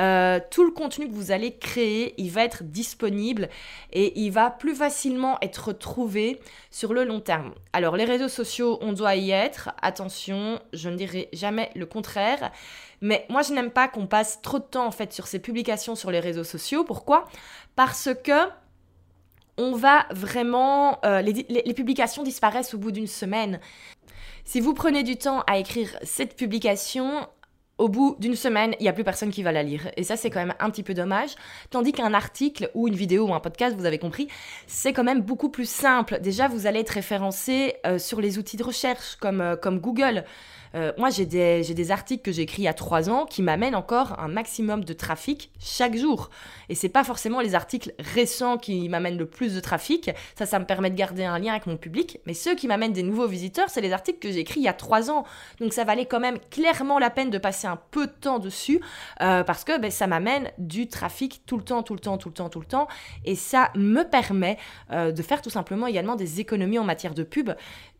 Euh, 0.00 0.40
tout 0.50 0.64
le 0.64 0.70
contenu 0.70 1.08
que 1.08 1.14
vous 1.14 1.30
allez 1.30 1.56
créer, 1.56 2.14
il 2.16 2.30
va 2.30 2.42
être 2.42 2.64
disponible 2.64 3.50
et 3.92 4.18
il 4.20 4.30
va 4.30 4.50
plus 4.50 4.74
facilement 4.74 5.36
être 5.42 5.72
trouvé 5.72 6.40
sur 6.70 6.94
le 6.94 7.04
long 7.04 7.20
terme. 7.20 7.52
Alors 7.74 7.96
les 7.96 8.04
réseaux 8.04 8.28
sociaux, 8.28 8.78
on 8.80 8.92
doit 8.92 9.16
y 9.16 9.30
être. 9.30 9.70
Attention, 9.82 10.58
je 10.72 10.88
ne 10.88 10.96
dirai 10.96 11.28
jamais 11.32 11.70
le 11.74 11.84
contraire. 11.84 12.50
Mais 13.02 13.26
moi, 13.28 13.42
je 13.42 13.52
n'aime 13.52 13.70
pas 13.70 13.88
qu'on 13.88 14.06
passe 14.06 14.40
trop 14.40 14.58
de 14.58 14.64
temps 14.64 14.86
en 14.86 14.90
fait 14.90 15.12
sur 15.12 15.26
ces 15.26 15.38
publications 15.38 15.94
sur 15.94 16.10
les 16.10 16.20
réseaux 16.20 16.44
sociaux. 16.44 16.84
Pourquoi? 16.84 17.26
Parce 17.76 18.08
que 18.24 18.48
on 19.58 19.72
va 19.72 20.06
vraiment... 20.10 20.98
Euh, 21.04 21.20
les 21.20 21.74
publications 21.74 22.22
disparaissent 22.22 22.72
au 22.72 22.78
bout 22.78 22.92
d'une 22.92 23.06
semaine. 23.06 23.60
Si 24.46 24.60
vous 24.60 24.72
prenez 24.72 25.02
du 25.02 25.16
temps 25.16 25.44
à 25.46 25.58
écrire 25.58 25.96
cette 26.02 26.34
publication, 26.34 27.28
au 27.80 27.88
bout 27.88 28.14
d'une 28.20 28.36
semaine, 28.36 28.74
il 28.78 28.82
n'y 28.82 28.88
a 28.88 28.92
plus 28.92 29.04
personne 29.04 29.30
qui 29.30 29.42
va 29.42 29.52
la 29.52 29.62
lire. 29.62 29.90
Et 29.96 30.04
ça, 30.04 30.16
c'est 30.16 30.28
quand 30.28 30.38
même 30.38 30.54
un 30.60 30.70
petit 30.70 30.82
peu 30.82 30.92
dommage. 30.92 31.30
Tandis 31.70 31.92
qu'un 31.92 32.12
article 32.12 32.70
ou 32.74 32.86
une 32.88 32.94
vidéo 32.94 33.26
ou 33.28 33.34
un 33.34 33.40
podcast, 33.40 33.74
vous 33.76 33.86
avez 33.86 33.98
compris, 33.98 34.28
c'est 34.66 34.92
quand 34.92 35.02
même 35.02 35.22
beaucoup 35.22 35.48
plus 35.48 35.68
simple. 35.68 36.20
Déjà, 36.20 36.46
vous 36.46 36.66
allez 36.66 36.80
être 36.80 36.90
référencé 36.90 37.74
euh, 37.86 37.98
sur 37.98 38.20
les 38.20 38.38
outils 38.38 38.58
de 38.58 38.62
recherche 38.62 39.16
comme, 39.16 39.40
euh, 39.40 39.56
comme 39.56 39.80
Google. 39.80 40.24
Euh, 40.74 40.92
moi, 40.98 41.10
j'ai 41.10 41.26
des, 41.26 41.90
articles 41.90 42.22
que 42.22 42.32
j'ai 42.32 42.42
écrits 42.42 42.62
il 42.62 42.64
y 42.66 42.68
a 42.68 42.74
trois 42.74 43.10
ans 43.10 43.26
qui 43.26 43.42
m'amènent 43.42 43.74
encore 43.74 44.18
un 44.20 44.28
maximum 44.28 44.84
de 44.84 44.92
trafic 44.92 45.50
chaque 45.58 45.96
jour. 45.96 46.30
Et 46.68 46.74
c'est 46.74 46.88
pas 46.88 47.04
forcément 47.04 47.40
les 47.40 47.54
articles 47.54 47.92
récents 47.98 48.58
qui 48.58 48.88
m'amènent 48.88 49.18
le 49.18 49.26
plus 49.26 49.54
de 49.54 49.60
trafic. 49.60 50.10
Ça, 50.36 50.46
ça 50.46 50.58
me 50.58 50.64
permet 50.64 50.90
de 50.90 50.94
garder 50.94 51.24
un 51.24 51.38
lien 51.38 51.52
avec 51.52 51.66
mon 51.66 51.76
public. 51.76 52.20
Mais 52.26 52.34
ceux 52.34 52.54
qui 52.54 52.68
m'amènent 52.68 52.92
des 52.92 53.02
nouveaux 53.02 53.26
visiteurs, 53.26 53.68
c'est 53.70 53.80
les 53.80 53.92
articles 53.92 54.18
que 54.18 54.30
j'ai 54.30 54.40
écrits 54.40 54.60
il 54.60 54.64
y 54.64 54.68
a 54.68 54.72
trois 54.72 55.10
ans. 55.10 55.24
Donc 55.60 55.72
ça 55.72 55.84
valait 55.84 56.06
quand 56.06 56.20
même 56.20 56.38
clairement 56.50 56.98
la 56.98 57.10
peine 57.10 57.30
de 57.30 57.38
passer 57.38 57.66
un 57.66 57.78
peu 57.90 58.06
de 58.06 58.12
temps 58.12 58.38
dessus 58.38 58.80
euh, 59.20 59.42
parce 59.42 59.64
que 59.64 59.78
ben, 59.78 59.90
ça 59.90 60.06
m'amène 60.06 60.50
du 60.58 60.88
trafic 60.88 61.42
tout 61.46 61.56
le 61.56 61.64
temps, 61.64 61.82
tout 61.82 61.94
le 61.94 62.00
temps, 62.00 62.18
tout 62.18 62.28
le 62.28 62.34
temps, 62.34 62.48
tout 62.48 62.60
le 62.60 62.66
temps. 62.66 62.88
Et 63.24 63.34
ça 63.34 63.70
me 63.74 64.02
permet 64.02 64.58
euh, 64.92 65.12
de 65.12 65.22
faire 65.22 65.42
tout 65.42 65.50
simplement 65.50 65.86
également 65.86 66.16
des 66.16 66.40
économies 66.40 66.78
en 66.78 66.84
matière 66.84 67.14
de 67.14 67.22
pub. 67.22 67.50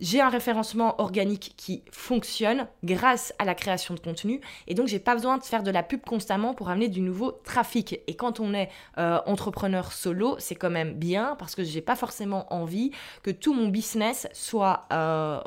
J'ai 0.00 0.20
un 0.20 0.28
référencement 0.28 1.00
organique 1.00 1.54
qui 1.56 1.83
fonctionne 1.90 2.60
grâce 2.85 3.33
à 3.38 3.44
la 3.44 3.55
création 3.55 3.94
de 3.94 4.01
contenu. 4.01 4.40
Et 4.66 4.75
donc, 4.75 4.88
j'ai 4.88 4.99
pas 4.99 5.14
besoin 5.14 5.38
de 5.38 5.42
faire 5.42 5.62
de 5.62 5.70
la 5.70 5.83
pub 5.83 6.01
constamment 6.03 6.55
pour 6.55 6.70
amener 6.70 6.88
du 6.88 7.01
nouveau 7.01 7.33
trafic. 7.33 8.01
Et 8.07 8.14
quand 8.14 8.40
on 8.40 8.55
est 8.55 8.68
euh, 8.99 9.20
entrepreneur 9.27 9.92
solo, 9.92 10.37
c'est 10.38 10.55
quand 10.55 10.70
même 10.70 10.94
bien 10.94 11.37
parce 11.38 11.55
que 11.55 11.64
j'ai 11.64 11.83
pas 11.83 11.96
forcément 11.96 12.53
envie 12.53 12.92
que 13.23 13.31
tout 13.31 13.55
mon 13.55 13.68
business 13.68 14.29
soit. 14.33 14.87
Euh, 14.92 15.40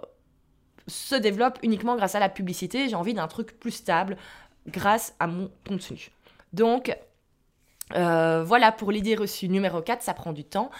se 0.87 1.15
développe 1.15 1.59
uniquement 1.63 1.95
grâce 1.95 2.15
à 2.15 2.19
la 2.19 2.27
publicité. 2.27 2.89
J'ai 2.89 2.95
envie 2.95 3.13
d'un 3.13 3.29
truc 3.29 3.57
plus 3.57 3.71
stable 3.71 4.17
grâce 4.67 5.15
à 5.19 5.27
mon 5.27 5.49
contenu. 5.67 6.09
Donc, 6.51 6.95
euh, 7.95 8.43
voilà 8.43 8.71
pour 8.71 8.91
l'idée 8.91 9.15
reçue 9.15 9.49
numéro 9.49 9.81
4, 9.81 10.01
ça 10.01 10.13
prend 10.13 10.33
du 10.33 10.43
temps. 10.43 10.71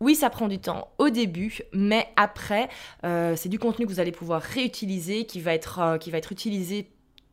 Oui, 0.00 0.14
ça 0.14 0.30
prend 0.30 0.46
du 0.46 0.60
temps 0.60 0.88
au 0.98 1.10
début, 1.10 1.58
mais 1.72 2.06
après, 2.14 2.68
euh, 3.04 3.34
c'est 3.36 3.48
du 3.48 3.58
contenu 3.58 3.84
que 3.84 3.90
vous 3.90 3.98
allez 3.98 4.12
pouvoir 4.12 4.40
réutiliser, 4.40 5.26
qui 5.26 5.40
va 5.40 5.54
être, 5.54 5.80
euh, 5.80 5.98
utilisé 6.30 6.92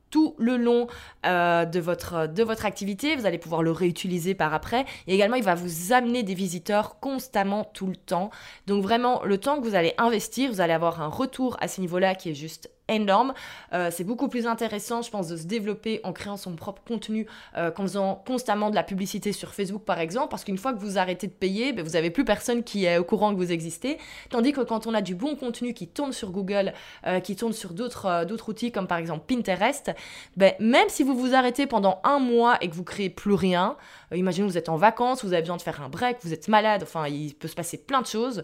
tout 0.10 0.36
le 0.39 0.58
long 0.58 0.88
euh, 1.25 1.65
de, 1.65 1.80
votre, 1.80 2.28
de 2.28 2.43
votre 2.43 2.65
activité. 2.65 3.15
Vous 3.15 3.25
allez 3.25 3.38
pouvoir 3.38 3.62
le 3.62 3.71
réutiliser 3.71 4.34
par 4.34 4.54
après. 4.54 4.86
Et 5.08 5.13
également, 5.13 5.36
il 5.36 5.43
va 5.43 5.56
vous 5.56 5.93
amener 5.93 6.23
des 6.23 6.34
visiteurs 6.34 6.99
constamment 6.99 7.65
tout 7.73 7.88
le 7.88 7.95
temps. 7.95 8.32
Donc 8.65 8.82
vraiment, 8.82 9.23
le 9.25 9.38
temps 9.38 9.60
que 9.60 9.67
vous 9.67 9.75
allez 9.75 9.93
investir, 9.97 10.49
vous 10.51 10.62
allez 10.62 10.73
avoir 10.73 11.01
un 11.01 11.08
retour 11.08 11.58
à 11.60 11.67
ce 11.67 11.82
niveau-là 11.82 12.15
qui 12.15 12.30
est 12.30 12.36
juste 12.36 12.69
énorme. 12.87 13.33
Euh, 13.73 13.89
c'est 13.91 14.03
beaucoup 14.03 14.27
plus 14.27 14.47
intéressant, 14.47 15.01
je 15.01 15.09
pense, 15.09 15.27
de 15.27 15.37
se 15.37 15.45
développer 15.45 15.99
en 16.03 16.13
créant 16.13 16.37
son 16.37 16.55
propre 16.55 16.81
contenu, 16.87 17.27
euh, 17.57 17.71
qu'en 17.71 17.83
faisant 17.83 18.23
constamment 18.27 18.69
de 18.69 18.75
la 18.75 18.83
publicité 18.83 19.31
sur 19.31 19.53
Facebook, 19.53 19.83
par 19.83 19.99
exemple, 19.99 20.29
parce 20.29 20.43
qu'une 20.43 20.57
fois 20.57 20.73
que 20.73 20.79
vous 20.79 20.97
arrêtez 20.97 21.27
de 21.27 21.33
payer, 21.33 21.73
ben, 21.73 21.83
vous 21.83 21.91
n'avez 21.91 22.11
plus 22.11 22.25
personne 22.25 22.63
qui 22.63 22.85
est 22.85 22.97
au 22.97 23.03
courant 23.03 23.31
que 23.31 23.37
vous 23.37 23.51
existez. 23.51 23.97
Tandis 24.29 24.51
que 24.51 24.61
quand 24.61 24.87
on 24.87 24.93
a 24.93 25.01
du 25.01 25.15
bon 25.15 25.35
contenu 25.35 25.73
qui 25.73 25.87
tourne 25.87 26.13
sur 26.13 26.31
Google, 26.31 26.73
euh, 27.07 27.19
qui 27.19 27.35
tourne 27.35 27.53
sur 27.53 27.73
d'autres 27.73 28.49
outils, 28.49 28.71
comme 28.71 28.87
par 28.87 28.97
exemple 28.97 29.25
Pinterest, 29.27 29.91
ben, 30.37 30.53
même 30.59 30.89
si 30.89 31.03
vous 31.03 31.15
vous 31.15 31.33
arrêtez 31.33 31.67
pendant 31.67 31.99
un 32.03 32.19
mois 32.19 32.57
et 32.61 32.69
que 32.69 32.75
vous 32.75 32.83
créez 32.83 33.09
plus 33.09 33.33
rien, 33.33 33.77
imaginez 34.13 34.47
vous 34.47 34.57
êtes 34.57 34.69
en 34.69 34.77
vacances, 34.77 35.23
vous 35.23 35.33
avez 35.33 35.41
besoin 35.41 35.57
de 35.57 35.61
faire 35.61 35.81
un 35.81 35.89
break, 35.89 36.17
vous 36.21 36.33
êtes 36.33 36.47
malade, 36.47 36.83
enfin, 36.83 37.07
il 37.07 37.33
peut 37.35 37.47
se 37.47 37.55
passer 37.55 37.77
plein 37.77 38.01
de 38.01 38.07
choses 38.07 38.43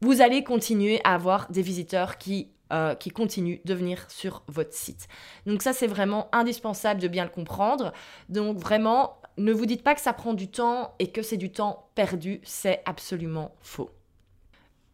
vous 0.00 0.20
allez 0.20 0.44
continuer 0.44 1.00
à 1.04 1.14
avoir 1.14 1.50
des 1.50 1.62
visiteurs 1.62 2.18
qui 2.18 2.48
euh, 2.72 2.94
qui 2.94 3.10
continuent 3.10 3.58
de 3.64 3.74
venir 3.74 4.06
sur 4.08 4.42
votre 4.48 4.72
site. 4.72 5.06
Donc 5.46 5.62
ça, 5.62 5.72
c'est 5.72 5.86
vraiment 5.86 6.28
indispensable 6.32 7.00
de 7.00 7.08
bien 7.08 7.24
le 7.24 7.30
comprendre. 7.30 7.92
Donc 8.28 8.58
vraiment, 8.58 9.18
ne 9.36 9.52
vous 9.52 9.66
dites 9.66 9.82
pas 9.82 9.94
que 9.94 10.00
ça 10.00 10.12
prend 10.12 10.34
du 10.34 10.48
temps 10.48 10.94
et 10.98 11.08
que 11.08 11.22
c'est 11.22 11.36
du 11.36 11.52
temps 11.52 11.88
perdu, 11.94 12.40
c'est 12.42 12.82
absolument 12.86 13.54
faux. 13.60 13.90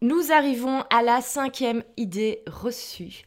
Nous 0.01 0.31
arrivons 0.31 0.83
à 0.89 1.03
la 1.03 1.21
cinquième 1.21 1.83
idée 1.95 2.43
reçue 2.47 3.23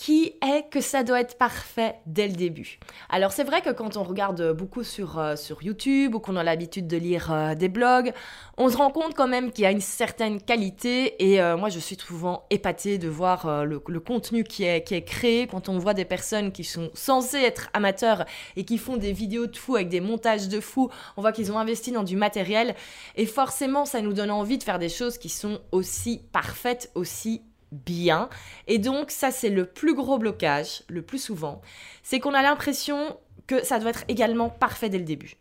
qui 0.00 0.32
est 0.40 0.66
que 0.70 0.80
ça 0.80 1.02
doit 1.02 1.20
être 1.20 1.36
parfait 1.36 1.96
dès 2.06 2.26
le 2.26 2.32
début. 2.32 2.78
Alors 3.10 3.32
c'est 3.32 3.44
vrai 3.44 3.60
que 3.60 3.68
quand 3.68 3.98
on 3.98 4.02
regarde 4.02 4.52
beaucoup 4.52 4.82
sur, 4.82 5.18
euh, 5.18 5.36
sur 5.36 5.62
YouTube 5.62 6.14
ou 6.14 6.20
qu'on 6.20 6.36
a 6.36 6.42
l'habitude 6.42 6.86
de 6.86 6.96
lire 6.96 7.30
euh, 7.30 7.54
des 7.54 7.68
blogs, 7.68 8.14
on 8.56 8.70
se 8.70 8.78
rend 8.78 8.90
compte 8.90 9.12
quand 9.12 9.28
même 9.28 9.52
qu'il 9.52 9.64
y 9.64 9.66
a 9.66 9.70
une 9.70 9.82
certaine 9.82 10.40
qualité 10.40 11.22
et 11.22 11.42
euh, 11.42 11.58
moi 11.58 11.68
je 11.68 11.78
suis 11.78 11.96
souvent 11.96 12.46
épatée 12.48 12.96
de 12.96 13.10
voir 13.10 13.66
le, 13.66 13.78
contenu 14.00 14.42
qui 14.42 14.64
est, 14.64 14.82
qui 14.84 14.94
est 14.94 15.04
créé 15.04 15.46
quand 15.46 15.68
on 15.68 15.76
voit 15.76 15.92
des 15.92 16.06
personnes 16.06 16.50
qui 16.50 16.64
sont 16.64 16.90
censées 16.94 17.42
être 17.42 17.68
amateurs 17.74 18.24
et 18.56 18.64
qui 18.64 18.78
font 18.78 18.96
des 18.96 19.12
vidéos 19.12 19.48
de 19.48 19.56
fou 19.58 19.74
avec 19.74 19.90
des 19.90 20.00
montages 20.00 20.48
de 20.48 20.60
fou, 20.60 20.88
on 21.18 21.20
voit 21.20 21.32
qu'ils 21.32 21.52
ont 21.52 21.58
investi 21.58 21.92
dans 21.92 22.04
du 22.04 22.16
matériel 22.16 22.74
et 23.16 23.26
forcément 23.26 23.84
ça 23.84 24.00
nous 24.00 24.14
donne 24.14 24.30
envie 24.30 24.56
de 24.56 24.62
faire 24.62 24.78
des 24.78 24.88
choses 24.88 25.18
qui 25.18 25.28
sont 25.28 25.60
aussi 25.72 26.22
parfaites, 26.32 26.90
aussi 26.94 27.42
bien. 27.72 28.28
Et 28.66 28.78
donc 28.78 29.10
ça 29.10 29.30
c'est 29.30 29.50
le 29.50 29.66
plus 29.66 29.94
gros 29.94 30.18
blocage, 30.18 30.82
le 30.88 31.02
plus 31.02 31.22
souvent, 31.22 31.60
c'est 32.02 32.20
qu'on 32.20 32.34
a 32.34 32.42
l'impression 32.42 33.18
que 33.46 33.64
ça 33.64 33.78
doit 33.78 33.90
être 33.90 34.04
également 34.08 34.48
parfait 34.48 34.88
dès 34.88 34.98
le 34.98 35.04
début. 35.04 35.36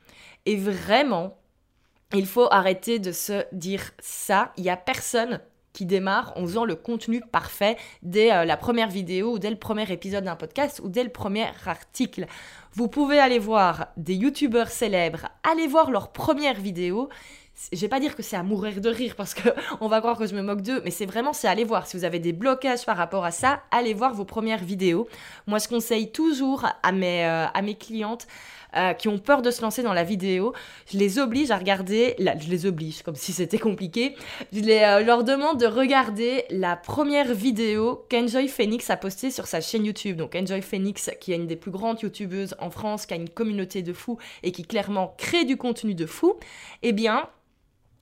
Et 0.46 0.56
vraiment, 0.56 1.38
il 2.13 2.26
faut 2.26 2.48
arrêter 2.52 2.98
de 2.98 3.12
se 3.12 3.44
dire 3.52 3.92
ça. 4.00 4.52
Il 4.58 4.63
n'y 4.63 4.70
a 4.70 4.78
personne 4.78 5.42
qui 5.74 5.86
démarre 5.86 6.34
en 6.36 6.42
faisant 6.42 6.65
le 6.65 6.76
contenu 6.76 7.22
parfait 7.22 7.78
dès 8.02 8.34
euh, 8.34 8.46
la 8.46 8.58
première 8.58 8.89
vidéo 8.89 9.34
ou 9.34 9.39
dès 9.39 9.52
le 9.52 9.56
premier 9.56 9.89
épisode 9.92 10.24
d'un 10.24 10.36
podcast 10.36 10.82
ou 10.84 10.89
dès 10.89 11.04
le 11.04 11.12
premier 11.12 11.48
article. 11.65 12.26
Vous 12.74 12.88
pouvez 12.88 13.20
aller 13.20 13.39
voir 13.39 13.89
des 13.96 14.15
youtubeurs 14.15 14.70
célèbres, 14.70 15.28
aller 15.50 15.68
voir 15.68 15.92
leurs 15.92 16.12
premières 16.12 16.60
vidéos 16.60 17.10
je 17.72 17.80
vais 17.80 17.88
pas 17.88 18.00
dire 18.00 18.15
que 18.15 18.24
c'est 18.24 18.36
à 18.36 18.43
mourir 18.43 18.82
de 18.82 18.89
rire 18.89 19.15
parce 19.15 19.34
que 19.34 19.50
on 19.82 19.88
va 19.88 20.00
croire 20.00 20.17
que 20.17 20.28
je 20.28 20.36
me 20.36 20.41
moque 20.41 20.62
d'eux, 20.62 20.82
mais 20.84 20.91
c'est 20.91 21.06
vraiment 21.06 21.34
c'est 21.34 21.48
aller 21.48 21.63
voir. 21.63 21.88
Si 21.88 21.98
vous 21.98 22.06
avez 22.06 22.19
des 22.19 22.34
blocages 22.34 22.86
par 22.86 22.98
rapport 22.98 23.26
à 23.26 23.32
ça, 23.32 23.62
allez 23.72 23.93
voir 23.93 24.13
vos 24.13 24.26
premières 24.26 24.63
vidéos. 24.63 25.08
Moi, 25.48 25.60
je 25.60 25.67
conseille 25.67 26.12
toujours 26.12 26.65
à 26.84 26.91
mes, 26.91 27.26
euh, 27.26 27.45
à 27.54 27.62
mes 27.62 27.76
clientes 27.76 28.28
euh, 28.76 28.93
qui 28.93 29.08
ont 29.08 29.17
peur 29.17 29.41
de 29.41 29.50
se 29.50 29.63
lancer 29.63 29.82
dans 29.82 29.93
la 29.93 30.04
vidéo, 30.04 30.54
je 30.91 31.00
les 31.00 31.17
oblige 31.17 31.50
à 31.50 31.58
regarder, 31.58 32.15
je 32.19 32.50
les 32.50 32.67
oblige 32.67 33.02
comme 33.02 33.15
si 33.15 33.34
c'était 33.34 33.58
compliqué, 33.58 34.15
je 34.54 34.60
euh, 34.60 35.04
leur 35.04 35.24
demande 35.24 35.60
de 35.60 35.65
regarder 35.65 36.45
la 36.52 36.76
première 36.76 37.34
vidéo 37.34 38.06
qu'Enjoy 38.12 38.48
Phoenix 38.48 38.91
a 38.91 38.98
postée 38.98 39.32
sur 39.32 39.48
sa 39.48 39.60
chaîne 39.60 39.86
YouTube. 39.86 40.17
Donc 40.17 40.36
Enjoy 40.36 40.62
Phoenix, 40.62 41.10
qui 41.19 41.34
est 41.34 41.36
une 41.36 41.48
des 41.48 41.56
plus 41.56 41.72
grandes 41.72 42.00
youtubeuses 42.02 42.56
en 42.60 42.69
France, 42.69 43.08
qui 43.08 43.15
a 43.15 43.17
une 43.17 43.30
communauté 43.30 43.82
de 43.82 43.91
fous 43.91 44.19
et 44.43 44.52
qui 44.52 44.63
clairement 44.63 45.15
crée 45.17 45.45
du 45.45 45.58
contenu 45.58 45.95
de 45.95 46.06
fou, 46.06 46.36
eh 46.84 46.91
bien, 46.91 47.28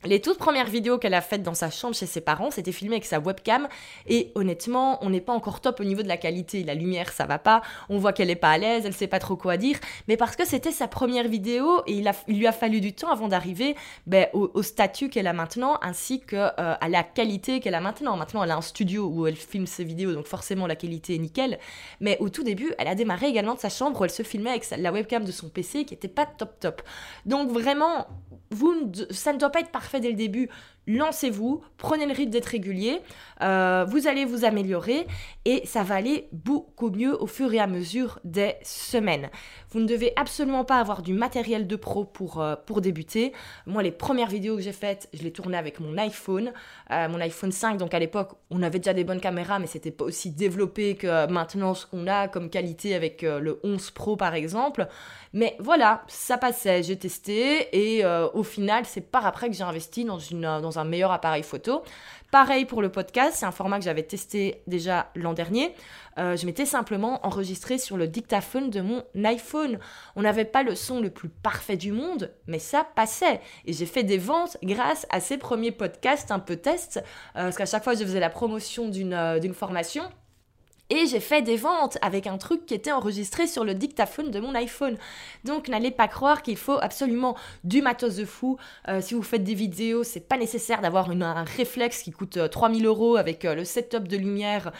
les 0.07 0.21
toutes 0.21 0.37
premières 0.37 0.67
vidéos 0.67 0.97
qu'elle 0.97 1.13
a 1.13 1.21
faites 1.21 1.43
dans 1.43 1.53
sa 1.53 1.69
chambre 1.69 1.95
chez 1.95 2.05
ses 2.05 2.21
parents, 2.21 2.51
c'était 2.51 2.71
filmé 2.71 2.95
avec 2.95 3.05
sa 3.05 3.19
webcam. 3.19 3.67
Et 4.07 4.31
honnêtement, 4.35 5.03
on 5.03 5.09
n'est 5.09 5.21
pas 5.21 5.33
encore 5.33 5.61
top 5.61 5.79
au 5.79 5.83
niveau 5.83 6.01
de 6.01 6.07
la 6.07 6.17
qualité. 6.17 6.63
La 6.63 6.73
lumière, 6.73 7.11
ça 7.11 7.25
va 7.25 7.39
pas. 7.39 7.61
On 7.89 7.97
voit 7.97 8.13
qu'elle 8.13 8.29
est 8.29 8.35
pas 8.35 8.51
à 8.51 8.57
l'aise, 8.57 8.85
elle 8.85 8.93
sait 8.93 9.07
pas 9.07 9.19
trop 9.19 9.35
quoi 9.35 9.57
dire. 9.57 9.77
Mais 10.07 10.17
parce 10.17 10.35
que 10.35 10.45
c'était 10.45 10.71
sa 10.71 10.87
première 10.87 11.27
vidéo 11.27 11.81
et 11.85 11.93
il, 11.93 12.37
lui 12.37 12.47
a 12.47 12.51
fallu 12.51 12.81
du 12.81 12.93
temps 12.93 13.11
avant 13.11 13.27
d'arriver 13.27 13.75
ben, 14.05 14.27
au, 14.33 14.61
statut 14.63 15.09
qu'elle 15.09 15.27
a 15.27 15.33
maintenant, 15.33 15.77
ainsi 15.81 16.19
que 16.19 16.35
euh, 16.35 16.49
à 16.57 16.89
la 16.89 17.03
qualité 17.03 17.59
qu'elle 17.59 17.75
a 17.75 17.81
maintenant. 17.81 18.17
Maintenant, 18.17 18.43
elle 18.43 18.51
a 18.51 18.57
un 18.57 18.61
studio 18.61 19.07
où 19.07 19.27
elle 19.27 19.35
filme 19.35 19.67
ses 19.67 19.83
vidéos, 19.83 20.13
donc 20.13 20.25
forcément 20.25 20.67
la 20.67 20.75
qualité 20.75 21.15
est 21.15 21.19
nickel. 21.19 21.59
Mais 21.99 22.17
au 22.19 22.29
tout 22.29 22.43
début, 22.43 22.73
elle 22.77 22.87
a 22.87 22.95
démarré 22.95 23.27
également 23.27 23.55
de 23.55 23.59
sa 23.59 23.69
chambre 23.69 23.99
où 23.99 24.03
elle 24.03 24.11
se 24.11 24.23
filmait 24.23 24.51
avec 24.51 24.69
la 24.77 24.91
webcam 24.91 25.23
de 25.23 25.31
son 25.31 25.49
PC 25.49 25.85
qui 25.85 25.93
était 25.93 26.07
pas 26.07 26.25
top 26.25 26.59
top. 26.59 26.81
Donc 27.25 27.51
vraiment, 27.51 28.07
vous, 28.51 28.91
ça 29.11 29.33
ne 29.33 29.37
doit 29.37 29.49
pas 29.49 29.59
être 29.59 29.71
parfait 29.71 29.96
dès 29.99 30.09
le 30.09 30.15
début 30.15 30.49
lancez-vous, 30.87 31.61
prenez 31.77 32.05
le 32.05 32.13
rythme 32.13 32.31
d'être 32.31 32.45
régulier, 32.45 33.01
euh, 33.41 33.85
vous 33.87 34.07
allez 34.07 34.25
vous 34.25 34.45
améliorer 34.45 35.05
et 35.45 35.65
ça 35.65 35.83
va 35.83 35.95
aller 35.95 36.29
beaucoup 36.31 36.89
mieux 36.89 37.21
au 37.21 37.27
fur 37.27 37.53
et 37.53 37.59
à 37.59 37.67
mesure 37.67 38.19
des 38.23 38.55
semaines. 38.63 39.29
Vous 39.69 39.79
ne 39.79 39.85
devez 39.85 40.13
absolument 40.15 40.63
pas 40.63 40.79
avoir 40.79 41.01
du 41.01 41.13
matériel 41.13 41.67
de 41.67 41.75
pro 41.75 42.05
pour, 42.05 42.41
euh, 42.41 42.55
pour 42.65 42.79
débuter. 42.79 43.33
Moi, 43.65 43.83
les 43.83 43.91
premières 43.91 44.29
vidéos 44.29 44.55
que 44.55 44.61
j'ai 44.61 44.71
faites, 44.71 45.09
je 45.13 45.23
les 45.23 45.31
tournais 45.31 45.57
avec 45.57 45.81
mon 45.81 45.97
iPhone, 45.97 46.53
euh, 46.91 47.09
mon 47.09 47.19
iPhone 47.19 47.51
5. 47.51 47.77
Donc 47.77 47.93
à 47.93 47.99
l'époque, 47.99 48.31
on 48.49 48.63
avait 48.63 48.79
déjà 48.79 48.93
des 48.93 49.03
bonnes 49.03 49.19
caméras, 49.19 49.59
mais 49.59 49.67
c'était 49.67 49.91
pas 49.91 50.05
aussi 50.05 50.31
développé 50.31 50.95
que 50.95 51.29
maintenant 51.29 51.73
ce 51.73 51.85
qu'on 51.85 52.07
a 52.07 52.29
comme 52.29 52.49
qualité 52.49 52.95
avec 52.95 53.23
le 53.23 53.59
11 53.63 53.91
Pro 53.91 54.15
par 54.15 54.35
exemple. 54.35 54.87
Mais 55.33 55.57
voilà, 55.59 56.03
ça 56.07 56.37
passait, 56.37 56.81
j'ai 56.83 56.97
testé 56.97 57.67
et 57.73 58.05
au 58.05 58.43
final, 58.43 58.85
c'est 58.85 59.01
par 59.01 59.25
après 59.25 59.49
que 59.49 59.55
j'ai 59.55 59.63
investi 59.63 59.76
dans, 60.05 60.19
une, 60.19 60.41
dans 60.41 60.79
un 60.79 60.83
meilleur 60.83 61.11
appareil 61.11 61.43
photo. 61.43 61.83
Pareil 62.31 62.65
pour 62.65 62.81
le 62.81 62.89
podcast, 62.89 63.37
c'est 63.39 63.45
un 63.45 63.51
format 63.51 63.79
que 63.79 63.85
j'avais 63.85 64.03
testé 64.03 64.61
déjà 64.67 65.09
l'an 65.15 65.33
dernier. 65.33 65.73
Euh, 66.17 66.35
je 66.35 66.45
m'étais 66.45 66.65
simplement 66.65 67.25
enregistré 67.25 67.77
sur 67.77 67.95
le 67.95 68.07
dictaphone 68.07 68.69
de 68.69 68.81
mon 68.81 69.03
iPhone. 69.23 69.79
On 70.15 70.23
n'avait 70.23 70.45
pas 70.45 70.63
le 70.63 70.75
son 70.75 70.99
le 70.99 71.09
plus 71.09 71.29
parfait 71.29 71.77
du 71.77 71.93
monde, 71.93 72.33
mais 72.45 72.59
ça 72.59 72.85
passait. 72.95 73.39
Et 73.65 73.71
j'ai 73.71 73.85
fait 73.85 74.03
des 74.03 74.17
ventes 74.17 74.57
grâce 74.61 75.07
à 75.09 75.21
ces 75.21 75.37
premiers 75.37 75.71
podcasts 75.71 76.31
un 76.31 76.39
peu 76.39 76.57
tests, 76.57 76.97
euh, 76.97 77.43
parce 77.43 77.57
qu'à 77.57 77.65
chaque 77.65 77.83
fois 77.83 77.93
je 77.93 78.03
faisais 78.03 78.19
la 78.19 78.29
promotion 78.29 78.89
d'une 78.89 79.13
euh, 79.13 79.53
formation 79.53 80.03
Et 80.89 81.05
j'ai 81.05 81.19
fait 81.19 81.41
des 81.41 81.57
ventes 81.57 81.97
avec 82.01 82.27
un 82.27 82.37
truc 82.37 82.65
qui 82.65 82.73
était 82.73 82.93
enregistré 82.93 83.45
sur 83.45 83.65
le 83.65 83.73
dictaphone 83.73 84.31
de 84.31 84.39
mon 84.39 84.55
iPhone. 84.55 84.97
Donc 85.43 85.67
n'allez 85.67 85.91
pas 85.91 86.07
croire 86.07 86.41
qu'il 86.41 86.55
faut 86.55 86.77
absolument 86.81 87.35
du 87.65 87.81
matos 87.81 88.15
de 88.15 88.25
fou. 88.25 88.57
Euh, 88.87 89.01
si 89.01 89.13
vous 89.13 89.21
faites 89.21 89.43
des 89.43 89.53
vidéos, 89.53 90.03
c'est 90.03 90.21
pas 90.21 90.37
nécessaire 90.37 90.81
d'avoir 90.81 91.09
un 91.09 91.43
réflexe 91.43 92.03
qui 92.03 92.11
coûte 92.11 92.39
3000 92.49 92.85
euh, 92.85 92.89
euros 92.89 93.15
avec 93.17 93.43
euh, 93.43 93.55
le 93.55 93.65
setup 93.65 94.07
de 94.07 94.17
lumière 94.17 94.71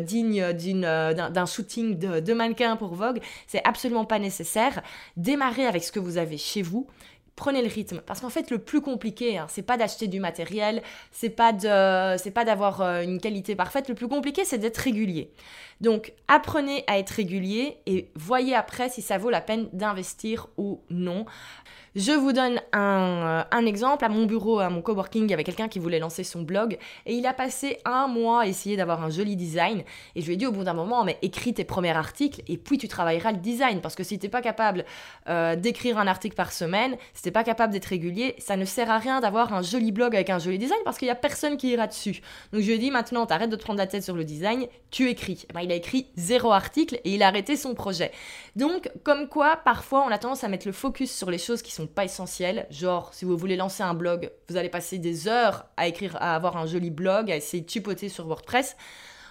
digne 0.00 0.52
d'un 0.52 1.46
shooting 1.46 1.98
de, 1.98 2.20
de 2.20 2.32
mannequin 2.34 2.76
pour 2.76 2.94
Vogue. 2.94 3.20
C'est 3.46 3.66
absolument 3.66 4.04
pas 4.04 4.18
nécessaire. 4.18 4.82
Démarrez 5.16 5.66
avec 5.66 5.82
ce 5.82 5.92
que 5.92 6.00
vous 6.00 6.18
avez 6.18 6.36
chez 6.36 6.62
vous 6.62 6.86
prenez 7.36 7.62
le 7.62 7.68
rythme 7.68 8.00
parce 8.06 8.20
qu'en 8.20 8.30
fait 8.30 8.50
le 8.50 8.58
plus 8.58 8.80
compliqué 8.80 9.38
hein, 9.38 9.46
c'est 9.48 9.62
pas 9.62 9.76
d'acheter 9.76 10.06
du 10.06 10.20
matériel 10.20 10.82
c'est 11.10 11.30
pas 11.30 11.52
de 11.52 12.16
c'est 12.18 12.30
pas 12.30 12.44
d'avoir 12.44 12.80
euh, 12.80 13.02
une 13.02 13.20
qualité 13.20 13.56
parfaite 13.56 13.88
le 13.88 13.94
plus 13.94 14.08
compliqué 14.08 14.44
c'est 14.44 14.58
d'être 14.58 14.78
régulier 14.78 15.30
donc 15.80 16.12
apprenez 16.28 16.84
à 16.86 16.98
être 16.98 17.10
régulier 17.10 17.78
et 17.86 18.10
voyez 18.14 18.54
après 18.54 18.88
si 18.88 19.02
ça 19.02 19.18
vaut 19.18 19.30
la 19.30 19.40
peine 19.40 19.68
d'investir 19.72 20.48
ou 20.56 20.80
non 20.90 21.26
je 21.94 22.10
vous 22.10 22.32
donne 22.32 22.60
un, 22.72 22.80
euh, 22.80 23.44
un, 23.52 23.66
exemple. 23.66 24.04
À 24.04 24.08
mon 24.08 24.26
bureau, 24.26 24.58
à 24.58 24.68
mon 24.68 24.82
coworking, 24.82 25.24
il 25.24 25.30
y 25.30 25.34
avait 25.34 25.44
quelqu'un 25.44 25.68
qui 25.68 25.78
voulait 25.78 26.00
lancer 26.00 26.24
son 26.24 26.42
blog 26.42 26.76
et 27.06 27.14
il 27.14 27.24
a 27.24 27.32
passé 27.32 27.78
un 27.84 28.08
mois 28.08 28.42
à 28.42 28.46
essayer 28.46 28.76
d'avoir 28.76 29.04
un 29.04 29.10
joli 29.10 29.36
design. 29.36 29.84
Et 30.16 30.20
je 30.20 30.26
lui 30.26 30.34
ai 30.34 30.36
dit 30.36 30.46
au 30.46 30.50
bout 30.52 30.64
d'un 30.64 30.74
moment, 30.74 31.04
mais 31.04 31.18
écris 31.22 31.54
tes 31.54 31.62
premiers 31.62 31.96
articles 31.96 32.42
et 32.48 32.58
puis 32.58 32.78
tu 32.78 32.88
travailleras 32.88 33.30
le 33.30 33.38
design. 33.38 33.80
Parce 33.80 33.94
que 33.94 34.02
si 34.02 34.18
tu 34.18 34.26
n'es 34.26 34.30
pas 34.30 34.42
capable 34.42 34.84
euh, 35.28 35.54
d'écrire 35.54 35.98
un 35.98 36.08
article 36.08 36.34
par 36.34 36.52
semaine, 36.52 36.96
n'es 37.24 37.32
pas 37.32 37.44
capable 37.44 37.72
d'être 37.72 37.86
régulier, 37.86 38.34
ça 38.38 38.56
ne 38.56 38.64
sert 38.64 38.90
à 38.90 38.98
rien 38.98 39.20
d'avoir 39.20 39.52
un 39.52 39.62
joli 39.62 39.92
blog 39.92 40.14
avec 40.14 40.30
un 40.30 40.38
joli 40.38 40.58
design 40.58 40.78
parce 40.84 40.98
qu'il 40.98 41.06
n'y 41.06 41.12
a 41.12 41.16
personne 41.16 41.56
qui 41.56 41.70
ira 41.70 41.86
dessus. 41.86 42.20
Donc 42.52 42.62
je 42.62 42.66
lui 42.66 42.74
ai 42.74 42.78
dit 42.78 42.90
maintenant, 42.90 43.26
t'arrêtes 43.26 43.50
de 43.50 43.56
te 43.56 43.62
prendre 43.62 43.78
la 43.78 43.86
tête 43.86 44.02
sur 44.02 44.14
le 44.14 44.24
design, 44.24 44.66
tu 44.90 45.08
écris. 45.08 45.46
Eh 45.48 45.52
ben, 45.52 45.60
il 45.60 45.72
a 45.72 45.74
écrit 45.74 46.08
zéro 46.16 46.52
article 46.52 47.00
et 47.04 47.14
il 47.14 47.22
a 47.22 47.28
arrêté 47.28 47.56
son 47.56 47.74
projet. 47.74 48.12
Donc, 48.56 48.90
comme 49.02 49.28
quoi, 49.28 49.56
parfois, 49.56 50.04
on 50.06 50.10
a 50.10 50.18
tendance 50.18 50.44
à 50.44 50.48
mettre 50.48 50.66
le 50.66 50.72
focus 50.72 51.14
sur 51.14 51.30
les 51.30 51.38
choses 51.38 51.62
qui 51.62 51.72
sont 51.72 51.86
pas 51.86 52.04
essentielles. 52.04 52.66
Genre, 52.70 53.12
si 53.12 53.24
vous 53.24 53.36
voulez 53.36 53.56
lancer 53.56 53.82
un 53.82 53.94
blog, 53.94 54.30
vous 54.48 54.56
allez 54.56 54.68
passer 54.68 54.98
des 54.98 55.28
heures 55.28 55.66
à 55.76 55.88
écrire, 55.88 56.16
à 56.20 56.34
avoir 56.34 56.56
un 56.56 56.66
joli 56.66 56.90
blog, 56.90 57.30
à 57.30 57.36
essayer 57.36 57.62
de 57.62 57.68
chipoter 57.68 58.08
sur 58.08 58.26
WordPress. 58.26 58.76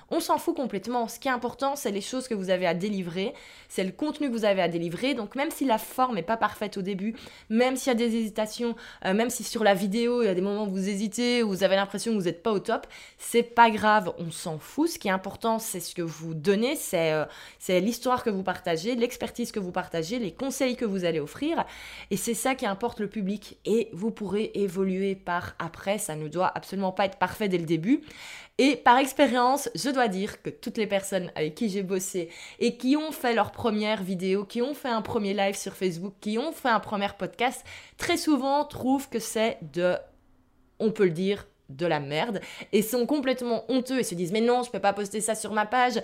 On 0.10 0.20
s'en 0.20 0.38
fout 0.38 0.56
complètement. 0.56 1.08
Ce 1.08 1.20
qui 1.20 1.28
est 1.28 1.32
important, 1.32 1.76
c'est 1.76 1.92
les 1.92 2.02
choses 2.02 2.28
que 2.28 2.34
vous 2.34 2.50
avez 2.50 2.68
à 2.68 2.74
délivrer, 2.74 3.34
c'est 3.70 3.84
le 3.84 3.92
contenu 3.92 4.30
que 4.30 4.34
vous 4.34 4.46
avez 4.46 4.62
à 4.62 4.68
délivrer. 4.68 5.14
Donc 5.14 5.36
même 5.36 5.52
si 5.52 5.66
la 5.66 5.78
forme 5.78 6.16
n'est 6.16 6.24
pas 6.24 6.38
parfaite 6.38 6.78
au 6.78 6.82
début, 6.82 7.16
même 7.50 7.76
s'il 7.76 7.88
y 7.88 7.96
a 7.96 7.98
des 7.98 8.16
hésitations, 8.16 8.76
euh, 9.06 9.14
même 9.14 9.30
si 9.30 9.44
sur 9.44 9.64
la 9.64 9.74
vidéo, 9.74 10.22
il 10.22 10.26
y 10.26 10.30
a 10.30 10.36
des 10.36 10.42
moments 10.42 10.66
où 10.66 10.72
vous 10.72 10.90
hésitez, 10.90 11.44
où 11.44 11.50
vous 11.50 11.64
avez 11.64 11.76
l'impression 11.76 12.12
que 12.12 12.18
vous 12.18 12.26
n'êtes 12.26 12.44
pas 12.44 12.52
au 12.52 12.60
top, 12.60 12.88
c'est 13.18 13.44
pas 13.44 13.70
grave, 13.70 14.14
on 14.18 14.32
s'en 14.32 14.60
fout. 14.60 14.90
Ce 14.90 15.00
qui 15.00 15.08
est 15.08 15.12
important, 15.12 15.60
c'est 15.60 15.80
ce 15.80 15.96
que 15.96 16.02
vous 16.02 16.34
donnez, 16.34 16.76
c'est 16.76 17.12
euh, 17.12 17.26
c'est 17.60 17.80
l'histoire 17.80 18.24
que 18.24 18.30
vous 18.30 18.44
partagez, 18.44 18.96
l'expertise 18.96 19.52
que 19.52 19.60
vous 19.60 19.72
partagez, 19.72 20.20
les 20.20 20.34
conseils 20.34 20.76
que 20.76 20.86
vous 20.86 21.06
allez 21.06 21.20
offrir. 21.20 21.66
Et 22.12 22.18
c'est 22.18 22.34
ça 22.34 22.56
qui 22.56 22.66
importe 22.66 23.00
le 23.00 23.08
public. 23.08 23.58
Et 23.66 23.90
vous 23.94 24.12
pourrez 24.12 24.52
évoluer 24.56 25.16
par 25.16 25.56
après. 25.60 25.98
Ça 25.98 26.16
ne 26.16 26.28
doit 26.28 26.52
absolument 26.54 26.92
pas 26.92 27.06
être 27.06 27.18
parfait 27.18 27.48
dès 27.48 27.58
le 27.58 27.66
début. 27.66 28.02
Et 28.60 28.76
par 28.76 28.98
expérience, 28.98 29.70
je 29.74 29.90
dois 29.94 30.10
dire 30.10 30.42
que 30.42 30.50
toutes 30.50 30.78
les 30.78 30.88
personnes 30.88 31.32
avec 31.36 31.56
qui 31.56 31.70
j'ai 31.70 31.84
bossé 31.84 32.30
et 32.60 32.78
qui 32.78 32.98
ont 32.98 33.12
fait 33.12 33.34
leur 33.34 33.52
première 33.52 34.04
vidéo, 34.04 34.44
qui 34.44 34.62
ont 34.62 34.74
fait 34.74 34.90
un 34.90 35.02
premier 35.02 35.34
live 35.34 35.56
sur 35.56 35.74
Facebook, 35.74 36.14
qui 36.20 36.38
ont 36.38 36.52
fait 36.52 36.70
un 36.70 36.80
premier 36.80 37.08
podcast, 37.18 37.64
très 37.98 38.18
souvent 38.18 38.66
trouvent 38.66 39.10
que 39.10 39.20
c'est 39.20 39.58
de, 39.74 39.96
on 40.80 40.92
peut 40.92 41.06
le 41.06 41.12
dire, 41.12 41.46
de 41.70 41.86
la 41.86 42.00
merde 42.00 42.42
et 42.72 42.82
sont 42.82 43.06
complètement 43.06 43.64
honteux 43.70 44.00
et 44.00 44.04
se 44.04 44.16
disent 44.16 44.32
mais 44.32 44.42
non 44.42 44.64
je 44.64 44.70
peux 44.70 44.80
pas 44.80 44.94
poster 44.94 45.22
ça 45.22 45.34
sur 45.34 45.54
ma 45.54 45.66
page 45.66 46.02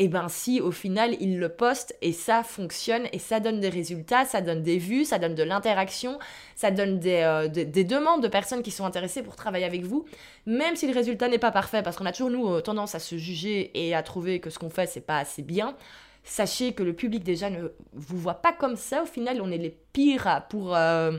et 0.00 0.04
eh 0.04 0.08
ben 0.08 0.28
si 0.28 0.60
au 0.60 0.70
final 0.70 1.16
ils 1.20 1.40
le 1.40 1.48
postent 1.48 1.92
et 2.02 2.12
ça 2.12 2.44
fonctionne 2.44 3.08
et 3.12 3.18
ça 3.18 3.40
donne 3.40 3.58
des 3.58 3.68
résultats 3.68 4.24
ça 4.24 4.40
donne 4.40 4.62
des 4.62 4.78
vues 4.78 5.04
ça 5.04 5.18
donne 5.18 5.34
de 5.34 5.42
l'interaction 5.42 6.20
ça 6.54 6.70
donne 6.70 7.00
des, 7.00 7.22
euh, 7.22 7.48
des, 7.48 7.84
demandes 7.84 8.22
de 8.22 8.28
personnes 8.28 8.62
qui 8.62 8.70
sont 8.70 8.84
intéressées 8.84 9.24
pour 9.24 9.34
travailler 9.34 9.64
avec 9.64 9.82
vous 9.82 10.04
même 10.46 10.76
si 10.76 10.86
le 10.86 10.94
résultat 10.94 11.28
n'est 11.28 11.38
pas 11.38 11.50
parfait 11.50 11.82
parce 11.82 11.96
qu'on 11.96 12.06
a 12.06 12.12
toujours 12.12 12.30
nous 12.30 12.48
euh, 12.48 12.60
tendance 12.60 12.94
à 12.94 13.00
se 13.00 13.16
juger 13.16 13.72
et 13.74 13.92
à 13.92 14.04
trouver 14.04 14.38
que 14.38 14.50
ce 14.50 14.60
qu'on 14.60 14.70
fait 14.70 14.86
c'est 14.86 15.00
pas 15.00 15.18
assez 15.18 15.42
bien. 15.42 15.76
Sachez 16.24 16.72
que 16.72 16.82
le 16.82 16.92
public 16.92 17.24
déjà 17.24 17.48
ne 17.50 17.68
vous 17.94 18.18
voit 18.18 18.34
pas 18.34 18.52
comme 18.52 18.76
ça. 18.76 19.02
Au 19.02 19.06
final 19.06 19.40
on 19.42 19.50
est 19.50 19.58
les 19.58 19.76
pires 19.92 20.46
pour 20.48 20.76
euh, 20.76 21.18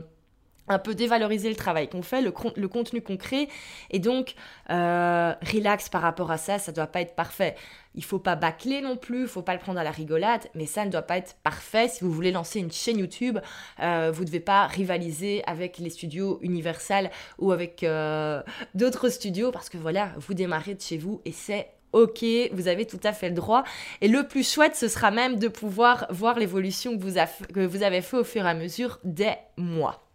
un 0.70 0.78
peu 0.78 0.94
dévaloriser 0.94 1.48
le 1.48 1.56
travail 1.56 1.88
qu'on 1.88 2.02
fait, 2.02 2.22
le, 2.22 2.32
le, 2.56 2.68
contenu 2.68 3.02
qu'on 3.02 3.16
crée. 3.16 3.48
Et 3.90 3.98
donc, 3.98 4.34
euh, 4.70 5.34
relax 5.52 5.88
par 5.88 6.00
rapport 6.00 6.30
à 6.30 6.38
ça, 6.38 6.58
ça 6.58 6.70
ne 6.70 6.76
doit 6.76 6.86
pas 6.86 7.00
être 7.00 7.14
parfait. 7.14 7.56
Il 7.96 8.04
faut 8.04 8.20
pas 8.20 8.36
bâcler 8.36 8.80
non 8.80 8.96
plus, 8.96 9.22
il 9.22 9.26
faut 9.28 9.42
pas 9.42 9.52
le 9.52 9.58
prendre 9.58 9.80
à 9.80 9.84
la 9.84 9.90
rigolade, 9.90 10.46
mais 10.54 10.66
ça 10.66 10.84
ne 10.84 10.90
doit 10.90 11.02
pas 11.02 11.16
être 11.16 11.34
parfait. 11.42 11.88
Si 11.88 12.04
vous 12.04 12.12
voulez 12.12 12.30
lancer 12.30 12.60
une 12.60 12.70
chaîne 12.70 12.98
YouTube, 12.98 13.38
euh, 13.82 14.12
vous 14.14 14.22
ne 14.22 14.26
devez 14.26 14.40
pas 14.40 14.68
rivaliser 14.68 15.42
avec 15.46 15.78
les 15.78 15.90
studios 15.90 16.38
Universal 16.42 17.10
ou 17.38 17.50
avec 17.50 17.82
euh, 17.82 18.40
d'autres 18.74 19.08
studios 19.08 19.50
parce 19.50 19.68
que 19.68 19.76
voilà, 19.76 20.12
vous 20.18 20.34
démarrez 20.34 20.74
de 20.74 20.80
chez 20.80 20.98
vous 20.98 21.20
et 21.24 21.32
c'est 21.32 21.68
ok, 21.92 22.24
vous 22.52 22.68
avez 22.68 22.86
tout 22.86 23.00
à 23.02 23.12
fait 23.12 23.28
le 23.28 23.34
droit. 23.34 23.64
Et 24.00 24.06
le 24.06 24.28
plus 24.28 24.48
chouette, 24.48 24.76
ce 24.76 24.86
sera 24.86 25.10
même 25.10 25.40
de 25.40 25.48
pouvoir 25.48 26.06
voir 26.10 26.38
l'évolution 26.38 26.96
que, 26.96 27.52
que 27.52 27.66
vous 27.66 27.82
avez 27.82 28.02
fait 28.02 28.18
au 28.18 28.24
fur 28.24 28.46
et 28.46 28.48
à 28.48 28.54
mesure 28.54 29.00
des 29.02 29.32
mois. 29.56 30.09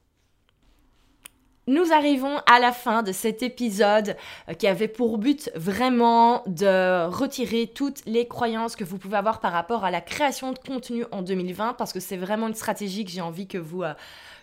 Nous 1.67 1.91
arrivons 1.91 2.37
à 2.45 2.59
la 2.59 2.71
fin 2.71 3.01
de 3.01 3.11
cet 3.11 3.41
épisode 3.41 4.15
euh, 4.49 4.53
qui 4.53 4.67
avait 4.67 4.87
pour 4.87 5.17
but 5.17 5.49
vraiment 5.55 6.43
de 6.45 7.07
retirer 7.07 7.65
toutes 7.65 8.05
les 8.05 8.27
croyances 8.27 8.75
que 8.75 8.83
vous 8.83 8.99
pouvez 8.99 9.17
avoir 9.17 9.39
par 9.39 9.51
rapport 9.51 9.83
à 9.83 9.89
la 9.89 9.99
création 9.99 10.51
de 10.51 10.59
contenu 10.59 11.05
en 11.11 11.23
2020 11.23 11.73
parce 11.73 11.91
que 11.91 11.99
c'est 11.99 12.17
vraiment 12.17 12.47
une 12.49 12.53
stratégie 12.53 13.03
que 13.03 13.09
j'ai 13.09 13.21
envie 13.21 13.47
que 13.47 13.57
vous, 13.57 13.81
euh, 13.81 13.95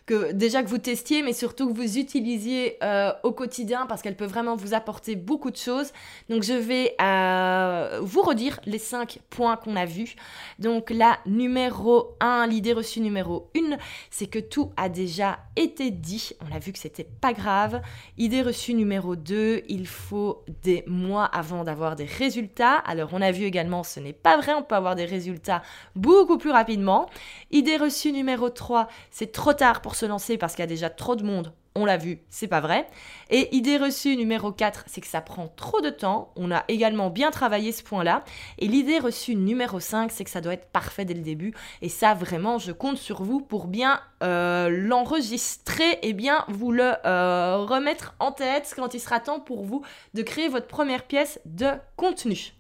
que 0.07 0.33
déjà 0.33 0.63
que 0.63 0.69
vous 0.69 0.79
testiez, 0.79 1.23
mais 1.23 1.33
surtout 1.33 1.73
que 1.73 1.77
vous 1.77 1.99
utilisiez 1.99 2.77
euh, 2.83 3.13
au 3.23 3.33
quotidien 3.33 3.87
parce 3.87 4.03
qu'elle 4.03 4.17
peut 4.17 4.27
vraiment 4.27 4.57
vous 4.57 4.75
apporter 4.75 5.17
beaucoup 5.17 5.51
de 5.51 5.57
choses. 5.57 5.93
Donc 6.29 6.43
je 6.43 6.53
vais 6.53 6.95
euh, 7.01 8.01
vous 8.03 8.23
redire 8.23 8.59
les 8.67 8.79
cinq 8.79 9.21
points 9.31 9.57
qu'on 9.57 9.77
a 9.77 9.85
vus. 9.85 10.17
Donc 10.59 10.91
la 10.91 11.19
numéro 11.27 12.17
1, 12.21 12.47
l'idée 12.47 12.73
reçue 12.73 13.01
numéro 13.01 13.51
1, 13.57 13.77
c'est 14.11 14.27
que 14.27 14.39
tout 14.39 14.73
a 14.77 14.89
déjà 14.89 15.39
été 15.57 15.91
dit. 15.91 16.31
On 16.49 16.55
a 16.55 16.59
vu 16.59 16.73
que 16.73 16.79
c'était 16.79 17.09
pas 17.21 17.33
grave. 17.33 17.81
Idée 18.19 18.43
reçue 18.43 18.75
numéro 18.75 19.17
2, 19.17 19.63
il 19.69 19.87
faut 19.87 20.45
des 20.63 20.85
mois 20.87 21.27
avant 21.27 21.65
d'avoir 21.65 21.97
des 21.97 22.07
résultats. 22.07 22.77
Alors 22.79 23.11
on 23.13 23.23
a 23.23 23.31
vu 23.31 23.45
également, 23.45 23.83
ce 23.85 24.01
n'est 24.01 24.13
pas 24.13 24.37
vrai, 24.37 24.53
on 24.55 24.63
peut 24.63 24.75
avoir 24.75 24.97
des 24.97 25.05
résultats 25.05 25.63
beaucoup 25.95 26.39
plus 26.39 26.51
rapidement. 26.51 27.09
Idée 27.51 27.77
reçue 27.77 28.13
numéro 28.13 28.51
3, 28.51 28.89
c'est 29.11 29.31
trop 29.33 29.53
tard 29.53 29.81
pour 29.81 29.92
se 29.95 30.07
lancer 30.07 30.39
parce 30.39 30.55
qu'il 30.55 30.63
y 30.63 30.65
a 30.65 30.67
déjà 30.67 30.91
trop 30.91 31.17
de 31.17 31.25
monde. 31.25 31.53
On 31.75 31.87
l'a 31.87 31.97
vu, 31.97 32.21
c'est 32.29 32.49
pas 32.49 32.61
vrai. 32.61 32.87
Et 33.31 33.55
idée 33.57 33.79
reçue 33.79 34.17
numéro 34.17 34.53
4, 34.53 34.85
c'est 34.89 35.01
que 35.01 35.07
ça 35.07 35.23
prend 35.23 35.49
trop 35.49 35.81
de 35.81 35.89
temps. 35.89 36.31
On 36.37 36.51
a 36.51 36.65
également 36.69 37.09
bien 37.09 37.31
travaillé 37.31 37.73
ce 37.73 37.83
point-là. 37.83 38.25
Et 38.59 38.69
l'idée 38.69 38.99
reçue 38.99 39.35
numéro 39.35 39.81
5, 39.81 40.13
c'est 40.13 40.25
que 40.25 40.31
ça 40.31 40.43
doit 40.43 40.53
être 40.53 40.67
parfait 40.67 41.07
dès 41.07 41.15
le 41.15 41.23
début. 41.23 41.55
Et 41.81 41.89
ça, 41.89 42.13
vraiment, 42.13 42.59
je 42.59 42.73
compte 42.73 42.99
sur 42.99 43.23
vous 43.23 43.41
pour 43.41 43.69
bien 43.69 44.01
euh, 44.23 44.69
l'enregistrer 44.69 45.99
et 46.03 46.13
bien 46.13 46.45
vous 46.49 46.73
le 46.73 46.93
euh, 47.07 47.65
remettre 47.65 48.15
en 48.19 48.33
tête 48.33 48.75
quand 48.77 48.93
il 48.93 49.01
sera 49.01 49.19
temps 49.19 49.41
pour 49.41 49.65
vous 49.65 49.83
de 50.13 50.23
créer 50.23 50.49
votre 50.49 50.67
première 50.67 51.05
pièce 51.05 51.41
de 51.47 51.71
contenu. 51.97 52.53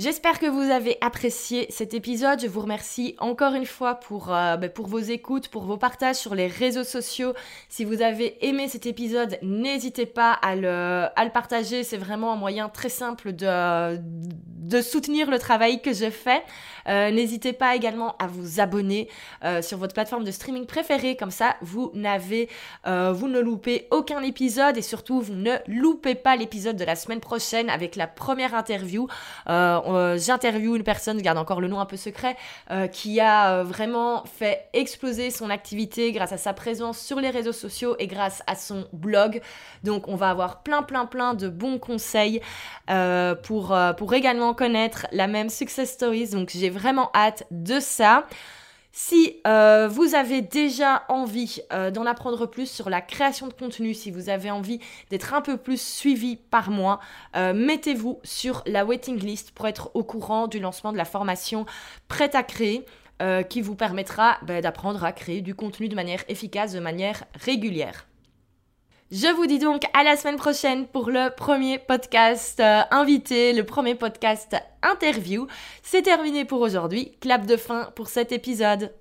J'espère 0.00 0.38
que 0.38 0.46
vous 0.46 0.62
avez 0.62 0.96
apprécié 1.02 1.66
cet 1.68 1.92
épisode. 1.92 2.40
Je 2.40 2.46
vous 2.46 2.62
remercie 2.62 3.16
encore 3.18 3.52
une 3.52 3.66
fois 3.66 3.96
pour, 3.96 4.32
euh, 4.32 4.56
bah, 4.56 4.70
pour 4.70 4.86
vos 4.86 4.98
écoutes, 4.98 5.48
pour 5.48 5.64
vos 5.64 5.76
partages 5.76 6.16
sur 6.16 6.34
les 6.34 6.46
réseaux 6.46 6.84
sociaux. 6.84 7.34
Si 7.68 7.84
vous 7.84 8.00
avez 8.00 8.42
aimé 8.46 8.66
cet 8.66 8.86
épisode, 8.86 9.38
n'hésitez 9.42 10.06
pas 10.06 10.32
à 10.32 10.56
le, 10.56 11.04
à 11.14 11.24
le 11.26 11.30
partager. 11.30 11.84
C'est 11.84 11.98
vraiment 11.98 12.32
un 12.32 12.36
moyen 12.36 12.70
très 12.70 12.88
simple 12.88 13.34
de, 13.34 13.98
de 13.98 14.80
soutenir 14.80 15.30
le 15.30 15.38
travail 15.38 15.82
que 15.82 15.92
je 15.92 16.08
fais. 16.08 16.42
Euh, 16.88 17.10
n'hésitez 17.10 17.52
pas 17.52 17.76
également 17.76 18.16
à 18.16 18.26
vous 18.26 18.58
abonner 18.58 19.06
euh, 19.44 19.60
sur 19.60 19.76
votre 19.76 19.92
plateforme 19.92 20.24
de 20.24 20.30
streaming 20.30 20.64
préférée. 20.64 21.14
Comme 21.14 21.30
ça, 21.30 21.56
vous 21.60 21.90
n'avez, 21.92 22.48
vous 22.86 23.28
ne 23.28 23.38
loupez 23.38 23.86
aucun 23.90 24.22
épisode 24.22 24.78
et 24.78 24.82
surtout, 24.82 25.20
vous 25.20 25.34
ne 25.34 25.56
loupez 25.66 26.14
pas 26.14 26.36
l'épisode 26.36 26.76
de 26.76 26.84
la 26.86 26.96
semaine 26.96 27.20
prochaine 27.20 27.68
avec 27.68 27.96
la 27.96 28.06
première 28.06 28.54
interview. 28.54 29.06
Euh, 29.94 30.18
j'interviewe 30.18 30.76
une 30.76 30.82
personne, 30.82 31.18
je 31.18 31.24
garde 31.24 31.38
encore 31.38 31.60
le 31.60 31.68
nom 31.68 31.80
un 31.80 31.86
peu 31.86 31.96
secret, 31.96 32.36
euh, 32.70 32.86
qui 32.86 33.20
a 33.20 33.52
euh, 33.52 33.64
vraiment 33.64 34.24
fait 34.24 34.68
exploser 34.72 35.30
son 35.30 35.50
activité 35.50 36.12
grâce 36.12 36.32
à 36.32 36.38
sa 36.38 36.52
présence 36.52 36.98
sur 36.98 37.20
les 37.20 37.30
réseaux 37.30 37.52
sociaux 37.52 37.96
et 37.98 38.06
grâce 38.06 38.42
à 38.46 38.54
son 38.54 38.86
blog. 38.92 39.40
Donc 39.84 40.08
on 40.08 40.16
va 40.16 40.30
avoir 40.30 40.62
plein 40.62 40.82
plein 40.82 41.06
plein 41.06 41.34
de 41.34 41.48
bons 41.48 41.78
conseils 41.78 42.40
pour, 43.42 43.76
pour 43.96 44.14
également 44.14 44.54
connaître 44.54 45.06
la 45.12 45.26
même 45.26 45.48
success 45.48 45.92
stories. 45.92 46.30
Donc 46.30 46.50
j'ai 46.52 46.70
vraiment 46.70 47.10
hâte 47.14 47.44
de 47.50 47.78
ça. 47.80 48.26
Si 48.92 49.40
euh, 49.46 49.88
vous 49.88 50.14
avez 50.16 50.42
déjà 50.42 51.04
envie 51.08 51.60
euh, 51.72 51.90
d'en 51.90 52.06
apprendre 52.06 52.46
plus 52.46 52.68
sur 52.68 52.90
la 52.90 53.00
création 53.00 53.46
de 53.46 53.52
contenu, 53.52 53.94
si 53.94 54.10
vous 54.10 54.28
avez 54.28 54.50
envie 54.50 54.80
d'être 55.10 55.32
un 55.32 55.42
peu 55.42 55.56
plus 55.56 55.80
suivi 55.80 56.36
par 56.36 56.70
moi, 56.70 56.98
euh, 57.36 57.54
mettez-vous 57.54 58.18
sur 58.24 58.62
la 58.66 58.84
waiting 58.84 59.18
list 59.18 59.52
pour 59.52 59.68
être 59.68 59.90
au 59.94 60.02
courant 60.02 60.48
du 60.48 60.58
lancement 60.58 60.92
de 60.92 60.96
la 60.96 61.04
formation 61.04 61.66
prête 62.08 62.34
à 62.34 62.42
créer. 62.42 62.84
qui 63.50 63.60
vous 63.60 63.76
permettra 63.76 64.38
bah, 64.40 64.62
d'apprendre 64.62 65.04
à 65.04 65.12
créer 65.12 65.42
du 65.42 65.54
contenu 65.54 65.90
de 65.90 65.94
manière 65.94 66.24
efficace, 66.28 66.72
de 66.72 66.80
manière 66.80 67.24
régulière. 67.34 68.06
Je 69.12 69.26
vous 69.26 69.46
dis 69.46 69.58
donc 69.58 69.82
à 69.92 70.04
la 70.04 70.16
semaine 70.16 70.36
prochaine 70.36 70.86
pour 70.86 71.10
le 71.10 71.34
premier 71.34 71.80
podcast 71.80 72.62
invité, 72.92 73.52
le 73.52 73.64
premier 73.64 73.96
podcast 73.96 74.54
interview. 74.82 75.48
C'est 75.82 76.02
terminé 76.02 76.44
pour 76.44 76.60
aujourd'hui. 76.60 77.16
Clap 77.20 77.44
de 77.44 77.56
fin 77.56 77.90
pour 77.96 78.08
cet 78.08 78.30
épisode. 78.30 78.92